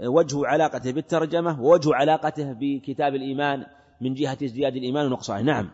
وجه 0.00 0.46
علاقته 0.46 0.92
بالترجمة 0.92 1.62
ووجه 1.62 1.94
علاقته 1.94 2.52
بكتاب 2.52 3.14
الإيمان 3.14 3.66
من 4.00 4.14
جهة 4.14 4.38
ازدياد 4.42 4.76
الإيمان 4.76 5.06
ونقصانه. 5.06 5.42
نعم. 5.42 5.70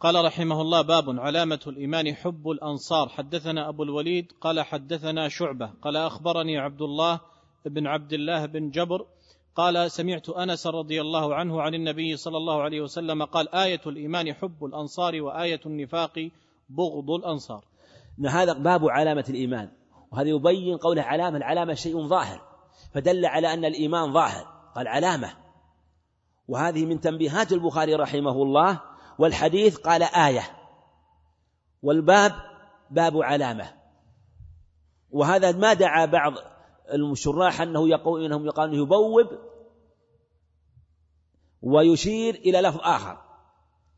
قال 0.00 0.24
رحمه 0.24 0.60
الله 0.60 0.82
باب 0.82 1.20
علامة 1.20 1.60
الإيمان 1.66 2.14
حب 2.14 2.48
الأنصار. 2.48 3.08
حدثنا 3.08 3.68
أبو 3.68 3.82
الوليد 3.82 4.32
قال 4.40 4.60
حدثنا 4.60 5.28
شعبة 5.28 5.70
قال 5.82 5.96
أخبرني 5.96 6.58
عبد 6.58 6.82
الله 6.82 7.20
بن 7.64 7.86
عبد 7.86 8.12
الله 8.12 8.46
بن 8.46 8.70
جبر 8.70 9.06
قال 9.54 9.90
سمعت 9.90 10.28
أنس 10.28 10.66
رضي 10.66 11.00
الله 11.00 11.34
عنه 11.34 11.62
عن 11.62 11.74
النبي 11.74 12.16
صلى 12.16 12.36
الله 12.36 12.62
عليه 12.62 12.80
وسلم 12.80 13.24
قال 13.24 13.54
آية 13.54 13.80
الإيمان 13.86 14.34
حب 14.34 14.64
الأنصار 14.64 15.22
وآية 15.22 15.60
النفاق 15.66 16.30
بغض 16.68 17.10
الأنصار. 17.10 17.64
هذا 18.26 18.52
باب 18.52 18.88
علامة 18.88 19.24
الإيمان 19.28 19.68
وهذا 20.12 20.28
يبين 20.28 20.76
قوله 20.76 21.02
علامة 21.02 21.36
العلامة 21.36 21.74
شيء 21.74 22.06
ظاهر 22.06 22.40
فدل 22.94 23.26
على 23.26 23.54
أن 23.54 23.64
الإيمان 23.64 24.12
ظاهر 24.12 24.46
قال 24.74 24.88
علامة. 24.88 25.32
وهذه 26.48 26.84
من 26.86 27.00
تنبيهات 27.00 27.52
البخاري 27.52 27.94
رحمه 27.94 28.42
الله 28.42 28.80
والحديث 29.18 29.76
قال 29.76 30.02
آية. 30.02 30.42
والباب 31.82 32.32
باب 32.90 33.22
علامة. 33.22 33.72
وهذا 35.10 35.52
ما 35.52 35.72
دعا 35.72 36.06
بعض 36.06 36.34
الشراح 36.94 37.60
أنه 37.60 37.88
يقول 37.88 38.24
إنهم 38.24 38.46
يقال 38.46 38.74
يبوب 38.74 39.26
ويشير 41.62 42.34
إلى 42.34 42.60
لفظ 42.60 42.80
آخر. 42.82 43.18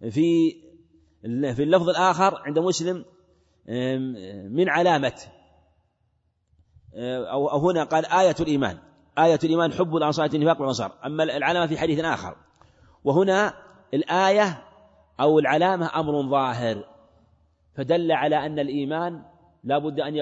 في 0.00 0.52
في 1.54 1.62
اللفظ 1.62 1.88
الآخر 1.88 2.42
عند 2.46 2.58
مسلم 2.58 3.04
من 4.54 4.68
علامة 4.68 5.20
أو 7.30 7.70
هنا 7.70 7.84
قال 7.84 8.06
آية 8.06 8.34
الإيمان. 8.40 8.78
آية 9.18 9.38
الإيمان 9.44 9.72
حب 9.72 9.96
الأنصار 9.96 10.26
النفاق 10.26 10.60
والأنصار 10.60 10.92
أما 11.06 11.24
العلامة 11.24 11.66
في 11.66 11.78
حديث 11.78 12.00
آخر. 12.00 12.36
وهنا 13.04 13.54
الآية 13.94 14.64
أو 15.20 15.38
العلامة 15.38 16.00
أمر 16.00 16.30
ظاهر 16.30 16.84
فدل 17.76 18.12
على 18.12 18.46
أن 18.46 18.58
الإيمان 18.58 19.22
لا 19.64 19.78
بد 19.78 20.00
أن 20.00 20.16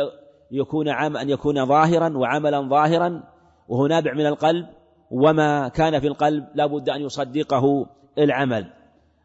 يكون 0.50 0.88
عام 0.88 1.16
أن 1.16 1.30
يكون 1.30 1.66
ظاهرا 1.66 2.18
وعملا 2.18 2.60
ظاهرا 2.60 3.22
وهو 3.68 3.86
نابع 3.86 4.14
من 4.14 4.26
القلب 4.26 4.66
وما 5.10 5.68
كان 5.68 6.00
في 6.00 6.06
القلب 6.06 6.48
لا 6.54 6.66
بد 6.66 6.88
أن 6.88 7.00
يصدقه 7.00 7.86
العمل. 8.18 8.72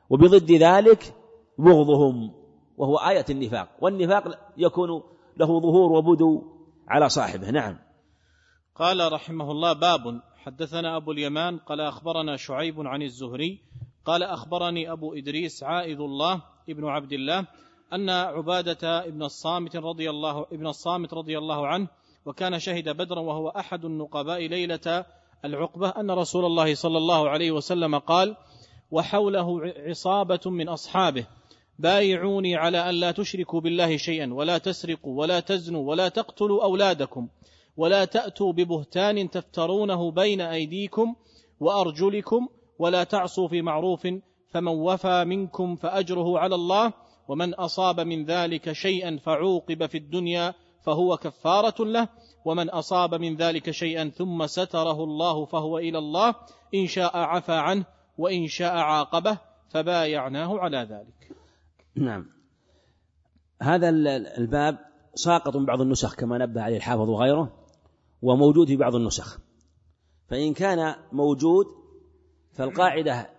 وبضد 0.09 0.51
ذلك 0.51 1.13
بغضهم 1.57 2.31
وهو 2.77 2.95
آية 2.97 3.25
النفاق. 3.29 3.67
والنفاق 3.81 4.39
يكون 4.57 4.89
له 5.37 5.59
ظهور 5.59 5.91
وبدو 5.91 6.43
على 6.87 7.09
صاحبه. 7.09 7.51
نعم. 7.51 7.77
قال 8.75 9.13
رحمه 9.13 9.51
الله 9.51 9.73
باب 9.73 10.21
حدثنا 10.45 10.97
أبو 10.97 11.11
اليمان 11.11 11.57
قال 11.57 11.81
أخبرنا 11.81 12.35
شعيب 12.35 12.87
عن 12.87 13.01
الزهري 13.01 13.59
قال 14.05 14.23
أخبرني 14.23 14.91
أبو 14.91 15.13
إدريس 15.13 15.63
عائذ 15.63 15.99
الله 15.99 16.41
ابن 16.69 16.85
عبد 16.85 17.13
الله 17.13 17.47
أن 17.93 18.09
عبادة 18.09 19.05
ابن 19.05 19.23
الصامت 19.23 19.75
رضي 19.75 20.09
الله 20.09 20.45
ابن 20.51 20.67
الصامت 20.67 21.13
رضي 21.13 21.37
الله 21.37 21.67
عنه 21.67 21.87
وكان 22.25 22.59
شهد 22.59 22.89
بدرا 22.89 23.19
وهو 23.19 23.49
أحد 23.49 23.85
النقباء 23.85 24.47
ليلة 24.47 25.05
العقبة 25.45 25.89
أن 25.89 26.11
رسول 26.11 26.45
الله 26.45 26.75
صلى 26.75 26.97
الله 26.97 27.29
عليه 27.29 27.51
وسلم 27.51 27.97
قال 27.97 28.37
وحوله 28.91 29.73
عصابة 29.77 30.39
من 30.45 30.69
أصحابه 30.69 31.27
بايعوني 31.79 32.55
على 32.55 32.89
أن 32.89 32.95
لا 32.95 33.11
تشركوا 33.11 33.61
بالله 33.61 33.97
شيئا 33.97 34.33
ولا 34.33 34.57
تسرقوا 34.57 35.19
ولا 35.19 35.39
تزنوا 35.39 35.89
ولا 35.89 36.09
تقتلوا 36.09 36.63
أولادكم 36.63 37.27
ولا 37.77 38.05
تأتوا 38.05 38.53
ببهتان 38.53 39.29
تفترونه 39.29 40.11
بين 40.11 40.41
أيديكم 40.41 41.15
وأرجلكم 41.59 42.47
ولا 42.79 43.03
تعصوا 43.03 43.47
في 43.47 43.61
معروف 43.61 44.07
فمن 44.51 44.67
وفى 44.67 45.25
منكم 45.25 45.75
فأجره 45.75 46.39
على 46.39 46.55
الله 46.55 46.93
ومن 47.27 47.53
أصاب 47.53 47.99
من 47.99 48.25
ذلك 48.25 48.71
شيئا 48.71 49.17
فعوقب 49.17 49.85
في 49.85 49.97
الدنيا 49.97 50.53
فهو 50.85 51.17
كفارة 51.17 51.85
له 51.85 52.09
ومن 52.45 52.69
أصاب 52.69 53.15
من 53.15 53.35
ذلك 53.35 53.71
شيئا 53.71 54.09
ثم 54.09 54.47
ستره 54.47 55.03
الله 55.03 55.45
فهو 55.45 55.77
إلى 55.77 55.97
الله 55.97 56.35
إن 56.75 56.87
شاء 56.87 57.17
عفى 57.17 57.53
عنه 57.53 57.85
وإن 58.17 58.47
شاء 58.47 58.77
عاقبه 58.77 59.37
فبايعناه 59.69 60.59
على 60.59 60.77
ذلك. 60.77 61.37
نعم. 61.95 62.25
هذا 63.61 63.89
الباب 64.37 64.77
ساقط 65.13 65.55
من 65.55 65.65
بعض 65.65 65.81
النسخ 65.81 66.15
كما 66.15 66.37
نبه 66.37 66.61
عليه 66.61 66.77
الحافظ 66.77 67.09
وغيره 67.09 67.53
وموجود 68.21 68.67
في 68.67 68.75
بعض 68.75 68.95
النسخ. 68.95 69.39
فإن 70.27 70.53
كان 70.53 70.95
موجود 71.11 71.65
فالقاعدة 72.53 73.29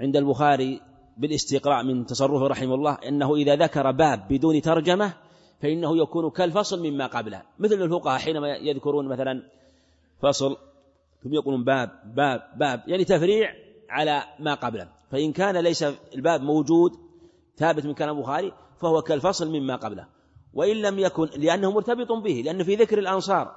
عند 0.00 0.16
البخاري 0.16 0.80
بالاستقراء 1.16 1.84
من 1.84 2.06
تصرفه 2.06 2.46
رحمه 2.46 2.74
الله 2.74 2.98
أنه 3.08 3.34
إذا 3.34 3.56
ذكر 3.56 3.90
باب 3.90 4.28
بدون 4.28 4.60
ترجمة 4.60 5.14
فإنه 5.62 5.96
يكون 5.96 6.30
كالفصل 6.30 6.82
مما 6.82 7.06
قبله. 7.06 7.42
مثل 7.58 7.74
الفقهاء 7.74 8.18
حينما 8.18 8.48
يذكرون 8.48 9.08
مثلا 9.08 9.42
فصل 10.22 10.56
ثم 11.24 11.34
يقولون 11.34 11.64
باب 11.64 11.90
باب 12.16 12.40
باب 12.58 12.82
يعني 12.86 13.04
تفريع 13.04 13.54
على 13.90 14.22
ما 14.40 14.54
قبله. 14.54 14.88
فإن 15.10 15.32
كان 15.32 15.56
ليس 15.56 15.82
الباب 16.14 16.42
موجود 16.42 16.92
ثابت 17.56 17.86
من 17.86 17.94
كلام 17.94 18.16
البخاري 18.16 18.52
فهو 18.80 19.02
كالفصل 19.02 19.50
مما 19.50 19.76
قبله. 19.76 20.06
وإن 20.54 20.76
لم 20.76 20.98
يكن 20.98 21.28
لأنه 21.36 21.70
مرتبط 21.70 22.12
به 22.12 22.42
لأن 22.44 22.62
في 22.62 22.74
ذكر 22.74 22.98
الأنصار 22.98 23.56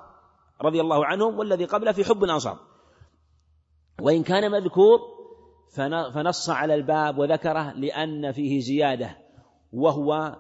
رضي 0.62 0.82
الله 0.82 1.06
عنهم 1.06 1.40
والذي 1.40 1.66
قبله 1.66 1.92
في 1.92 2.04
حب 2.04 2.24
الأنصار. 2.24 2.60
وإن 4.02 4.24
كان 4.24 4.52
مذكور 4.52 5.17
فنص 6.14 6.50
على 6.50 6.76
الباب 6.76 7.18
وذكره 7.18 7.74
لأن 7.74 8.32
فيه 8.32 8.60
زيادة 8.60 9.18
وهو 9.74 10.36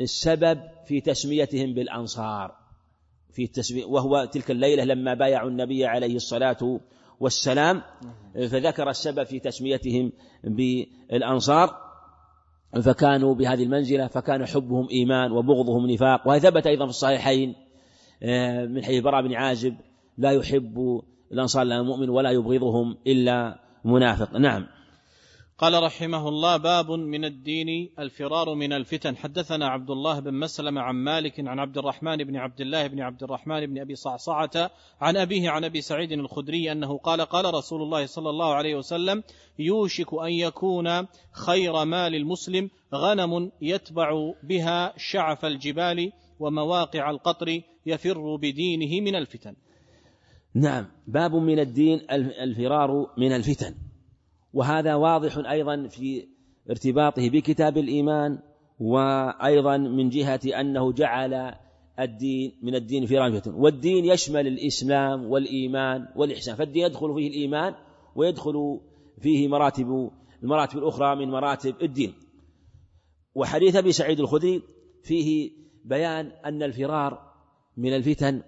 السبب 0.00 0.60
في 0.86 1.00
تسميتهم 1.00 1.74
بالأنصار. 1.74 2.62
في 3.32 3.44
التسمية 3.44 3.84
وهو 3.84 4.24
تلك 4.24 4.50
الليلة 4.50 4.84
لما 4.84 5.14
بايعوا 5.14 5.50
النبي 5.50 5.86
عليه 5.86 6.16
الصلاة 6.16 6.80
والسلام 7.20 7.82
فذكر 8.34 8.90
السبب 8.90 9.24
في 9.24 9.38
تسميتهم 9.38 10.12
بالأنصار 10.44 11.76
فكانوا 12.82 13.34
بهذه 13.34 13.62
المنزلة 13.62 14.06
فكان 14.06 14.46
حبهم 14.46 14.88
إيمان 14.88 15.32
وبغضهم 15.32 15.90
نفاق. 15.90 16.28
وهذا 16.28 16.50
ثبت 16.50 16.66
أيضا 16.66 16.84
في 16.84 16.90
الصحيحين 16.90 17.54
آه، 18.22 18.66
من 18.66 18.84
حديث 18.84 19.02
براء 19.02 19.22
بن 19.22 19.34
عازب 19.34 19.76
لا 20.18 20.30
يحب 20.30 21.02
الأنصار 21.32 21.64
لا 21.64 21.82
مؤمن 21.82 22.08
ولا 22.08 22.30
يبغضهم 22.30 22.96
إلا 23.06 23.58
منافق. 23.84 24.36
نعم. 24.36 24.66
قال 25.58 25.82
رحمه 25.82 26.28
الله 26.28 26.56
باب 26.56 26.90
من 26.90 27.24
الدين 27.24 27.90
الفرار 27.98 28.54
من 28.54 28.72
الفتن. 28.72 29.16
حدثنا 29.16 29.68
عبد 29.68 29.90
الله 29.90 30.20
بن 30.20 30.34
مسلم 30.34 30.78
عن 30.78 30.94
مالك 30.94 31.40
عن 31.40 31.58
عبد 31.58 31.78
الرحمن 31.78 32.16
بن 32.16 32.36
عبد 32.36 32.60
الله 32.60 32.86
بن 32.86 33.00
عبد 33.00 33.22
الرحمن 33.22 33.66
بن 33.66 33.80
أبي 33.80 33.94
صعصعة 33.94 34.70
عن 35.00 35.16
أبيه 35.16 35.50
عن 35.50 35.64
أبي 35.64 35.80
سعيد 35.80 36.12
الخدري 36.12 36.72
أنه 36.72 36.98
قال 36.98 37.20
قال 37.20 37.54
رسول 37.54 37.82
الله 37.82 38.06
صلى 38.06 38.30
الله 38.30 38.54
عليه 38.54 38.74
وسلم 38.74 39.22
يوشك 39.58 40.14
أن 40.14 40.32
يكون 40.32 41.06
خير 41.32 41.84
مال 41.84 42.14
المسلم 42.14 42.70
غنم 42.94 43.50
يتبع 43.60 44.32
بها 44.42 44.94
شعف 44.96 45.44
الجبال 45.44 46.12
ومواقع 46.40 47.10
القطر 47.10 47.60
يفر 47.86 48.36
بدينه 48.36 49.00
من 49.00 49.16
الفتن. 49.16 49.54
نعم 50.54 50.86
باب 51.06 51.34
من 51.34 51.58
الدين 51.58 52.00
الفرار 52.42 53.06
من 53.18 53.32
الفتن. 53.32 53.74
وهذا 54.52 54.94
واضح 54.94 55.50
أيضا 55.50 55.88
في 55.88 56.28
ارتباطه 56.70 57.30
بكتاب 57.30 57.78
الإيمان 57.78 58.38
وأيضا 58.80 59.76
من 59.76 60.08
جهة 60.08 60.40
أنه 60.60 60.92
جعل 60.92 61.54
الدين 62.00 62.52
من 62.62 62.74
الدين 62.74 63.06
في 63.06 63.18
رامية 63.18 63.42
والدين 63.46 64.04
يشمل 64.04 64.46
الإسلام 64.46 65.24
والإيمان 65.24 66.08
والإحسان. 66.16 66.54
فالدين 66.54 66.84
يدخل 66.84 67.14
فيه 67.14 67.28
الإيمان 67.28 67.74
ويدخل 68.16 68.80
فيه 69.20 69.48
مراتب 69.48 70.10
المراتب 70.42 70.78
الأخرى 70.78 71.16
من 71.16 71.30
مراتب 71.30 71.74
الدين. 71.82 72.14
وحديث 73.34 73.76
أبي 73.76 73.92
سعيد 73.92 74.20
الخدري 74.20 74.62
فيه 75.02 75.50
بيان 75.84 76.26
أن 76.26 76.62
الفرار 76.62 77.32
من 77.76 77.96
الفتن 77.96 78.42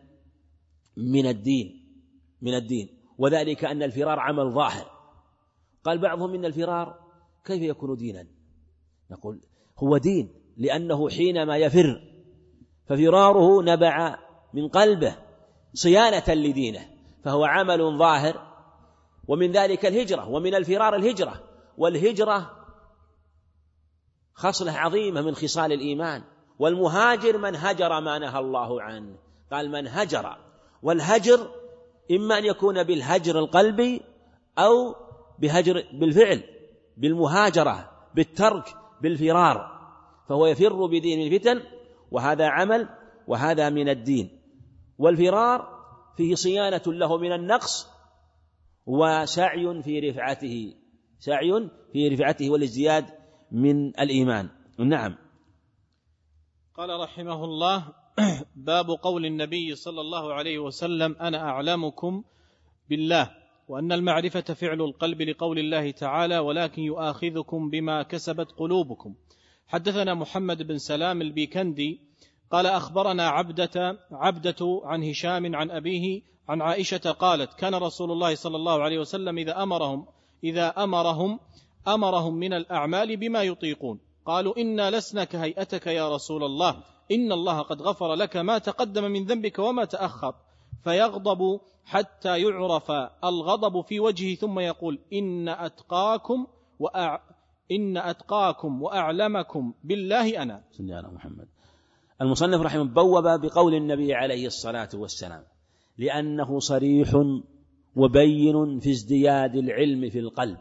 من 0.96 1.26
الدين. 1.26 1.84
من 2.45 2.55
الدين. 2.55 2.88
وذلك 3.18 3.64
أن 3.64 3.82
الفرار 3.82 4.18
عمل 4.20 4.51
ظاهر. 4.51 4.90
قال 5.84 5.99
بعضهم 5.99 6.34
إن 6.34 6.45
الفرار 6.45 6.99
كيف 7.45 7.62
يكون 7.62 7.97
دينا؟ 7.97 8.26
نقول 9.11 9.40
هو 9.78 9.97
دين 9.97 10.34
لأنه 10.57 11.09
حينما 11.09 11.57
يفر 11.57 12.03
ففراره 12.86 13.62
نبع 13.62 14.18
من 14.55 14.68
قلبه 14.68 15.16
صيانة 15.74 16.34
لدينه 16.34 16.88
فهو 17.24 17.45
عمل 17.45 17.99
ظاهر. 17.99 18.55
ومن 19.28 19.53
ذلك 19.53 19.86
الهجرة 19.86 20.28
ومن 20.28 20.55
الفرار 20.55 20.97
الهجرة. 20.97 21.42
والهجرة 21.78 22.51
خصلة 24.34 24.72
عظيمة 24.72 25.22
من 25.22 25.34
خصال 25.34 25.72
الإيمان. 25.72 26.22
والمهاجر 26.59 27.38
من 27.38 27.57
هجر 27.57 28.01
ما 28.01 28.18
نهى 28.18 28.38
الله 28.38 28.82
عنه. 28.82 29.18
قال 29.53 29.70
من 29.70 29.88
هجر. 29.88 30.38
والهجر 30.82 31.64
إما 32.11 32.38
أن 32.38 32.44
يكون 32.44 32.82
بالهجر 32.82 33.38
القلبي 33.38 34.00
أو 34.59 34.94
بهجر 35.38 35.84
بالفعل 35.92 36.42
بالمهاجرة 36.96 37.90
بالترك 38.14 38.74
بالفرار 39.02 39.74
فهو 40.28 40.46
يفر 40.46 40.86
بدين 40.86 41.32
الفتن 41.32 41.62
وهذا 42.11 42.46
عمل 42.46 42.88
وهذا 43.26 43.70
من 43.70 43.88
الدين. 43.88 44.40
والفرار 44.98 45.84
فيه 46.16 46.34
صيانة 46.34 46.82
له 46.86 47.18
من 47.18 47.32
النقص 47.32 47.88
وسعي 48.86 49.82
في 49.82 50.00
رفعته 50.00 50.74
سعي 51.18 51.70
في 51.92 52.09
رفعته 52.09 52.50
والازدياد 52.50 53.07
من 53.52 53.88
الإيمان. 54.00 54.48
نعم. 54.78 55.16
قال 56.74 57.00
رحمه 57.00 57.44
الله 57.44 58.03
باب 58.57 58.91
قول 58.91 59.27
النبي 59.27 59.75
صلى 59.75 60.01
الله 60.01 60.35
عليه 60.35 60.59
وسلم 60.59 61.17
أنا 61.21 61.39
أعلمكم 61.39 62.25
بالله 62.91 63.31
وأن 63.69 63.93
المعرفة 63.93 64.41
فعل 64.41 64.81
القلب 64.81 65.23
لقول 65.23 65.59
الله 65.59 65.91
تعالى 65.91 66.39
ولكن 66.39 66.83
يؤاخذكم 66.83 67.71
بما 67.71 68.03
كسبت 68.03 68.53
قلوبكم. 68.53 69.15
حدثنا 69.67 70.15
محمد 70.15 70.62
بن 70.62 70.79
سلام 70.79 71.23
البيكندي 71.23 72.01
قال 72.51 72.67
أخبرنا 72.67 73.29
عبدة 73.29 73.99
عبدة 74.12 74.83
عن 74.85 75.05
هشام 75.05 75.57
عن 75.57 75.71
أبيه 75.71 76.23
عن 76.49 76.62
عائشة 76.62 77.11
قالت 77.11 77.55
كان 77.55 77.75
رسول 77.75 78.12
الله 78.12 78.35
صلى 78.35 78.57
الله 78.57 78.83
عليه 78.83 78.99
وسلم 78.99 79.39
إذا 79.39 79.62
أمرهم 79.62 80.07
إذا 80.45 80.69
أمرهم 80.69 81.41
أمرهم 81.89 82.35
من 82.35 82.53
الأعمال 82.53 83.17
بما 83.17 83.43
يطيقون. 83.43 84.01
قالوا 84.27 84.59
إنا 84.59 84.91
لسنا 84.91 85.25
كهيئتك 85.25 85.87
يا 85.87 86.15
رسول 86.15 86.45
الله. 86.45 86.93
ان 87.12 87.32
الله 87.32 87.62
قد 87.62 87.82
غفر 87.82 88.14
لك 88.14 88.36
ما 88.36 88.59
تقدم 88.59 89.05
من 89.05 89.24
ذنبك 89.24 89.59
وما 89.59 89.84
تاخر 89.84 90.34
فيغضب 90.84 91.61
حتى 91.84 92.40
يعرف 92.40 92.90
الغضب 93.24 93.80
في 93.80 94.00
وجهه 94.00 94.34
ثم 94.34 94.59
يقول 94.59 94.98
إن 95.12 95.48
أتقاكم 95.48 96.46
وأع... 96.78 97.20
إن 97.70 97.96
أتقاكم 97.96 98.82
وأعلمكم 98.82 99.74
بالله 99.84 100.42
أنا. 100.42 100.64
صلى 100.72 100.94
على 100.94 101.09
محمد 101.09 101.48
المصنف 102.20 102.61
رحمه 102.61 102.84
بوب 102.84 103.24
بقول 103.24 103.74
النبي 103.74 104.14
عليه 104.14 104.46
الصلاة 104.46 104.88
والسلام 104.94 105.44
لأنه 105.98 106.59
صريح 106.59 107.14
وبين 107.96 108.78
في 108.78 108.90
ازدياد 108.90 109.57
العلم 109.57 110.11
في 110.11 110.18
القلب 110.18 110.59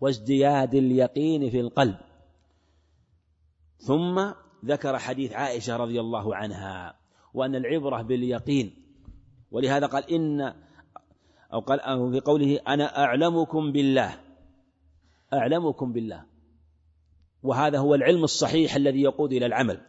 وازدياد 0.00 0.74
اليقين 0.74 1.50
في 1.50 1.60
القلب. 1.60 1.96
ثم 3.78 4.32
ذكر 4.64 4.98
حديث 4.98 5.32
عائشة 5.32 5.76
رضي 5.76 6.00
الله 6.00 6.36
عنها 6.36 6.94
وأن 7.34 7.54
العبرة 7.54 8.02
باليقين. 8.02 8.74
ولهذا 9.50 9.86
قال 9.86 10.10
إن 10.10 10.40
أو 11.52 11.60
قال 11.60 11.80
في 12.12 12.20
قوله 12.20 12.60
أنا 12.68 13.04
أعلمكم 13.04 13.72
بالله 13.72 14.20
أعلمكم 15.32 15.92
بالله. 15.92 16.24
وهذا 17.42 17.78
هو 17.78 17.94
العلم 17.94 18.24
الصحيح 18.24 18.76
الذي 18.76 19.02
يقود 19.02 19.32
إلى 19.32 19.46
العمل. 19.46 19.80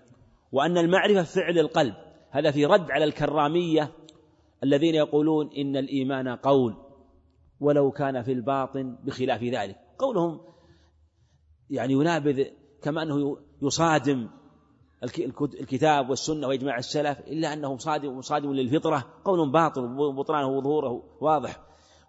وأن 0.51 0.77
المعرفة 0.77 1.23
فعل 1.23 1.59
القلب 1.59 1.93
هذا 2.31 2.51
في 2.51 2.65
رد 2.65 2.91
على 2.91 3.05
الكرامية 3.05 3.91
الذين 4.63 4.95
يقولون 4.95 5.49
إن 5.57 5.77
الإيمان 5.77 6.27
قول 6.27 6.75
ولو 7.59 7.91
كان 7.91 8.21
في 8.21 8.31
الباطن 8.31 8.97
بخلاف 9.03 9.43
ذلك. 9.43 9.77
قولهم 9.99 10.41
يعني 11.69 11.93
ينابذ 11.93 12.43
كما 12.81 13.03
أنه 13.03 13.37
يصادم 13.61 14.29
الكتاب 15.39 16.09
والسنة 16.09 16.47
وإجماع 16.47 16.77
السلف 16.77 17.19
إلا 17.19 17.53
أنه 17.53 17.77
صادم 17.77 18.21
صادم 18.21 18.53
للفطرة 18.53 19.05
قول 19.25 19.51
باطل 19.51 19.81
وبطلانه 19.81 20.47
وظهوره 20.47 21.03
واضح. 21.21 21.59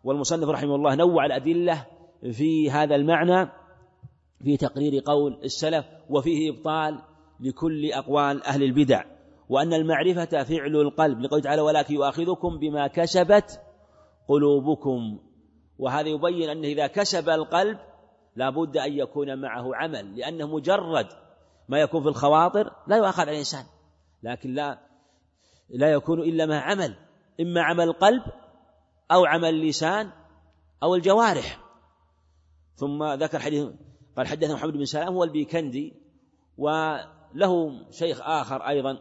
والمصنف 0.04 0.48
رحمه 0.48 0.74
الله 0.74 0.94
نوع 0.94 1.26
الأدلة 1.26 1.86
في 2.32 2.70
هذا 2.70 2.94
المعنى 2.94 3.50
في 4.44 4.56
تقرير 4.56 5.02
قول 5.06 5.40
السلف 5.44 5.84
وفيه 6.10 6.50
إبطال 6.50 6.98
لكل 7.40 7.92
أقوال 7.92 8.44
أهل 8.44 8.62
البدع. 8.62 9.04
وأن 9.48 9.72
المعرفة 9.72 10.42
فعل 10.42 10.76
القلب 10.76 11.20
لقوله 11.20 11.42
تعالى 11.42 11.62
ولكن 11.62 11.94
يؤاخذكم 11.94 12.58
بما 12.58 12.86
كسبت 12.86 13.60
قلوبكم 14.28 15.18
وهذا 15.78 16.08
يبين 16.08 16.50
أنه 16.50 16.68
إذا 16.68 16.86
كسب 16.86 17.28
القلب 17.28 17.78
لا 18.36 18.50
بد 18.50 18.76
أن 18.76 18.92
يكون 18.92 19.40
معه 19.40 19.74
عمل 19.74 20.16
لأنه 20.16 20.46
مجرد 20.46 21.06
ما 21.68 21.80
يكون 21.80 22.02
في 22.02 22.08
الخواطر 22.08 22.72
لا 22.86 22.96
يؤاخذ 22.96 23.20
على 23.20 23.32
الإنسان. 23.32 23.64
لكن 24.22 24.54
لا 24.54 24.78
لا 25.70 25.92
يكون 25.92 26.20
إلا 26.20 26.46
مع 26.46 26.60
عمل 26.60 26.96
إما 27.40 27.62
عمل 27.62 27.84
القلب 27.84 28.22
أو 29.12 29.24
عمل 29.24 29.48
اللسان 29.48 30.10
أو 30.82 30.94
الجوارح. 30.94 31.60
ثم 32.74 33.04
ذكر 33.04 33.38
حديث 33.38 33.66
قال 34.16 34.26
حدثنا 34.26 34.54
محمد 34.54 34.72
بن 34.72 34.84
سلام 34.84 35.14
هو 35.14 35.24
البيكندي 35.24 35.94
وله 36.58 37.86
شيخ 37.90 38.20
آخر 38.20 38.68
أيضا 38.68 38.98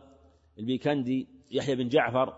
البيكندي 0.60 1.28
يحيى 1.52 1.76
بن 1.76 1.88
جعفر 1.88 2.34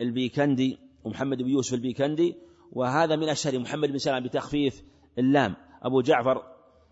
البيكندي 0.00 0.78
ومحمد 1.04 1.38
بن 1.38 1.48
يوسف 1.48 1.74
البيكندي 1.74 2.36
وهذا 2.72 3.16
من 3.16 3.28
أشهر 3.28 3.58
محمد 3.58 3.88
بن 3.88 3.98
سلام 3.98 4.24
بتخفيف 4.24 4.82
اللام. 5.18 5.56
أبو 5.82 6.00
جعفر 6.00 6.42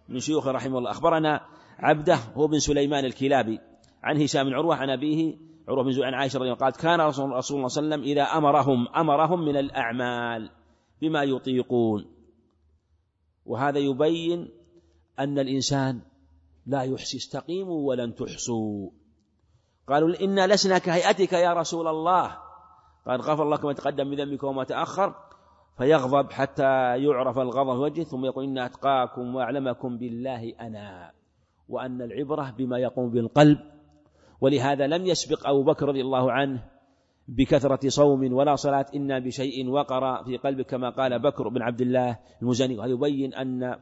من 0.08 0.20
شيوخه 0.20 0.50
رحمه 0.50 0.78
الله. 0.78 0.90
أخبرنا 0.90 1.46
عبده 1.78 2.14
هو 2.14 2.46
بن 2.46 2.58
سليمان 2.58 3.04
الكلابي 3.04 3.60
عن 4.02 4.22
هشام 4.22 4.44
بن 4.44 4.54
عروة 4.54 4.76
عن 4.76 4.90
أبيه 4.90 5.36
عروة 5.68 5.84
بن 5.84 6.02
عن 6.02 6.14
عائشة 6.14 6.38
رضي 6.38 6.48
الله 6.48 6.58
قالت 6.58 6.76
كان 6.76 7.00
رسول 7.00 7.24
الله 7.24 7.40
صلى 7.40 7.56
الله 7.56 7.70
عليه 7.76 7.88
وسلم 7.88 8.02
إذا 8.02 8.22
أمرهم 8.22 8.88
أمرهم 8.88 9.44
من 9.44 9.56
الأعمال 9.56 10.50
بما 11.02 11.22
يطيقون. 11.22 12.06
وهذا 13.46 13.78
يبين 13.78 14.48
أن 15.18 15.38
الإنسان 15.38 16.00
لا 16.66 16.82
يحسي 16.82 17.16
استقيموا 17.16 17.88
ولن 17.88 18.14
تحصوا. 18.14 18.90
قالوا 19.88 20.24
إنا 20.24 20.46
لسنا 20.46 20.78
كهيئتك 20.78 21.32
يا 21.32 21.52
رسول 21.52 21.88
الله. 21.88 22.36
قال 23.06 23.20
غفر 23.20 23.42
الله 23.42 23.66
ما 23.66 23.72
تقدم 23.72 24.06
من 24.06 24.16
ذنبك 24.16 24.42
وما 24.42 24.64
تأخر. 24.64 25.14
فيغضب 25.78 26.32
حتى 26.32 26.98
يعرف 27.04 27.38
الغضب 27.38 27.72
في 27.72 27.78
وجهه 27.78 28.04
ثم 28.04 28.24
يقول 28.24 28.44
إن 28.44 28.58
أتقاكم 28.58 29.34
وأعلمكم 29.34 29.98
بالله 29.98 30.54
أنا. 30.60 31.17
وأن 31.68 32.02
العبرة 32.02 32.54
بما 32.58 32.78
يقوم 32.78 33.10
بالقلب 33.10 33.58
ولهذا 34.40 34.86
لم 34.86 35.06
يسبق 35.06 35.48
أبو 35.48 35.62
بكر 35.62 35.88
رضي 35.88 36.00
الله 36.00 36.32
عنه 36.32 36.64
بكثرة 37.28 37.88
صوم 37.88 38.32
ولا 38.32 38.56
صلاة 38.56 38.86
إنا 38.94 39.18
بشيء 39.18 39.68
وقر 39.68 40.24
في 40.24 40.36
قلبك 40.36 40.66
كما 40.66 40.90
قال 40.90 41.18
بكر 41.18 41.48
بن 41.48 41.62
عبد 41.62 41.80
الله 41.80 42.18
المزني 42.42 42.78
وهذا 42.78 42.92
يبين 42.92 43.34
أن 43.34 43.76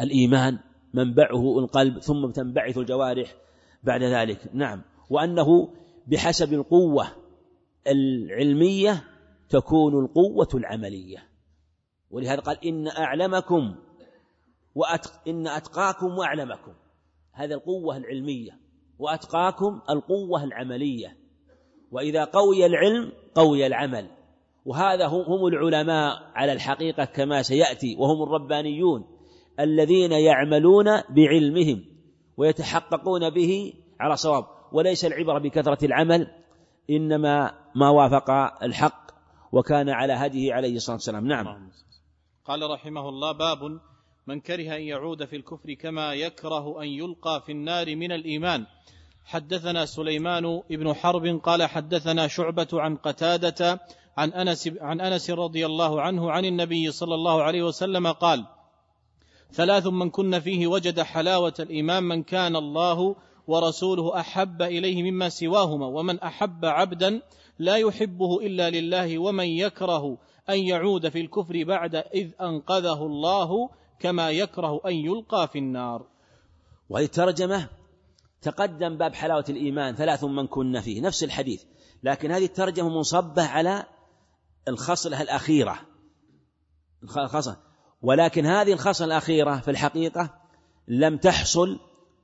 الإيمان 0.00 0.58
منبعه 0.94 1.58
القلب 1.58 1.98
ثم 1.98 2.30
تنبعث 2.30 2.78
الجوارح 2.78 3.34
بعد 3.82 4.02
ذلك. 4.02 4.50
نعم. 4.52 4.82
وأنه 5.10 5.74
بحسب 6.06 6.52
القوة 6.52 7.06
العلمية 7.86 9.04
تكون 9.48 10.04
القوة 10.04 10.48
العملية. 10.54 11.18
ولهذا 12.10 12.40
قال 12.40 12.64
إن 12.64 12.88
أعلمكم 12.88 13.74
وأتق 14.74 15.10
إن 15.28 15.46
أتقاكم 15.46 16.18
وأعلمكم. 16.18 16.72
هذا 17.32 17.54
القوة 17.54 17.96
العلمية. 17.96 18.58
وأتقاكم 18.98 19.80
القوة 19.90 20.44
العملية. 20.44 21.16
وإذا 21.90 22.24
قوي 22.24 22.66
العلم 22.66 23.12
قوي 23.34 23.66
العمل. 23.66 24.10
وهذا 24.64 25.06
هم 25.06 25.46
العلماء 25.46 26.32
على 26.34 26.52
الحقيقة 26.52 27.04
كما 27.04 27.42
سيأتي. 27.42 27.96
وهم 27.98 28.22
الربانيون 28.22 29.04
الذين 29.60 30.12
يعملون 30.12 30.84
بعلمهم 31.10 31.84
ويتحققون 32.36 33.30
به 33.30 33.72
على 34.00 34.16
صواب. 34.16 34.44
وليس 34.72 35.04
العبرة 35.04 35.38
بكثرة 35.38 35.84
العمل 35.84 36.26
إنما 36.90 37.54
ما 37.74 37.90
وافق 37.90 38.30
الحق 38.62 39.08
وكان 39.52 39.88
على 39.88 40.12
هديه 40.12 40.54
عليه 40.54 40.76
الصلاة 40.76 40.96
والسلام. 40.96 41.26
نعم. 41.26 41.70
قال 42.44 42.70
رحمه 42.70 43.08
الله 43.08 43.32
باب 43.32 43.80
من 44.28 44.40
كره 44.40 44.76
أن 44.76 44.82
يعود 44.82 45.24
في 45.24 45.36
الكفر 45.36 45.72
كما 45.72 46.14
يكره 46.14 46.82
أن 46.82 46.88
يلقى 46.88 47.42
في 47.46 47.52
النار 47.52 47.96
من 47.96 48.12
الإيمان. 48.12 48.66
حدثنا 49.24 49.86
سليمان 49.86 50.62
بن 50.70 50.94
حرب 50.94 51.40
قال 51.42 51.62
حدثنا 51.62 52.28
شعبة 52.28 52.68
عن 52.72 52.96
قتادة 52.96 53.80
عن 54.16 54.32
أنس 54.32 54.70
عن 54.80 55.00
أنس 55.00 55.30
رضي 55.30 55.66
الله 55.66 56.00
عنه 56.00 56.30
عن 56.30 56.44
النبي 56.44 56.90
صلى 56.90 57.14
الله 57.14 57.42
عليه 57.42 57.62
وسلم 57.62 58.06
قال 58.06 58.46
ثلاث 59.52 59.86
من 59.86 60.10
كن 60.10 60.40
فيه 60.40 60.66
وجد 60.66 61.00
حلاوة 61.00 61.54
الإيمان 61.60 62.02
من 62.02 62.22
كان 62.22 62.56
الله 62.56 63.16
ورسوله 63.46 64.20
أحب 64.20 64.62
إليه 64.62 65.10
مما 65.10 65.28
سواهما 65.28 65.86
ومن 65.86 66.20
أحب 66.20 66.64
عبدا 66.64 67.22
لا 67.58 67.76
يحبه 67.76 68.40
إلا 68.40 68.70
لله 68.70 69.18
ومن 69.18 69.46
يكره 69.46 70.18
أن 70.50 70.58
يعود 70.58 71.08
في 71.08 71.20
الكفر 71.20 71.64
بعد 71.64 71.94
إذ 71.94 72.30
أنقذه 72.40 73.06
الله 73.06 73.70
كما 74.00 74.30
يكره 74.30 74.80
أن 74.86 74.92
يلقى 74.92 75.48
في 75.48 75.58
النار. 75.58 76.06
وهذه 76.88 77.04
الترجمة 77.04 77.68
تقدم 78.42 78.96
باب 78.96 79.14
حلاوة 79.14 79.44
الإيمان 79.48 79.94
ثلاث 79.94 80.24
من 80.24 80.46
كن 80.46 80.80
فيه 80.80 81.00
نفس 81.00 81.24
الحديث 81.24 81.62
لكن 82.02 82.30
هذه 82.30 82.44
الترجمة 82.44 82.88
منصبة 82.88 83.42
على 83.42 83.86
الخصلة 84.68 85.22
الأخيرة. 85.22 85.78
الخصلة. 87.02 87.56
ولكن 88.02 88.46
هذه 88.46 88.72
الخصلة 88.72 89.06
الأخيرة 89.06 89.56
في 89.56 89.70
الحقيقة 89.70 90.34
لم 90.88 91.16
تحصل 91.16 91.80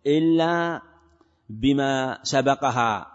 إلا 0.06 0.82
بما 1.48 2.18
سبقها 2.22 3.06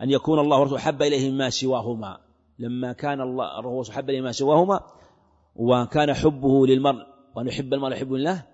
أن 0.00 0.10
يكون 0.10 0.38
الله 0.38 0.58
ورسوله 0.60 0.80
أحب 0.80 1.02
إليه 1.02 1.30
مما 1.30 1.50
سواهما. 1.50 2.20
لما 2.58 2.92
كان 2.92 3.20
الله 3.20 3.58
الرسول 3.58 3.94
أحب 3.94 4.10
إليه 4.10 4.20
ما 4.20 4.32
سواهما 4.32 4.80
وكان 5.54 6.14
حبه 6.14 6.66
للمرء. 6.66 7.06
وأن 7.34 7.48
يحب 7.48 7.74
المرء 7.74 7.92
يحب 7.92 8.14
الله 8.14 8.46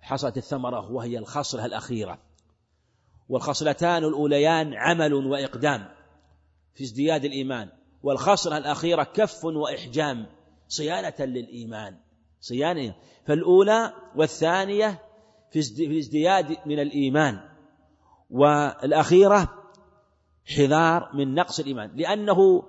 حصلت 0.00 0.36
الثمرة 0.36 0.92
وهي 0.92 1.18
الخصلة 1.18 1.66
الأخيرة. 1.66 2.18
والخصلتان 3.28 4.04
الأوليان 4.04 4.74
عمل 4.74 5.14
وإقدام 5.14 5.88
في 6.74 6.84
ازدياد 6.84 7.24
الإيمان. 7.24 7.68
والخصلة 8.02 8.56
الأخيرة 8.56 9.02
كف 9.02 9.44
وإحجام 9.44 10.26
صيانة 10.68 11.14
للإيمان. 11.18 11.96
صيانة. 12.40 12.94
فالأولى 13.26 13.92
والثانية 14.16 15.02
في 15.50 15.98
ازدياد 15.98 16.56
من 16.66 16.78
الإيمان. 16.78 17.40
والأخيرة 18.30 19.48
حذار 20.56 21.10
من 21.14 21.34
نقص 21.34 21.60
الإيمان. 21.60 21.90
لأنه 21.96 22.62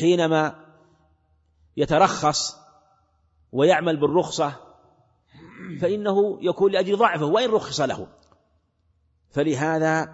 حينما 0.00 0.67
يترخص 1.78 2.56
ويعمل 3.52 3.96
بالرخصة 3.96 4.52
فإنه 5.80 6.38
يكون 6.40 6.72
لأجل 6.72 6.96
ضعفه 6.96 7.26
وإن 7.26 7.50
رخص 7.50 7.80
له. 7.80 8.06
فلهذا 9.30 10.08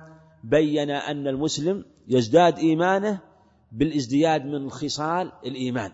بين 0.44 0.90
أن 0.90 1.26
المسلم 1.28 1.84
يزداد 2.08 2.58
إيمانه 2.58 3.20
بالازدياد 3.72 4.46
من 4.46 4.70
خصال 4.70 5.32
الإيمان 5.46 5.92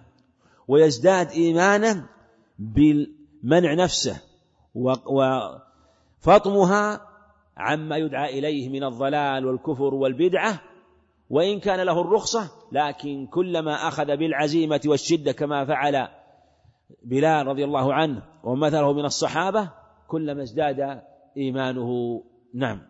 ويزداد 0.68 1.30
إيمانه 1.30 2.08
بمنع 2.58 3.74
نفسه 3.74 4.20
وفطمها 6.24 7.06
عما 7.56 7.96
يدعى 7.96 8.38
إليه 8.38 8.68
من 8.68 8.84
الضلال 8.84 9.46
والكفر 9.46 9.94
والبدعة 9.94 10.60
وإن 11.30 11.60
كان 11.60 11.80
له 11.80 12.00
الرخصة 12.00 12.50
لكن 12.72 13.26
كلما 13.26 13.88
أخذ 13.88 14.16
بالعزيمة 14.16 14.80
والشدة 14.86 15.32
كما 15.32 15.64
فعل 15.64 16.08
بلال 17.02 17.46
رضي 17.46 17.64
الله 17.64 17.94
عنه 17.94 18.22
ومثله 18.44 18.92
من 18.92 19.04
الصحابة 19.04 19.70
كلما 20.08 20.42
ازداد 20.42 21.02
إيمانه. 21.36 22.22
نعم. 22.54 22.82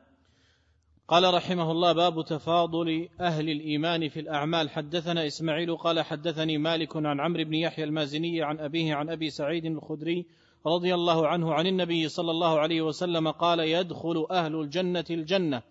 قال 1.08 1.34
رحمه 1.34 1.70
الله 1.70 1.92
باب 1.92 2.24
تفاضل 2.24 3.08
أهل 3.20 3.50
الإيمان 3.50 4.08
في 4.08 4.20
الأعمال. 4.20 4.70
حدثنا 4.70 5.26
إسماعيل 5.26 5.76
قال 5.76 6.00
حدثني 6.00 6.58
مالك 6.58 6.96
عن 6.96 7.20
عمرو 7.20 7.44
بن 7.44 7.54
يحيى 7.54 7.84
المازني 7.84 8.42
عن 8.42 8.58
أبيه 8.58 8.94
عن 8.94 9.10
أبي 9.10 9.30
سعيد 9.30 9.64
الخدري 9.64 10.26
رضي 10.66 10.94
الله 10.94 11.28
عنه 11.28 11.54
عن 11.54 11.66
النبي 11.66 12.08
صلى 12.08 12.30
الله 12.30 12.58
عليه 12.58 12.82
وسلم 12.82 13.30
قال 13.30 13.60
يدخل 13.60 14.26
أهل 14.30 14.60
الجنة 14.60 15.04
الجنة 15.10 15.62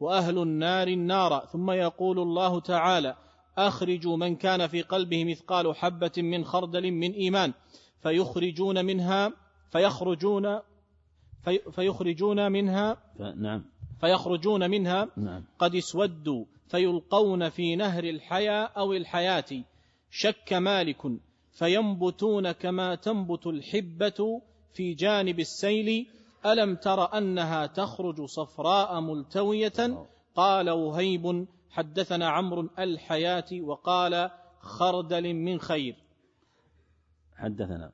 وأهل 0.00 0.38
النار 0.38 0.88
النار. 0.88 1.46
ثم 1.52 1.70
يقول 1.70 2.18
الله 2.18 2.60
تعالى 2.60 3.16
أخرجوا 3.58 4.16
من 4.16 4.36
كان 4.36 4.66
في 4.66 4.82
قلبه 4.82 5.24
مثقال 5.24 5.76
حبة 5.76 6.12
من 6.18 6.44
خردل 6.44 6.90
من 6.90 7.12
إيمان. 7.12 7.52
فيخرجون 8.02 8.84
منها 8.84 9.32
فيخرجون 9.70 10.60
في 11.44 11.58
فيخرجون 11.72 12.52
منها 12.52 12.96
نعم. 13.18 13.64
فيخرجون 14.00 14.70
منها 14.70 15.08
نعم. 15.16 15.44
قد 15.58 15.74
اسودوا 15.74 16.44
فيلقون 16.68 17.48
في 17.48 17.76
نهر 17.76 18.04
الحياة 18.04 18.64
أو 18.76 18.92
الحياة. 18.92 19.64
شك 20.10 20.52
مالك 20.52 21.06
فينبتون 21.56 22.52
كما 22.52 22.94
تنبت 22.94 23.46
الحبة 23.46 24.42
في 24.72 24.94
جانب 24.94 25.40
السيل. 25.40 26.06
ألم 26.46 26.76
تر 26.76 27.18
أنها 27.18 27.66
تخرج 27.66 28.24
صفراء 28.24 29.00
ملتوية؟ 29.00 30.06
قال 30.34 30.70
وهيب 30.70 31.46
حدثنا 31.70 32.28
عمرو 32.28 32.68
الحياة 32.78 33.44
وقال 33.60 34.30
خردل 34.60 35.34
من 35.34 35.60
خير. 35.60 35.96
حدثنا. 37.36 37.92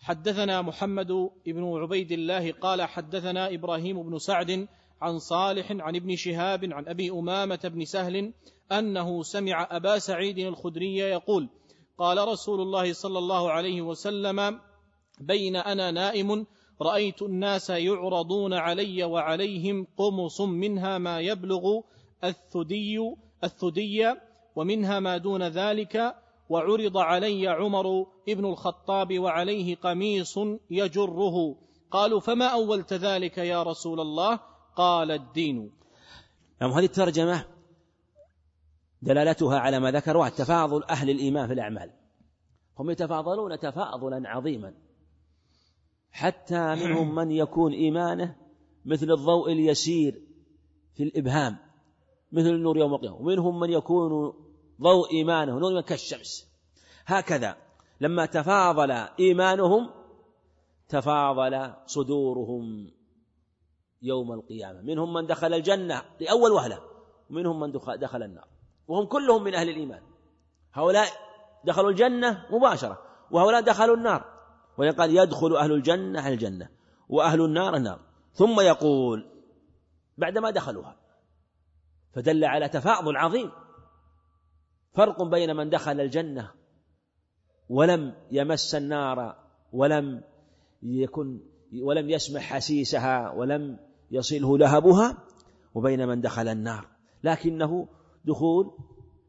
حدثنا 0.00 0.62
محمد 0.62 1.30
بن 1.46 1.64
عبيد 1.64 2.12
الله 2.12 2.52
قال 2.52 2.82
حدثنا 2.82 3.54
إبراهيم 3.54 4.02
بن 4.02 4.18
سعد 4.18 4.68
عن 5.00 5.18
صالح 5.18 5.72
عن 5.72 5.96
ابن 5.96 6.16
شهاب 6.16 6.72
عن 6.72 6.88
أبي 6.88 7.10
أمامة 7.10 7.60
بن 7.64 7.84
سهل 7.84 8.32
أنه 8.72 9.22
سمع 9.22 9.68
أبا 9.70 9.98
سعيد 9.98 10.38
الخدري 10.38 10.96
يقول 10.96 11.48
قال 11.98 12.28
رسول 12.28 12.60
الله 12.60 12.92
صلى 12.92 13.18
الله 13.18 13.50
عليه 13.50 13.82
وسلم 13.82 14.60
بين 15.20 15.56
أنا 15.56 15.90
نائم 15.90 16.46
رأيت 16.82 17.22
الناس 17.22 17.70
يعرضون 17.70 18.54
علي 18.54 19.04
وعليهم 19.04 19.86
قمص 19.96 20.40
منها 20.40 20.98
ما 20.98 21.20
يبلغ 21.20 21.80
الثدي 22.24 22.98
الثدي 23.44 24.14
ومنها 24.56 25.00
ما 25.00 25.16
دون 25.16 25.42
ذلك 25.42 26.14
وعرض 26.48 26.96
علي 26.96 27.48
عمر 27.48 28.06
ابن 28.28 28.44
الخطاب 28.44 29.18
وعليه 29.18 29.76
قميص 29.76 30.38
يجره. 30.70 31.56
قالوا 31.90 32.20
فما 32.20 32.46
أولت 32.46 32.92
ذلك 32.92 33.38
يا 33.38 33.62
رسول 33.62 34.00
الله؟ 34.00 34.40
قال 34.76 35.10
الدين. 35.10 35.72
نعم 36.60 36.70
هذه 36.70 36.84
الترجمة 36.84 37.53
دلالتها 39.04 39.58
على 39.58 39.80
ما 39.80 39.90
ذكروا 39.90 40.28
تفاضل 40.28 40.84
أهل 40.84 41.10
الإيمان 41.10 41.46
في 41.46 41.52
الأعمال. 41.52 41.90
هم 42.78 42.90
يتفاضلون 42.90 43.58
تفاضلا 43.58 44.28
عظيما. 44.28 44.74
حتى 46.10 46.74
منهم 46.74 47.14
من 47.14 47.30
يكون 47.30 47.72
إيمانه 47.72 48.36
مثل 48.84 49.10
الضوء 49.10 49.52
اليسير 49.52 50.22
في 50.94 51.02
الإبهام 51.02 51.56
مثل 52.32 52.46
النور 52.46 52.78
يوم 52.78 52.94
القيامة. 52.94 53.16
ومنهم 53.16 53.60
من 53.60 53.70
يكون 53.70 54.32
ضوء 54.80 55.12
إيمانه 55.12 55.58
نور 55.58 55.80
كالشمس. 55.80 56.48
هكذا 57.06 57.56
لما 58.00 58.26
تفاضل 58.26 58.90
إيمانهم 59.20 59.90
تفاضل 60.88 61.72
صدورهم 61.86 62.90
يوم 64.02 64.32
القيامة. 64.32 64.82
منهم 64.82 65.12
من 65.12 65.26
دخل 65.26 65.54
الجنة 65.54 66.02
لأول 66.20 66.50
وهلة 66.50 66.80
ومنهم 67.30 67.60
من 67.60 67.72
دخل 67.72 68.22
النار. 68.22 68.53
وهم 68.88 69.06
كلهم 69.06 69.44
من 69.44 69.54
أهل 69.54 69.68
الإيمان. 69.68 70.02
هؤلاء 70.72 71.08
دخلوا 71.64 71.90
الجنة 71.90 72.46
مباشرة 72.50 72.98
وهؤلاء 73.30 73.60
دخلوا 73.60 73.96
النار. 73.96 74.24
ويقال 74.78 75.16
يدخل 75.16 75.56
أهل 75.56 75.72
الجنة 75.72 76.18
أهل 76.18 76.32
الجنة 76.32 76.68
وأهل 77.08 77.44
النار 77.44 77.76
النار. 77.76 78.00
ثم 78.32 78.60
يقول 78.60 79.30
بعدما 80.18 80.50
دخلوها 80.50 80.96
فدل 82.12 82.44
على 82.44 82.68
تفاضل 82.68 83.16
عظيم. 83.16 83.50
فرق 84.94 85.22
بين 85.22 85.56
من 85.56 85.70
دخل 85.70 86.00
الجنة 86.00 86.50
ولم 87.68 88.14
يمس 88.30 88.74
النار 88.74 89.36
ولم 89.72 90.24
يكن 90.82 91.40
ولم 91.82 92.10
يسمع 92.10 92.40
حسيسها 92.40 93.30
ولم 93.30 93.78
يصله 94.10 94.58
لهبها 94.58 95.16
وبين 95.74 96.08
من 96.08 96.20
دخل 96.20 96.48
النار. 96.48 96.88
لكنه 97.24 97.88
دخول 98.24 98.70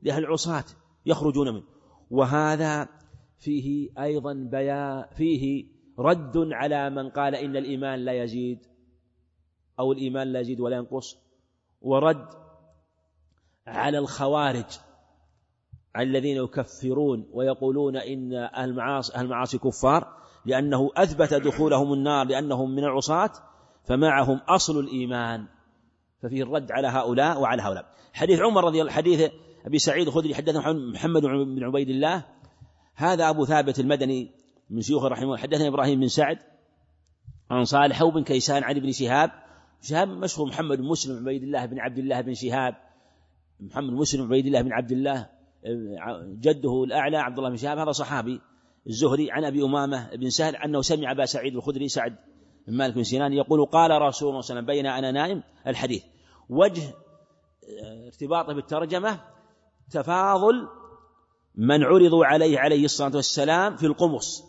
لأهل 0.02 0.24
العصاة 0.24 0.66
يخرجون 1.06 1.54
منه. 1.54 1.64
وهذا 2.12 2.90
فيه 3.38 3.90
أيضا 4.00 4.34
بيان 4.34 5.06
فيه 5.18 5.66
رد 6.00 6.38
على 6.38 6.90
من 6.90 7.10
قال 7.10 7.36
إن 7.36 7.56
الإيمان 7.56 8.00
لا 8.00 8.24
يزيد 8.24 8.60
أو 9.80 9.92
الإيمان 9.92 10.28
لا 10.28 10.40
يزيد 10.40 10.60
ولا 10.60 10.76
ينقص 10.78 11.18
ورد 11.82 12.28
على 13.68 13.98
الخوارج 13.98 14.80
الذين 15.98 16.38
يكفرون 16.38 17.30
ويقولون 17.34 17.98
إن 17.98 18.34
أهل 18.34 18.70
المعاصي, 18.70 19.16
أهل 19.16 19.26
المعاصي 19.26 19.58
كفار 19.58 20.18
لأنه 20.46 20.90
أثبت 20.96 21.34
دخولهم 21.34 21.94
النار 21.94 22.28
لأنهم 22.28 22.76
من 22.76 22.84
العصاة 22.84 23.32
فمعهم 23.84 24.38
أصل 24.38 24.80
الإيمان. 24.80 25.46
ففيه 26.26 26.44
الرد 26.44 26.72
على 26.72 26.88
هؤلاء 26.88 27.42
وعلى 27.42 27.62
هؤلاء. 27.62 27.86
حديث 28.14 28.40
عمر 28.40 28.64
رضي 28.64 28.82
الله 28.82 28.92
حديث 28.92 29.32
أبي 29.66 29.78
سعيد 29.78 30.08
الخدري 30.08 30.36
حدثنا 30.36 30.74
محمد 30.74 31.22
بن 31.22 31.64
عبيد 31.64 31.90
الله. 31.90 32.26
هذا 32.96 33.30
أبو 33.30 33.46
ثابت 33.46 33.80
المدني 33.80 34.32
من 34.70 34.82
شيوخ 34.82 35.04
رحمه 35.04 35.24
الله. 35.24 35.38
حدثنا 35.38 35.68
إبراهيم 35.68 36.00
بن 36.00 36.08
سعد 36.08 36.38
عن 37.50 37.64
صالح 37.64 38.04
بن 38.04 38.24
كيسان 38.24 38.64
عن 38.64 38.76
ابن 38.76 38.92
شهاب. 38.92 39.32
شهاب 39.82 40.08
مشهور 40.08 40.48
محمد 40.48 40.78
بن 40.78 40.84
مسلم 40.84 41.18
عبيد 41.18 41.44
الله 41.44 41.66
بن 41.66 41.80
عبد 41.80 41.98
الله 41.98 42.22
بن 42.22 42.34
شهاب. 42.34 42.76
محمد 43.60 43.94
مسلم 43.94 44.24
عبيد 44.24 44.46
الله 44.46 44.62
بن 44.62 44.74
عبد 44.74 44.92
الله. 44.92 45.30
جده 46.40 46.84
الأعلى 46.84 47.18
عبد 47.18 47.38
الله 47.38 47.50
بن 47.50 47.58
شهاب. 47.58 47.78
هذا 47.78 47.92
صحابي. 47.92 48.42
الزهري 48.88 49.32
عن 49.32 49.46
أبي 49.46 49.64
أمامة 49.64 50.16
بن 50.16 50.30
سهل 50.30 50.56
أنه 50.56 50.82
سمع 50.82 51.12
أبا 51.12 51.26
سعيد 51.26 51.56
الخدري 51.56 51.88
سعد 51.88 52.16
بن 52.68 52.78
مالك 52.78 52.96
بن 52.96 53.04
سنان 53.04 53.34
يقول 53.34 53.66
قال 53.66 54.02
رسول 54.02 54.30
الله 54.30 54.42
صلى 54.42 54.60
الله 54.60 54.72
عليه 54.72 54.82
وسلم 54.82 54.84
بين 54.84 54.86
أنا 54.86 55.12
نائم 55.12 55.44
الحديث. 55.68 56.04
وجه 56.50 56.94
ارتباطه 58.08 58.54
بالترجمة 58.54 59.20
تفاضل 59.92 60.68
من 61.56 61.84
عرضوا 61.84 62.26
عليه 62.26 62.60
عليه 62.60 62.86
الصلاة 62.86 63.16
والسلام 63.16 63.76
في 63.76 63.86
القمص. 63.86 64.44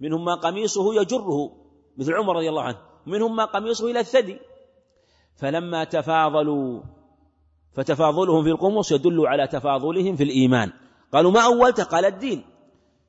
منهم 0.00 0.24
ما 0.24 0.34
قميصه 0.34 0.94
يجره 0.94 1.52
مثل 1.96 2.14
عمر 2.14 2.36
رضي 2.36 2.48
الله 2.48 2.62
عنه. 2.62 2.78
ومنهم 3.06 3.36
ما 3.36 3.44
قميصه 3.44 3.90
إلى 3.90 4.00
الثدي. 4.00 4.38
فلما 5.36 5.84
تفاضلوا 5.84 6.82
فتفاضلهم 7.72 8.44
في 8.44 8.50
القمص 8.50 8.92
يدل 8.92 9.26
على 9.26 9.46
تفاضلهم 9.46 10.16
في 10.16 10.24
الإيمان. 10.24 10.72
قالوا 11.12 11.30
ما 11.30 11.40
أولت؟ 11.40 11.80
قال 11.80 12.04
الدين. 12.04 12.44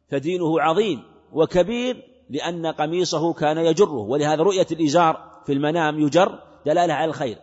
فدينه 0.09 0.61
عظيم 0.61 1.03
وكبير 1.33 2.03
لأن 2.29 2.65
قميصه 2.65 3.33
كان 3.33 3.57
يجره. 3.57 3.97
ولهذا 3.97 4.43
رؤية 4.43 4.67
الإزار 4.71 5.41
في 5.45 5.53
المنام 5.53 5.99
يجر 5.99 6.39
دلالة 6.65 6.93
على 6.93 7.09
الخير. 7.09 7.37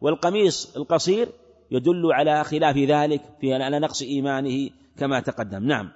والقميص 0.00 0.76
القصير 0.76 1.28
يدل 1.70 2.12
على 2.12 2.44
خلاف 2.44 2.76
ذلك 2.76 3.22
في 3.40 3.54
على 3.54 3.78
نقص 3.78 4.02
إيمانه 4.02 4.70
كما 4.98 5.20
تقدم. 5.20 5.66
نعم. 5.66 5.92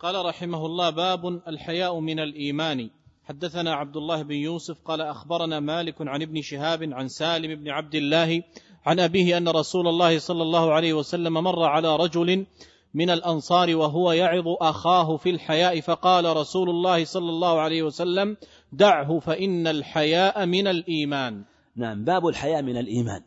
قال 0.00 0.26
رحمه 0.26 0.66
الله 0.66 0.90
باب 0.90 1.26
الحياء 1.48 2.00
من 2.00 2.20
الإيمان. 2.20 2.90
حدثنا 3.24 3.74
عبد 3.74 3.96
الله 3.96 4.22
بن 4.22 4.34
يوسف 4.34 4.82
قال 4.84 5.00
أخبرنا 5.00 5.60
مالك 5.60 5.94
عن 6.00 6.22
ابن 6.22 6.42
شهاب 6.42 6.82
عن 6.92 7.08
سالم 7.08 7.54
بن 7.54 7.68
عبد 7.68 7.94
الله 7.94 8.42
عن 8.86 9.00
أبيه 9.00 9.36
أن 9.36 9.48
رسول 9.48 9.88
الله 9.88 10.18
صلى 10.18 10.42
الله 10.42 10.72
عليه 10.72 10.92
وسلم 10.92 11.32
مر 11.34 11.64
على 11.64 11.96
رجل 11.96 12.46
من 12.94 13.10
الأنصار 13.10 13.76
وهو 13.76 14.12
يعظ 14.12 14.44
أخاه 14.60 15.16
في 15.16 15.30
الحياء 15.30 15.80
فقال 15.80 16.36
رسول 16.36 16.70
الله 16.70 17.04
صلى 17.04 17.30
الله 17.30 17.60
عليه 17.60 17.82
وسلم 17.82 18.36
دعه 18.72 19.18
فإن 19.18 19.66
الحياء 19.66 20.46
من 20.46 20.66
الإيمان. 20.66 21.44
نعم 21.76 22.04
باب 22.04 22.26
الحياء 22.26 22.62
من 22.62 22.76
الإيمان. 22.76 23.22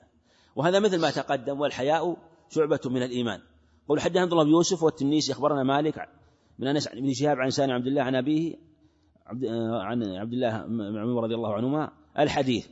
وهذا 0.56 0.80
مثل 0.80 1.02
ما 1.02 1.12
تقدم 1.12 1.60
والحياء 1.60 2.18
شعبة 2.50 2.80
من 2.86 3.04
الإيمان. 3.04 3.40
قول 3.88 4.02
حدثنا 4.02 4.22
عبد 4.22 4.32
الله 4.32 4.44
بن 4.44 4.50
يوسف 4.50 4.84
والتنيسي 4.84 5.32
أخبرنا 5.32 5.64
مالك 5.64 6.10
من 6.60 6.68
أنس 6.68 6.88
بن 6.88 7.14
شهاب 7.14 7.38
عن 7.38 7.50
سالم 7.50 7.72
عبد 7.72 7.88
الله 7.88 8.02
عن 8.02 8.16
أبيه 8.16 8.56
عبد 9.26 9.46
عن 9.72 10.04
عبد 10.04 10.34
الله 10.34 10.48
عمر 11.02 11.24
رضي 11.24 11.36
الله 11.36 11.54
عنهما 11.54 11.92
الحديث 12.20 12.68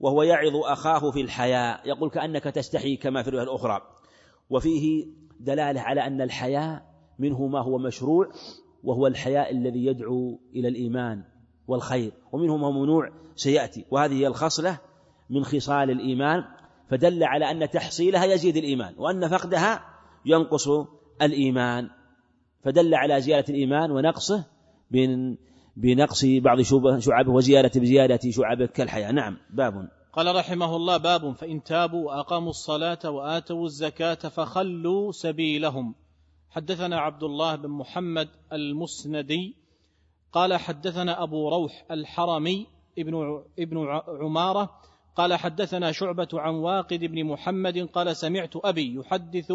وهو 0.00 0.22
يعظ 0.22 0.56
أخاه 0.56 1.10
في 1.10 1.20
الحياء 1.20 1.88
يقول 1.88 2.10
كأنك 2.10 2.44
تستحي 2.44 2.96
كما 2.96 3.22
في 3.22 3.28
الرواية 3.28 3.44
الأخرى. 3.44 3.80
وفيه 4.50 5.06
دلالة 5.40 5.80
على 5.80 6.06
أن 6.06 6.20
الحياء 6.20 6.94
منه 7.18 7.46
ما 7.46 7.60
هو 7.60 7.78
مشروع 7.78 8.32
وهو 8.84 9.06
الحياء 9.06 9.50
الذي 9.50 9.86
يدعو 9.86 10.40
إلى 10.54 10.68
الإيمان 10.68 11.24
والخير 11.66 12.12
ومنه 12.32 12.56
ما 12.56 12.70
ممنوع 12.70 13.10
سيأتي. 13.36 13.84
وهذه 13.90 14.14
هي 14.14 14.26
الخصلة 14.26 14.78
من 15.30 15.44
خصال 15.44 15.90
الإيمان 15.90 16.44
فدل 16.90 17.24
على 17.24 17.50
أن 17.50 17.70
تحصيلها 17.70 18.24
يزيد 18.24 18.56
الإيمان 18.56 18.94
وأن 18.96 19.28
فقدها 19.28 19.84
ينقص 20.24 20.68
الإيمان. 21.22 21.90
فدل 22.64 22.94
على 22.94 23.20
زيادة 23.20 23.44
الإيمان 23.48 23.90
ونقصه 23.90 24.44
بنقص 25.76 26.24
بعض 26.24 26.60
شعبه 26.98 27.32
وزيادة 27.32 27.80
بزيادة 27.80 28.30
شعبه 28.30 28.66
كالحياة. 28.66 29.12
نعم 29.12 29.36
باب. 29.50 29.88
قال 30.12 30.36
رحمه 30.36 30.76
الله 30.76 30.96
باب 30.96 31.32
فإن 31.32 31.62
تابوا 31.62 32.06
وأقاموا 32.06 32.50
الصلاة 32.50 33.10
وآتوا 33.10 33.64
الزكاة 33.64 34.14
فخلوا 34.14 35.12
سبيلهم. 35.12 35.94
حدثنا 36.50 36.98
عبد 37.00 37.22
الله 37.22 37.56
بن 37.56 37.68
محمد 37.68 38.28
المسندي 38.52 39.54
قال 40.32 40.56
حدثنا 40.56 41.22
أبو 41.22 41.48
روح 41.48 41.84
الحرمي 41.90 42.66
ابن 42.98 43.42
ابن 43.58 43.86
عمارة 44.20 44.87
قال 45.18 45.34
حدثنا 45.34 45.92
شعبة 45.92 46.28
عن 46.34 46.54
واقد 46.54 47.04
بن 47.04 47.24
محمد 47.24 47.78
قال 47.78 48.16
سمعت 48.16 48.52
أبي 48.56 48.94
يحدث 48.94 49.52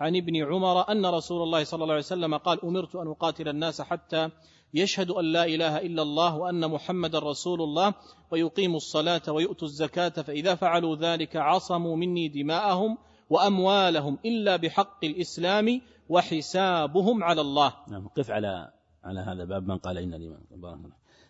عن 0.00 0.16
ابن 0.16 0.44
عمر 0.44 0.90
أن 0.90 1.06
رسول 1.06 1.42
الله 1.42 1.64
صلى 1.64 1.82
الله 1.82 1.94
عليه 1.94 2.04
وسلم 2.04 2.36
قال 2.36 2.64
أمرت 2.64 2.96
أن 2.96 3.06
أقاتل 3.06 3.48
الناس 3.48 3.82
حتى 3.82 4.30
يشهدوا 4.74 5.20
أن 5.20 5.24
لا 5.24 5.44
إله 5.44 5.78
إلا 5.78 6.02
الله 6.02 6.36
وأن 6.36 6.70
محمد 6.70 7.16
رسول 7.16 7.62
الله 7.62 7.94
ويقيموا 8.30 8.76
الصلاة 8.76 9.22
ويؤتوا 9.28 9.68
الزكاة 9.68 10.08
فإذا 10.08 10.54
فعلوا 10.54 10.96
ذلك 10.96 11.36
عصموا 11.36 11.96
مني 11.96 12.28
دماءهم 12.28 12.98
وأموالهم 13.30 14.18
إلا 14.24 14.56
بحق 14.56 15.04
الإسلام 15.04 15.80
وحسابهم 16.08 17.24
على 17.24 17.40
الله. 17.40 17.72
نعم 17.88 18.08
قف 18.08 18.30
على 18.30 18.70
على 19.04 19.20
هذا 19.20 19.44
باب 19.44 19.68
من 19.68 19.78
قال 19.78 19.98
إن 19.98 20.14
الإيمان. 20.14 20.40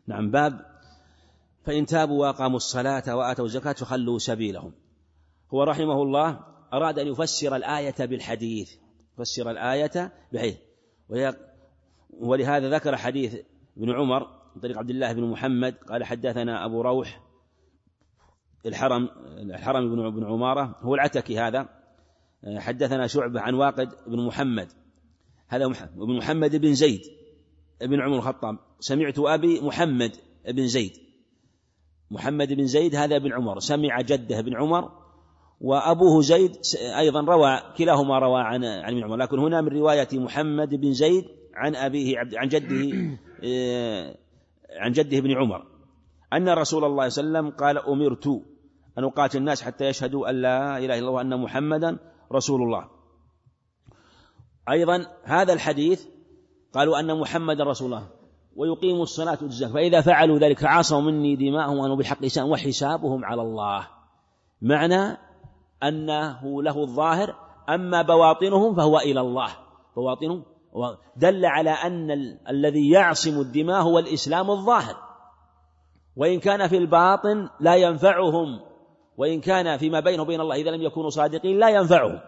نعم 0.06 0.30
باب 0.30 0.74
فإن 1.64 1.86
تابوا 1.86 2.26
وأقاموا 2.26 2.56
الصلاة 2.56 3.16
وآتوا 3.16 3.44
الزكاة 3.44 3.72
فخلوا 3.72 4.18
سبيلهم. 4.18 4.72
هو 5.54 5.62
رحمه 5.62 6.02
الله 6.02 6.40
أراد 6.72 6.98
أن 6.98 7.06
يفسر 7.06 7.56
الآية 7.56 8.06
بالحديث. 8.06 8.72
يفسر 9.18 9.50
الآية 9.50 10.12
بحيث. 10.32 10.56
ولهذا 12.20 12.70
ذكر 12.70 12.96
حديث 12.96 13.36
ابن 13.76 13.90
عمر 13.92 14.26
من 14.54 14.60
طريق 14.62 14.78
عبد 14.78 14.90
الله 14.90 15.12
بن 15.12 15.24
محمد 15.24 15.74
قال 15.88 16.04
حدثنا 16.04 16.64
أبو 16.64 16.82
روح 16.82 17.20
الحرم 18.66 19.08
الحرم 19.38 19.94
بن 19.94 20.10
بن 20.10 20.24
عمارة. 20.24 20.76
هو 20.80 20.94
العتكي 20.94 21.38
هذا. 21.38 21.68
حدثنا 22.56 23.06
شعبة 23.06 23.40
عن 23.40 23.54
واقد 23.54 23.88
بن 24.06 24.26
محمد. 24.26 24.68
هذا 25.48 25.64
ابن 25.64 26.16
محمد 26.16 26.56
بن 26.56 26.74
زيد. 26.74 27.02
بن 27.80 28.00
عمر 28.00 28.16
الخطاب. 28.16 28.58
سمعت 28.80 29.18
أبي 29.18 29.60
محمد 29.60 30.16
بن 30.48 30.66
زيد. 30.66 30.92
محمد 32.10 32.52
بن 32.52 32.66
زيد 32.66 32.96
هذا 32.96 33.18
بن 33.18 33.32
عمر 33.32 33.58
سمع 33.58 34.00
جده 34.00 34.40
بن 34.40 34.56
عمر 34.56 34.90
وأبوه 35.60 36.22
زيد 36.22 36.56
أيضا 36.98 37.20
روى 37.20 37.60
كلاهما 37.78 38.18
روى 38.18 38.40
عن 38.40 38.64
عن 38.64 38.92
ابن 38.92 39.04
عمر 39.04 39.16
لكن 39.16 39.38
هنا 39.38 39.60
من 39.60 39.68
رواية 39.68 40.08
محمد 40.12 40.74
بن 40.74 40.92
زيد 40.92 41.24
عن 41.54 41.76
أبيه 41.76 42.18
عن 42.18 42.48
جده 42.48 43.16
آه، 43.44 44.16
عن 44.78 44.92
جده 44.92 45.18
ابن 45.18 45.32
عمر. 45.32 45.66
أن 46.32 46.48
رسول 46.48 46.84
الله 46.84 47.08
صلى 47.08 47.24
الله 47.24 47.38
عليه 47.38 47.48
وسلم 47.48 47.58
قال 47.58 47.78
أمرت 47.78 48.26
أن 48.98 49.04
أقاتل 49.04 49.38
الناس 49.38 49.62
حتى 49.62 49.84
يشهدوا 49.84 50.30
أن 50.30 50.42
لا 50.42 50.78
إله 50.78 50.84
إلا 50.84 50.98
الله 50.98 51.10
وأن 51.10 51.40
محمدا 51.40 51.98
رسول 52.32 52.62
الله. 52.62 52.90
أيضا 54.70 55.06
هذا 55.24 55.52
الحديث 55.52 56.06
قالوا 56.72 57.00
أن 57.00 57.20
محمدا 57.20 57.64
رسول 57.64 57.92
الله. 57.92 58.08
ويقيموا 58.56 59.02
الصلاة 59.02 59.38
والزكاة. 59.42 59.72
فإذا 59.72 60.00
فعلوا 60.00 60.38
ذلك 60.38 60.64
عاصوا 60.64 61.00
مني 61.00 61.36
دماءهم 61.36 61.78
وأنه 61.78 61.96
بحق 61.96 62.22
لسان 62.22 62.44
وحسابهم 62.44 63.24
على 63.24 63.42
الله. 63.42 63.86
معنى 64.62 65.18
أنه 65.82 66.62
له 66.62 66.82
الظاهر 66.82 67.34
أما 67.68 68.02
بواطنهم 68.02 68.74
فهو 68.74 68.98
إلى 68.98 69.20
الله. 69.20 69.48
بواطنهم 69.96 70.42
دل 71.16 71.46
على 71.46 71.70
أن 71.70 72.10
الذي 72.48 72.90
يعصم 72.90 73.40
الدماء 73.40 73.82
هو 73.82 73.98
الإسلام 73.98 74.50
الظاهر. 74.50 74.96
وإن 76.16 76.40
كان 76.40 76.68
في 76.68 76.76
الباطن 76.76 77.48
لا 77.60 77.74
ينفعهم. 77.74 78.60
وإن 79.16 79.40
كان 79.40 79.76
فيما 79.76 80.00
بينه 80.00 80.22
وبين 80.22 80.40
الله 80.40 80.56
إذا 80.56 80.70
لم 80.70 80.82
يكونوا 80.82 81.10
صادقين 81.10 81.58
لا 81.58 81.68
ينفعهم. 81.68 82.20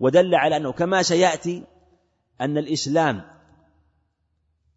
ودل 0.00 0.34
على 0.34 0.56
أنه 0.56 0.72
كما 0.72 1.02
سيأتي 1.02 1.64
أن 2.40 2.58
الإسلام 2.58 3.22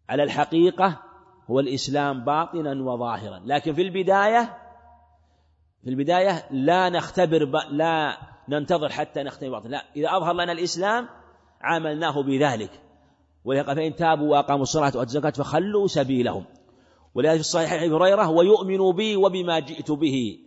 على 0.08 0.22
الحقيقة 0.22 1.02
هو 1.50 1.60
الإسلام 1.60 2.24
باطنا 2.24 2.84
وظاهرا. 2.84 3.42
لكن 3.44 3.72
في 3.74 3.82
البداية 3.82 4.58
في 5.84 5.90
البداية 5.90 6.48
لا 6.50 6.88
نختبر 6.88 7.44
لا 7.70 8.16
ننتظر 8.48 8.88
حتى 8.88 9.22
نختبر 9.22 9.50
باطنا. 9.50 9.70
لا 9.70 9.84
إذا 9.96 10.16
أظهر 10.16 10.32
لنا 10.32 10.52
الإسلام 10.52 11.08
عاملناه 11.60 12.22
بذلك. 12.22 12.70
فإن 13.44 13.96
تابوا 13.96 14.28
وأقاموا 14.28 14.62
الصلاة 14.62 14.84
وآتوا 14.84 15.02
الزكاة 15.02 15.30
فخلوا 15.30 15.86
سبيلهم. 15.86 16.44
ولهذا 17.14 17.34
في 17.34 17.40
الصحيح 17.40 17.72
أبي 17.72 17.94
هريرة 17.94 18.30
ويؤمن 18.30 18.96
بي 18.96 19.16
وبما 19.16 19.58
جئت 19.58 19.90
به. 19.90 20.38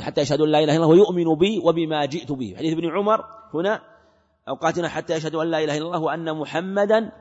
حتى 0.00 0.20
يشهدوا 0.20 0.46
لا 0.46 0.58
إله 0.58 0.76
إلا 0.76 0.84
الله 0.84 0.86
ويؤمن 0.86 1.38
بي 1.38 1.58
وبما 1.58 2.04
جئت 2.04 2.32
به. 2.32 2.54
حديث 2.58 2.72
ابن 2.72 2.90
عمر 2.90 3.24
هنا 3.54 3.80
أوقاتنا 4.48 4.88
حتى 4.88 5.14
يشهدوا 5.14 5.42
أن 5.42 5.50
لا 5.50 5.64
إله 5.64 5.76
إلا 5.76 5.86
الله 5.86 6.00
وأن 6.00 6.36
محمدا 6.36 7.12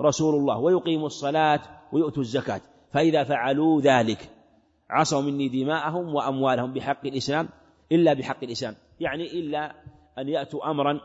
رسول 0.00 0.34
الله 0.34 0.58
ويقيموا 0.58 1.06
الصلاة 1.06 1.60
ويؤتوا 1.92 2.22
الزكاة. 2.22 2.60
فإذا 2.92 3.24
فعلوا 3.24 3.80
ذلك 3.80 4.30
عصوا 4.90 5.22
مني 5.22 5.48
دماءهم 5.48 6.14
وأموالهم 6.14 6.72
بحق 6.72 7.06
الإسلام 7.06 7.48
إلا 7.92 8.12
بحق 8.12 8.44
الإسلام. 8.44 8.74
يعني 9.00 9.24
إلا 9.24 9.74
أن 10.18 10.28
يأتوا 10.28 10.70
أمرا 10.70 11.00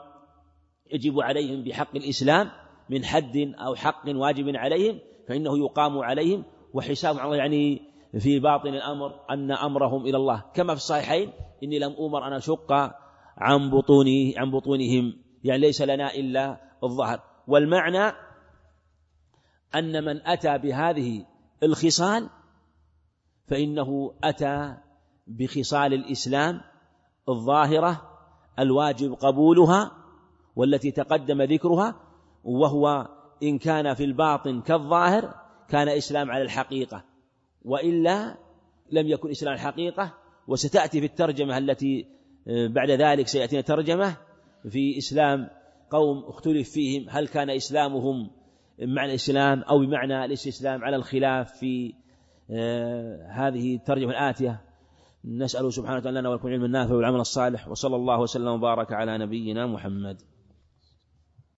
يجب 0.91 1.21
عليهم 1.21 1.63
بحق 1.63 1.95
الإسلام 1.95 2.49
من 2.89 3.05
حد 3.05 3.53
أو 3.65 3.75
حق 3.75 4.03
واجب 4.07 4.55
عليهم 4.55 4.99
فإنه 5.27 5.57
يقام 5.59 5.97
عليهم. 5.97 6.43
وحساب 6.73 7.19
الله 7.19 7.35
يعني 7.35 7.81
في 8.19 8.39
باطن 8.39 8.69
الأمر 8.69 9.19
أن 9.29 9.51
أمرهم 9.51 10.05
إلى 10.05 10.17
الله. 10.17 10.43
كما 10.53 10.73
في 10.73 10.79
الصحيحين 10.79 11.31
إني 11.63 11.79
لم 11.79 11.95
أمر 11.99 12.27
أن 12.27 12.33
أشق 12.33 12.73
عن 13.37 13.69
بطونه 13.69 14.33
عن 14.37 14.51
بطونهم. 14.51 15.13
يعني 15.43 15.61
ليس 15.61 15.81
لنا 15.81 16.13
إلا 16.13 16.57
الظهر. 16.83 17.19
والمعنى 17.47 18.24
أن 19.75 20.03
من 20.03 20.27
أتى 20.27 20.57
بهذه 20.57 21.25
الخصال 21.63 22.29
فإنه 23.47 24.13
أتى 24.23 24.77
بخصال 25.27 25.93
الإسلام 25.93 26.61
الظاهرة 27.29 28.01
الواجب 28.59 29.13
قبولها 29.13 29.91
والتي 30.55 30.91
تقدم 30.91 31.41
ذكرها 31.41 31.95
وهو 32.43 33.07
إن 33.43 33.57
كان 33.57 33.93
في 33.93 34.03
الباطن 34.03 34.61
كالظاهر 34.61 35.33
كان 35.69 35.89
إسلام 35.89 36.31
على 36.31 36.43
الحقيقة 36.43 37.03
وإلا 37.65 38.37
لم 38.91 39.07
يكن 39.07 39.29
إسلام 39.29 39.53
الحقيقة 39.53 40.13
وستأتي 40.47 40.99
في 40.99 41.05
الترجمة 41.05 41.57
التي 41.57 42.05
آه، 42.47 42.67
بعد 42.67 42.91
ذلك 42.91 43.27
سيأتينا 43.27 43.61
ترجمة 43.61 44.17
في 44.69 44.97
إسلام 44.97 45.49
قوم 45.89 46.23
اختلف 46.27 46.69
فيهم 46.69 47.09
هل 47.09 47.27
كان 47.27 47.49
إسلامهم 47.49 48.31
معنى 48.79 49.09
الإسلام 49.09 49.61
أو 49.61 49.79
بمعنى 49.79 50.25
الاستسلام 50.25 50.83
على 50.83 50.95
الخلاف 50.95 51.51
في 51.57 51.93
آه، 52.51 53.27
هذه 53.31 53.75
الترجمة 53.75 54.11
الآتية. 54.11 54.61
نسأله 55.25 55.69
سبحانه 55.69 55.97
وتعالى 55.97 56.19
لنا 56.19 56.29
ولكم 56.29 56.47
العلم 56.47 56.65
النافع 56.65 56.93
والعمل 56.93 57.19
الصالح. 57.19 57.67
وصلى 57.67 57.95
الله 57.95 58.19
وسلم 58.19 58.47
وبارك 58.47 58.93
على 58.93 59.17
نبينا 59.17 59.67
محمد. 59.67 60.21